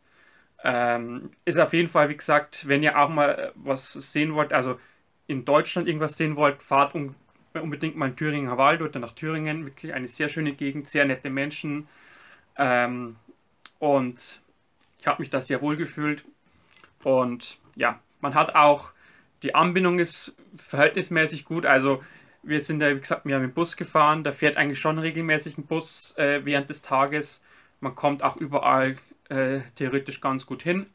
Ähm, 0.63 1.31
ist 1.45 1.57
auf 1.57 1.73
jeden 1.73 1.87
Fall, 1.87 2.09
wie 2.09 2.17
gesagt, 2.17 2.67
wenn 2.67 2.83
ihr 2.83 2.99
auch 2.99 3.09
mal 3.09 3.51
was 3.55 3.93
sehen 3.93 4.33
wollt, 4.33 4.51
also 4.51 4.79
in 5.27 5.45
Deutschland 5.45 5.87
irgendwas 5.87 6.17
sehen 6.17 6.35
wollt, 6.35 6.61
fahrt 6.61 6.95
un 6.95 7.15
unbedingt 7.53 7.95
mal 7.95 8.09
in 8.09 8.15
Thüringer 8.15 8.57
Wald 8.57 8.81
oder 8.81 8.99
nach 8.99 9.13
Thüringen. 9.13 9.65
Wirklich 9.65 9.93
eine 9.93 10.07
sehr 10.07 10.29
schöne 10.29 10.53
Gegend, 10.53 10.87
sehr 10.87 11.05
nette 11.05 11.29
Menschen. 11.29 11.87
Ähm, 12.57 13.15
und 13.79 14.41
ich 14.99 15.07
habe 15.07 15.21
mich 15.21 15.29
da 15.29 15.41
sehr 15.41 15.61
wohl 15.61 15.75
gefühlt. 15.75 16.23
Und 17.03 17.57
ja, 17.75 17.99
man 18.21 18.35
hat 18.35 18.55
auch, 18.55 18.91
die 19.43 19.55
Anbindung 19.55 19.99
ist 19.99 20.35
verhältnismäßig 20.57 21.45
gut. 21.45 21.65
Also 21.65 22.03
wir 22.43 22.59
sind 22.61 22.81
ja, 22.81 22.95
wie 22.95 22.99
gesagt, 22.99 23.25
wir 23.25 23.35
haben 23.35 23.41
den 23.43 23.53
Bus 23.53 23.77
gefahren. 23.77 24.23
Da 24.23 24.31
fährt 24.31 24.57
eigentlich 24.57 24.79
schon 24.79 24.99
regelmäßig 24.99 25.57
ein 25.57 25.65
Bus 25.65 26.13
äh, 26.17 26.45
während 26.45 26.69
des 26.69 26.81
Tages. 26.81 27.41
Man 27.79 27.95
kommt 27.95 28.23
auch 28.23 28.37
überall 28.37 28.97
äh, 29.29 29.61
theoretisch 29.75 30.21
ganz 30.21 30.45
gut 30.45 30.63
hin. 30.63 30.87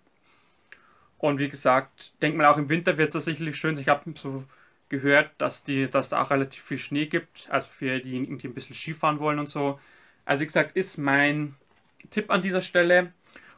Und 1.18 1.38
wie 1.38 1.48
gesagt, 1.48 2.12
denkt 2.20 2.36
man 2.36 2.46
auch 2.46 2.58
im 2.58 2.68
Winter 2.68 2.98
wird 2.98 3.14
es 3.14 3.24
sicherlich 3.24 3.56
schön. 3.56 3.78
Ich 3.78 3.88
habe 3.88 4.12
so 4.16 4.44
gehört, 4.88 5.30
dass, 5.38 5.64
die, 5.64 5.90
dass 5.90 6.10
da 6.10 6.22
auch 6.22 6.30
relativ 6.30 6.62
viel 6.62 6.78
Schnee 6.78 7.06
gibt. 7.06 7.48
Also 7.50 7.68
für 7.70 7.98
diejenigen, 8.00 8.38
die 8.38 8.48
ein 8.48 8.54
bisschen 8.54 8.74
Skifahren 8.74 9.20
wollen 9.20 9.38
und 9.38 9.48
so. 9.48 9.80
Also 10.24 10.42
wie 10.42 10.46
gesagt, 10.46 10.76
ist 10.76 10.98
mein 10.98 11.54
Tipp 12.10 12.30
an 12.30 12.42
dieser 12.42 12.62
Stelle. 12.62 13.12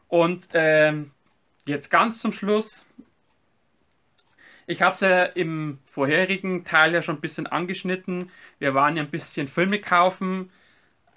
Und 0.08 0.46
ähm, 0.52 1.10
jetzt 1.64 1.90
ganz 1.90 2.20
zum 2.20 2.32
Schluss 2.32 2.86
ich 4.66 4.82
habe 4.82 4.94
es 4.94 5.00
ja 5.00 5.24
im 5.24 5.78
vorherigen 5.92 6.64
Teil 6.64 6.92
ja 6.92 7.02
schon 7.02 7.16
ein 7.16 7.20
bisschen 7.20 7.46
angeschnitten. 7.46 8.30
Wir 8.58 8.74
waren 8.74 8.96
ja 8.96 9.02
ein 9.04 9.10
bisschen 9.10 9.46
Filme 9.48 9.80
kaufen. 9.80 10.50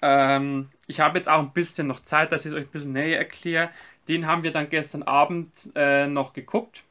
Ähm, 0.02 0.68
ich 0.86 1.00
habe 1.00 1.18
jetzt 1.18 1.28
auch 1.28 1.40
ein 1.40 1.52
bisschen 1.52 1.86
noch 1.86 2.00
Zeit, 2.00 2.32
dass 2.32 2.44
ich 2.44 2.52
es 2.52 2.56
euch 2.56 2.64
ein 2.64 2.70
bisschen 2.70 2.92
näher 2.92 3.18
erkläre. 3.18 3.70
Den 4.08 4.26
haben 4.26 4.42
wir 4.42 4.52
dann 4.52 4.68
gestern 4.68 5.02
Abend 5.02 5.50
äh, 5.74 6.06
noch 6.06 6.32
geguckt. 6.32 6.82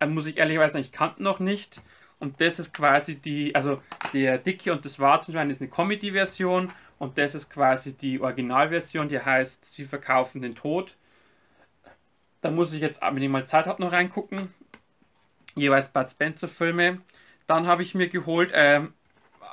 Äh, 0.00 0.06
muss 0.06 0.26
ich 0.26 0.36
ehrlicherweise 0.36 0.74
sagen, 0.74 0.84
ich 0.84 0.92
kannte 0.92 1.22
noch 1.22 1.40
nicht. 1.40 1.80
Und 2.20 2.40
das 2.40 2.58
ist 2.58 2.72
quasi 2.72 3.16
die, 3.16 3.54
also 3.54 3.82
der 4.12 4.38
Dicke 4.38 4.72
und 4.72 4.84
das 4.84 4.98
Warzenschwein 4.98 5.50
ist 5.50 5.60
eine 5.60 5.70
Comedy-Version 5.70 6.72
und 6.98 7.18
das 7.18 7.34
ist 7.34 7.50
quasi 7.50 7.92
die 7.94 8.20
Originalversion, 8.20 9.08
die 9.08 9.20
heißt 9.20 9.64
Sie 9.64 9.84
verkaufen 9.84 10.40
den 10.40 10.54
Tod. 10.54 10.94
Da 12.40 12.50
muss 12.50 12.72
ich 12.72 12.80
jetzt, 12.80 13.00
wenn 13.02 13.22
ich 13.22 13.28
mal 13.28 13.46
Zeit 13.46 13.66
habe, 13.66 13.82
noch 13.82 13.92
reingucken 13.92 14.54
jeweils 15.54 15.88
Bud 15.88 16.10
Spencer 16.10 16.48
Filme. 16.48 17.00
Dann 17.46 17.66
habe 17.66 17.82
ich 17.82 17.94
mir 17.94 18.08
geholt, 18.08 18.52
äh, 18.52 18.82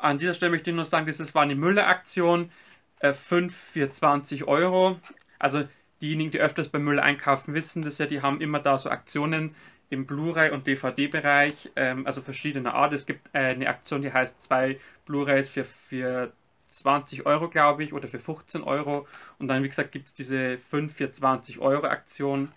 an 0.02 0.18
dieser 0.18 0.34
Stelle 0.34 0.52
möchte 0.52 0.70
ich 0.70 0.76
nur 0.76 0.86
sagen, 0.86 1.06
das 1.06 1.36
war 1.36 1.44
eine 1.44 1.56
Müller-Aktion, 1.56 2.52
äh, 3.00 3.14
5 3.14 3.56
für 3.56 3.90
20 3.90 4.48
Euro. 4.48 5.00
Also 5.40 5.64
diejenigen, 6.02 6.32
die 6.32 6.40
öfters 6.40 6.70
bei 6.70 6.80
Müller 6.80 7.04
einkaufen, 7.04 7.54
wissen 7.54 7.82
das 7.82 7.98
ja, 7.98 8.06
die 8.06 8.22
haben 8.22 8.42
immer 8.42 8.60
da 8.60 8.78
so 8.78 8.90
Aktionen 8.90 9.56
im 9.90 10.06
Blu-ray 10.06 10.52
und 10.52 10.68
DVD-Bereich, 10.68 11.72
ähm, 11.76 12.06
also 12.08 12.22
verschiedener 12.22 12.74
Art. 12.74 12.94
Es 12.94 13.06
gibt 13.06 13.30
äh, 13.34 13.40
eine 13.40 13.68
Aktion, 13.68 14.02
die 14.02 14.14
heißt 14.14 14.42
zwei 14.44 14.80
Blu-rays 15.06 15.50
für, 15.50 15.66
für 15.66 16.32
20 16.70 17.26
Euro, 17.26 17.50
glaube 17.50 17.84
ich, 17.84 17.94
oder 17.94 18.08
für 18.08 18.20
15 18.20 18.64
Euro. 18.64 19.08
Und 19.38 19.50
dann, 19.50 19.64
wie 19.64 19.70
gesagt, 19.70 19.92
gibt 19.92 20.08
es 20.08 20.14
diese 20.14 20.58
5 20.58 20.96
für 20.96 21.12
20 21.12 21.60
Euro 21.60 21.88
Aktion. 21.88 22.52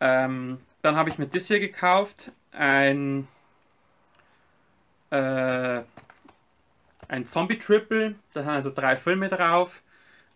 Ähm, 0.00 0.58
dann 0.82 0.96
habe 0.96 1.08
ich 1.10 1.18
mir 1.18 1.26
das 1.26 1.46
hier 1.46 1.60
gekauft 1.60 2.30
ein, 2.52 3.26
äh, 5.10 5.80
ein 7.10 7.26
Zombie-Triple, 7.26 8.14
da 8.32 8.42
sind 8.42 8.50
also 8.50 8.70
drei 8.70 8.96
Filme 8.96 9.28
drauf. 9.28 9.82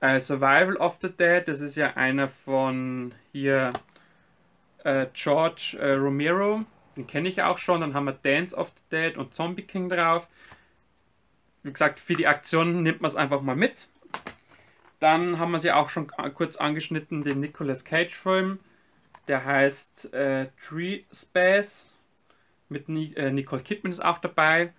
Äh, 0.01 0.21
Survival 0.21 0.77
of 0.77 0.99
the 1.01 1.09
Dead, 1.09 1.47
das 1.47 1.61
ist 1.61 1.77
ja 1.77 1.95
einer 1.97 2.29
von 2.29 3.15
hier 3.33 3.73
äh, 4.83 5.07
George 5.15 5.79
äh, 5.81 5.93
Romero, 5.93 6.65
den 6.97 7.07
kenne 7.07 7.29
ich 7.29 7.43
auch 7.43 7.59
schon. 7.59 7.81
Dann 7.81 7.95
haben 7.95 8.07
wir 8.07 8.13
Dance 8.13 8.55
of 8.57 8.69
the 8.69 8.97
Dead 8.97 9.17
und 9.17 9.35
Zombie 9.35 9.63
King 9.63 9.89
drauf. 9.89 10.27
Wie 11.63 11.73
gesagt, 11.73 12.01
für 12.01 12.15
die 12.15 12.27
Aktion 12.27 12.83
nimmt 12.83 13.01
man 13.01 13.11
es 13.11 13.17
einfach 13.17 13.41
mal 13.41 13.57
mit. 13.57 13.89
Dann 15.01 15.39
haben 15.39 15.53
wir 15.53 15.61
sie 15.61 15.73
auch 15.73 15.89
schon 15.89 16.09
kurz 16.09 16.57
angeschnitten, 16.57 17.23
den 17.23 17.41
Nicolas 17.41 17.85
Cage-Film. 17.85 18.59
Der 19.29 19.45
heißt 19.45 20.13
äh, 20.13 20.49
Tree 20.63 21.05
Space. 21.13 21.91
Mit 22.69 22.89
äh, 22.89 23.31
Nicole 23.31 23.63
Kidman 23.63 23.93
ist 23.93 24.05
auch 24.05 24.19
dabei. 24.19 24.73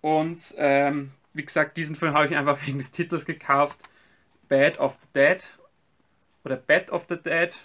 Und 0.00 0.54
ähm, 0.56 1.12
wie 1.32 1.44
gesagt, 1.44 1.76
diesen 1.76 1.96
Film 1.96 2.14
habe 2.14 2.26
ich 2.26 2.36
einfach 2.36 2.58
wegen 2.66 2.78
des 2.78 2.90
Titels 2.90 3.24
gekauft. 3.24 3.78
Bad 4.48 4.78
of 4.78 4.96
the 5.00 5.08
Dead. 5.14 5.44
Oder 6.44 6.56
Bad 6.56 6.90
of 6.90 7.06
the 7.08 7.16
Dead. 7.16 7.56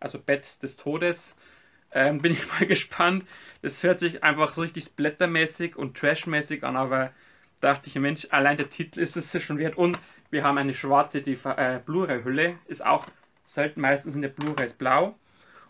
Also 0.00 0.18
Bad 0.18 0.62
des 0.62 0.76
Todes. 0.76 1.36
Ähm, 1.92 2.20
bin 2.20 2.32
ich 2.32 2.46
mal 2.52 2.66
gespannt. 2.66 3.24
Es 3.62 3.82
hört 3.82 4.00
sich 4.00 4.22
einfach 4.22 4.52
so 4.52 4.62
richtig 4.62 4.84
splattermäßig 4.84 5.76
und 5.76 5.96
trashmäßig 5.96 6.64
an, 6.64 6.76
aber 6.76 7.12
dachte 7.60 7.88
ich, 7.88 7.94
Mensch, 7.96 8.26
allein 8.30 8.56
der 8.56 8.68
Titel 8.68 9.00
ist 9.00 9.16
es 9.16 9.42
schon 9.42 9.58
wert. 9.58 9.76
Und 9.76 9.98
wir 10.30 10.44
haben 10.44 10.58
eine 10.58 10.74
schwarze 10.74 11.18
äh, 11.18 11.80
Blu-ray-Hülle. 11.84 12.58
Ist 12.66 12.84
auch 12.84 13.06
selten, 13.46 13.80
meistens 13.80 14.14
in 14.14 14.22
der 14.22 14.28
Blu-rays 14.28 14.74
blau. 14.74 15.16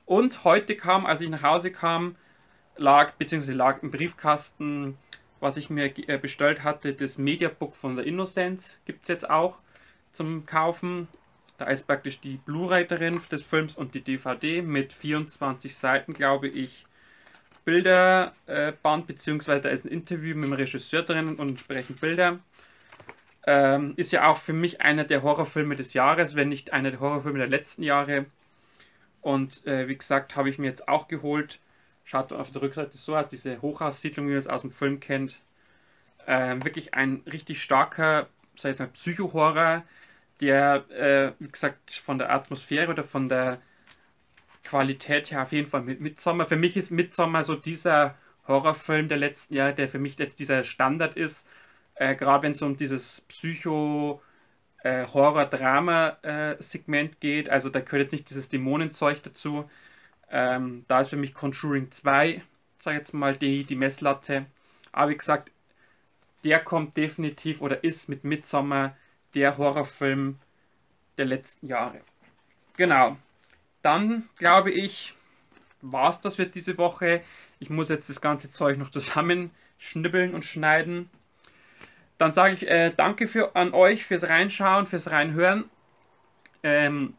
Und 0.04 0.44
heute 0.44 0.74
kam, 0.74 1.06
als 1.06 1.20
ich 1.20 1.28
nach 1.28 1.42
Hause 1.42 1.70
kam, 1.70 2.16
lag, 2.76 3.12
beziehungsweise 3.12 3.52
lag 3.52 3.82
im 3.82 3.90
Briefkasten, 3.90 4.96
was 5.40 5.56
ich 5.56 5.70
mir 5.70 5.92
äh, 6.08 6.18
bestellt 6.18 6.64
hatte, 6.64 6.94
das 6.94 7.18
Mediabook 7.18 7.76
von 7.76 7.96
der 7.96 8.06
Innocence. 8.06 8.78
Gibt 8.84 9.02
es 9.02 9.08
jetzt 9.08 9.28
auch 9.28 9.58
zum 10.12 10.46
Kaufen. 10.46 11.08
Da 11.58 11.66
ist 11.66 11.86
praktisch 11.86 12.20
die 12.20 12.36
Blu-ray 12.36 12.86
drin 12.86 13.20
des 13.30 13.42
Films 13.42 13.74
und 13.74 13.94
die 13.94 14.00
DVD 14.00 14.62
mit 14.62 14.92
24 14.92 15.76
Seiten, 15.76 16.12
glaube 16.12 16.48
ich, 16.48 16.86
Bilderband, 17.64 19.06
beziehungsweise 19.06 19.60
da 19.60 19.68
ist 19.68 19.84
ein 19.84 19.90
Interview 19.90 20.34
mit 20.34 20.46
dem 20.46 20.52
Regisseur 20.54 21.02
drin 21.02 21.36
und 21.36 21.48
entsprechend 21.50 22.00
Bilder. 22.00 22.38
Ähm, 23.46 23.92
ist 23.96 24.12
ja 24.12 24.28
auch 24.28 24.38
für 24.38 24.52
mich 24.52 24.80
einer 24.80 25.04
der 25.04 25.22
Horrorfilme 25.22 25.76
des 25.76 25.92
Jahres, 25.94 26.34
wenn 26.34 26.48
nicht 26.48 26.72
einer 26.72 26.90
der 26.90 27.00
Horrorfilme 27.00 27.38
der 27.38 27.48
letzten 27.48 27.82
Jahre. 27.82 28.26
Und 29.20 29.66
äh, 29.66 29.88
wie 29.88 29.96
gesagt, 29.96 30.36
habe 30.36 30.48
ich 30.48 30.58
mir 30.58 30.68
jetzt 30.68 30.88
auch 30.88 31.08
geholt. 31.08 31.58
Schaut 32.08 32.32
auf 32.32 32.50
der 32.50 32.62
Rückseite 32.62 32.96
so 32.96 33.14
aus, 33.14 33.28
diese 33.28 33.60
Hochhaussiedlung, 33.60 34.28
wie 34.28 34.30
man 34.30 34.38
es 34.38 34.46
aus 34.46 34.62
dem 34.62 34.70
Film 34.70 34.98
kennt. 34.98 35.42
Ähm, 36.26 36.64
wirklich 36.64 36.94
ein 36.94 37.22
richtig 37.26 37.62
starker, 37.62 38.28
sag 38.56 38.72
ich 38.72 38.78
mal, 38.78 38.88
Psycho-Horror, 38.88 39.84
der, 40.40 40.90
äh, 40.90 41.32
wie 41.38 41.48
gesagt, 41.48 41.92
von 41.92 42.16
der 42.18 42.32
Atmosphäre 42.32 42.92
oder 42.92 43.04
von 43.04 43.28
der 43.28 43.60
Qualität 44.64 45.30
her 45.30 45.42
auf 45.42 45.52
jeden 45.52 45.68
Fall 45.68 45.82
mit 45.82 46.00
Midsommar. 46.00 46.46
Für 46.46 46.56
mich 46.56 46.78
ist 46.78 46.90
Midsommar 46.90 47.44
so 47.44 47.54
dieser 47.56 48.14
Horrorfilm 48.46 49.08
der 49.08 49.18
letzten 49.18 49.52
Jahre, 49.54 49.74
der 49.74 49.88
für 49.88 49.98
mich 49.98 50.18
jetzt 50.18 50.38
dieser 50.40 50.64
Standard 50.64 51.14
ist. 51.14 51.46
Äh, 51.96 52.16
Gerade 52.16 52.44
wenn 52.44 52.52
es 52.52 52.62
um 52.62 52.76
dieses 52.76 53.20
Psycho- 53.28 54.22
äh, 54.82 55.06
Horror-Drama-Segment 55.06 57.20
geht. 57.20 57.48
Also 57.50 57.68
da 57.70 57.80
gehört 57.80 58.02
jetzt 58.04 58.12
nicht 58.12 58.30
dieses 58.30 58.48
Dämonenzeug 58.48 59.22
dazu. 59.22 59.68
Ähm, 60.30 60.84
da 60.88 61.00
ist 61.00 61.10
für 61.10 61.16
mich 61.16 61.34
Conjuring 61.34 61.90
2, 61.90 62.42
sag 62.80 62.94
jetzt 62.94 63.14
mal, 63.14 63.36
die, 63.36 63.64
die 63.64 63.76
Messlatte. 63.76 64.46
Aber 64.92 65.10
wie 65.10 65.16
gesagt, 65.16 65.50
der 66.44 66.60
kommt 66.60 66.96
definitiv 66.96 67.60
oder 67.60 67.82
ist 67.82 68.08
mit 68.08 68.24
Midsommar 68.24 68.96
der 69.34 69.58
Horrorfilm 69.58 70.38
der 71.16 71.26
letzten 71.26 71.66
Jahre. 71.66 72.00
Genau 72.76 73.16
dann 73.82 74.28
glaube 74.36 74.70
ich, 74.70 75.14
war 75.80 76.10
es 76.10 76.20
das 76.20 76.36
für 76.36 76.46
diese 76.46 76.78
Woche. 76.78 77.22
Ich 77.58 77.70
muss 77.70 77.88
jetzt 77.88 78.08
das 78.08 78.20
ganze 78.20 78.50
Zeug 78.50 78.78
noch 78.78 78.90
zusammenschnibbeln 78.90 80.34
und 80.34 80.44
schneiden. 80.44 81.08
Dann 82.18 82.32
sage 82.32 82.54
ich 82.54 82.68
äh, 82.68 82.92
danke 82.96 83.26
für, 83.26 83.54
an 83.54 83.72
euch 83.72 84.04
fürs 84.04 84.24
Reinschauen, 84.24 84.86
fürs 84.86 85.10
Reinhören. 85.10 85.64
Ähm, 86.62 87.14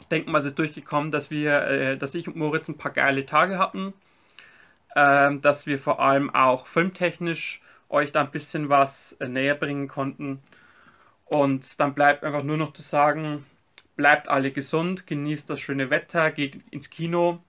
ich 0.00 0.08
denke 0.08 0.30
mal, 0.30 0.38
es 0.38 0.44
ist 0.46 0.58
durchgekommen, 0.58 1.10
dass 1.10 1.30
wir, 1.30 1.62
äh, 1.62 1.96
dass 1.98 2.14
ich 2.14 2.28
und 2.28 2.36
Moritz 2.36 2.68
ein 2.68 2.78
paar 2.78 2.92
geile 2.92 3.26
Tage 3.26 3.58
hatten. 3.58 3.94
Ähm, 4.96 5.42
dass 5.42 5.66
wir 5.66 5.78
vor 5.78 6.00
allem 6.00 6.32
auch 6.34 6.66
filmtechnisch 6.68 7.60
euch 7.88 8.12
da 8.12 8.20
ein 8.20 8.30
bisschen 8.30 8.68
was 8.68 9.14
äh, 9.14 9.28
näher 9.28 9.56
bringen 9.56 9.88
konnten. 9.88 10.40
Und 11.24 11.80
dann 11.80 11.94
bleibt 11.94 12.22
einfach 12.24 12.44
nur 12.44 12.56
noch 12.56 12.72
zu 12.74 12.82
sagen, 12.82 13.44
bleibt 13.96 14.28
alle 14.28 14.52
gesund, 14.52 15.06
genießt 15.06 15.50
das 15.50 15.60
schöne 15.60 15.90
Wetter, 15.90 16.30
geht 16.30 16.60
ins 16.70 16.90
Kino. 16.90 17.40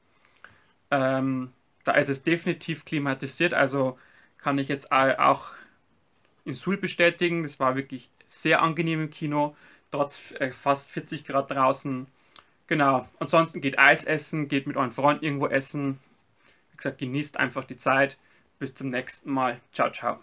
Ähm, 0.91 1.51
da 1.83 1.93
ist 1.93 2.09
es 2.09 2.23
definitiv 2.23 2.85
klimatisiert, 2.85 3.53
also 3.53 3.99
kann 4.39 4.57
ich 4.57 4.67
jetzt 4.67 4.91
auch 4.91 5.51
in 6.45 6.53
Suhl 6.53 6.77
bestätigen. 6.77 7.43
Das 7.43 7.59
war 7.59 7.75
wirklich 7.75 8.09
sehr 8.25 8.61
angenehm 8.61 9.03
im 9.03 9.09
Kino, 9.09 9.55
trotz 9.91 10.31
äh, 10.39 10.51
fast 10.51 10.89
40 10.91 11.25
Grad 11.25 11.51
draußen. 11.51 12.07
Genau, 12.67 13.07
ansonsten 13.19 13.59
geht 13.61 13.79
Eis 13.79 14.03
essen, 14.05 14.47
geht 14.47 14.67
mit 14.67 14.77
euren 14.77 14.91
Freunden 14.91 15.23
irgendwo 15.25 15.47
essen. 15.47 15.99
Wie 16.71 16.77
gesagt, 16.77 16.99
genießt 16.99 17.37
einfach 17.37 17.65
die 17.65 17.77
Zeit. 17.77 18.17
Bis 18.59 18.73
zum 18.75 18.89
nächsten 18.89 19.31
Mal. 19.31 19.61
Ciao, 19.73 19.91
ciao. 19.91 20.19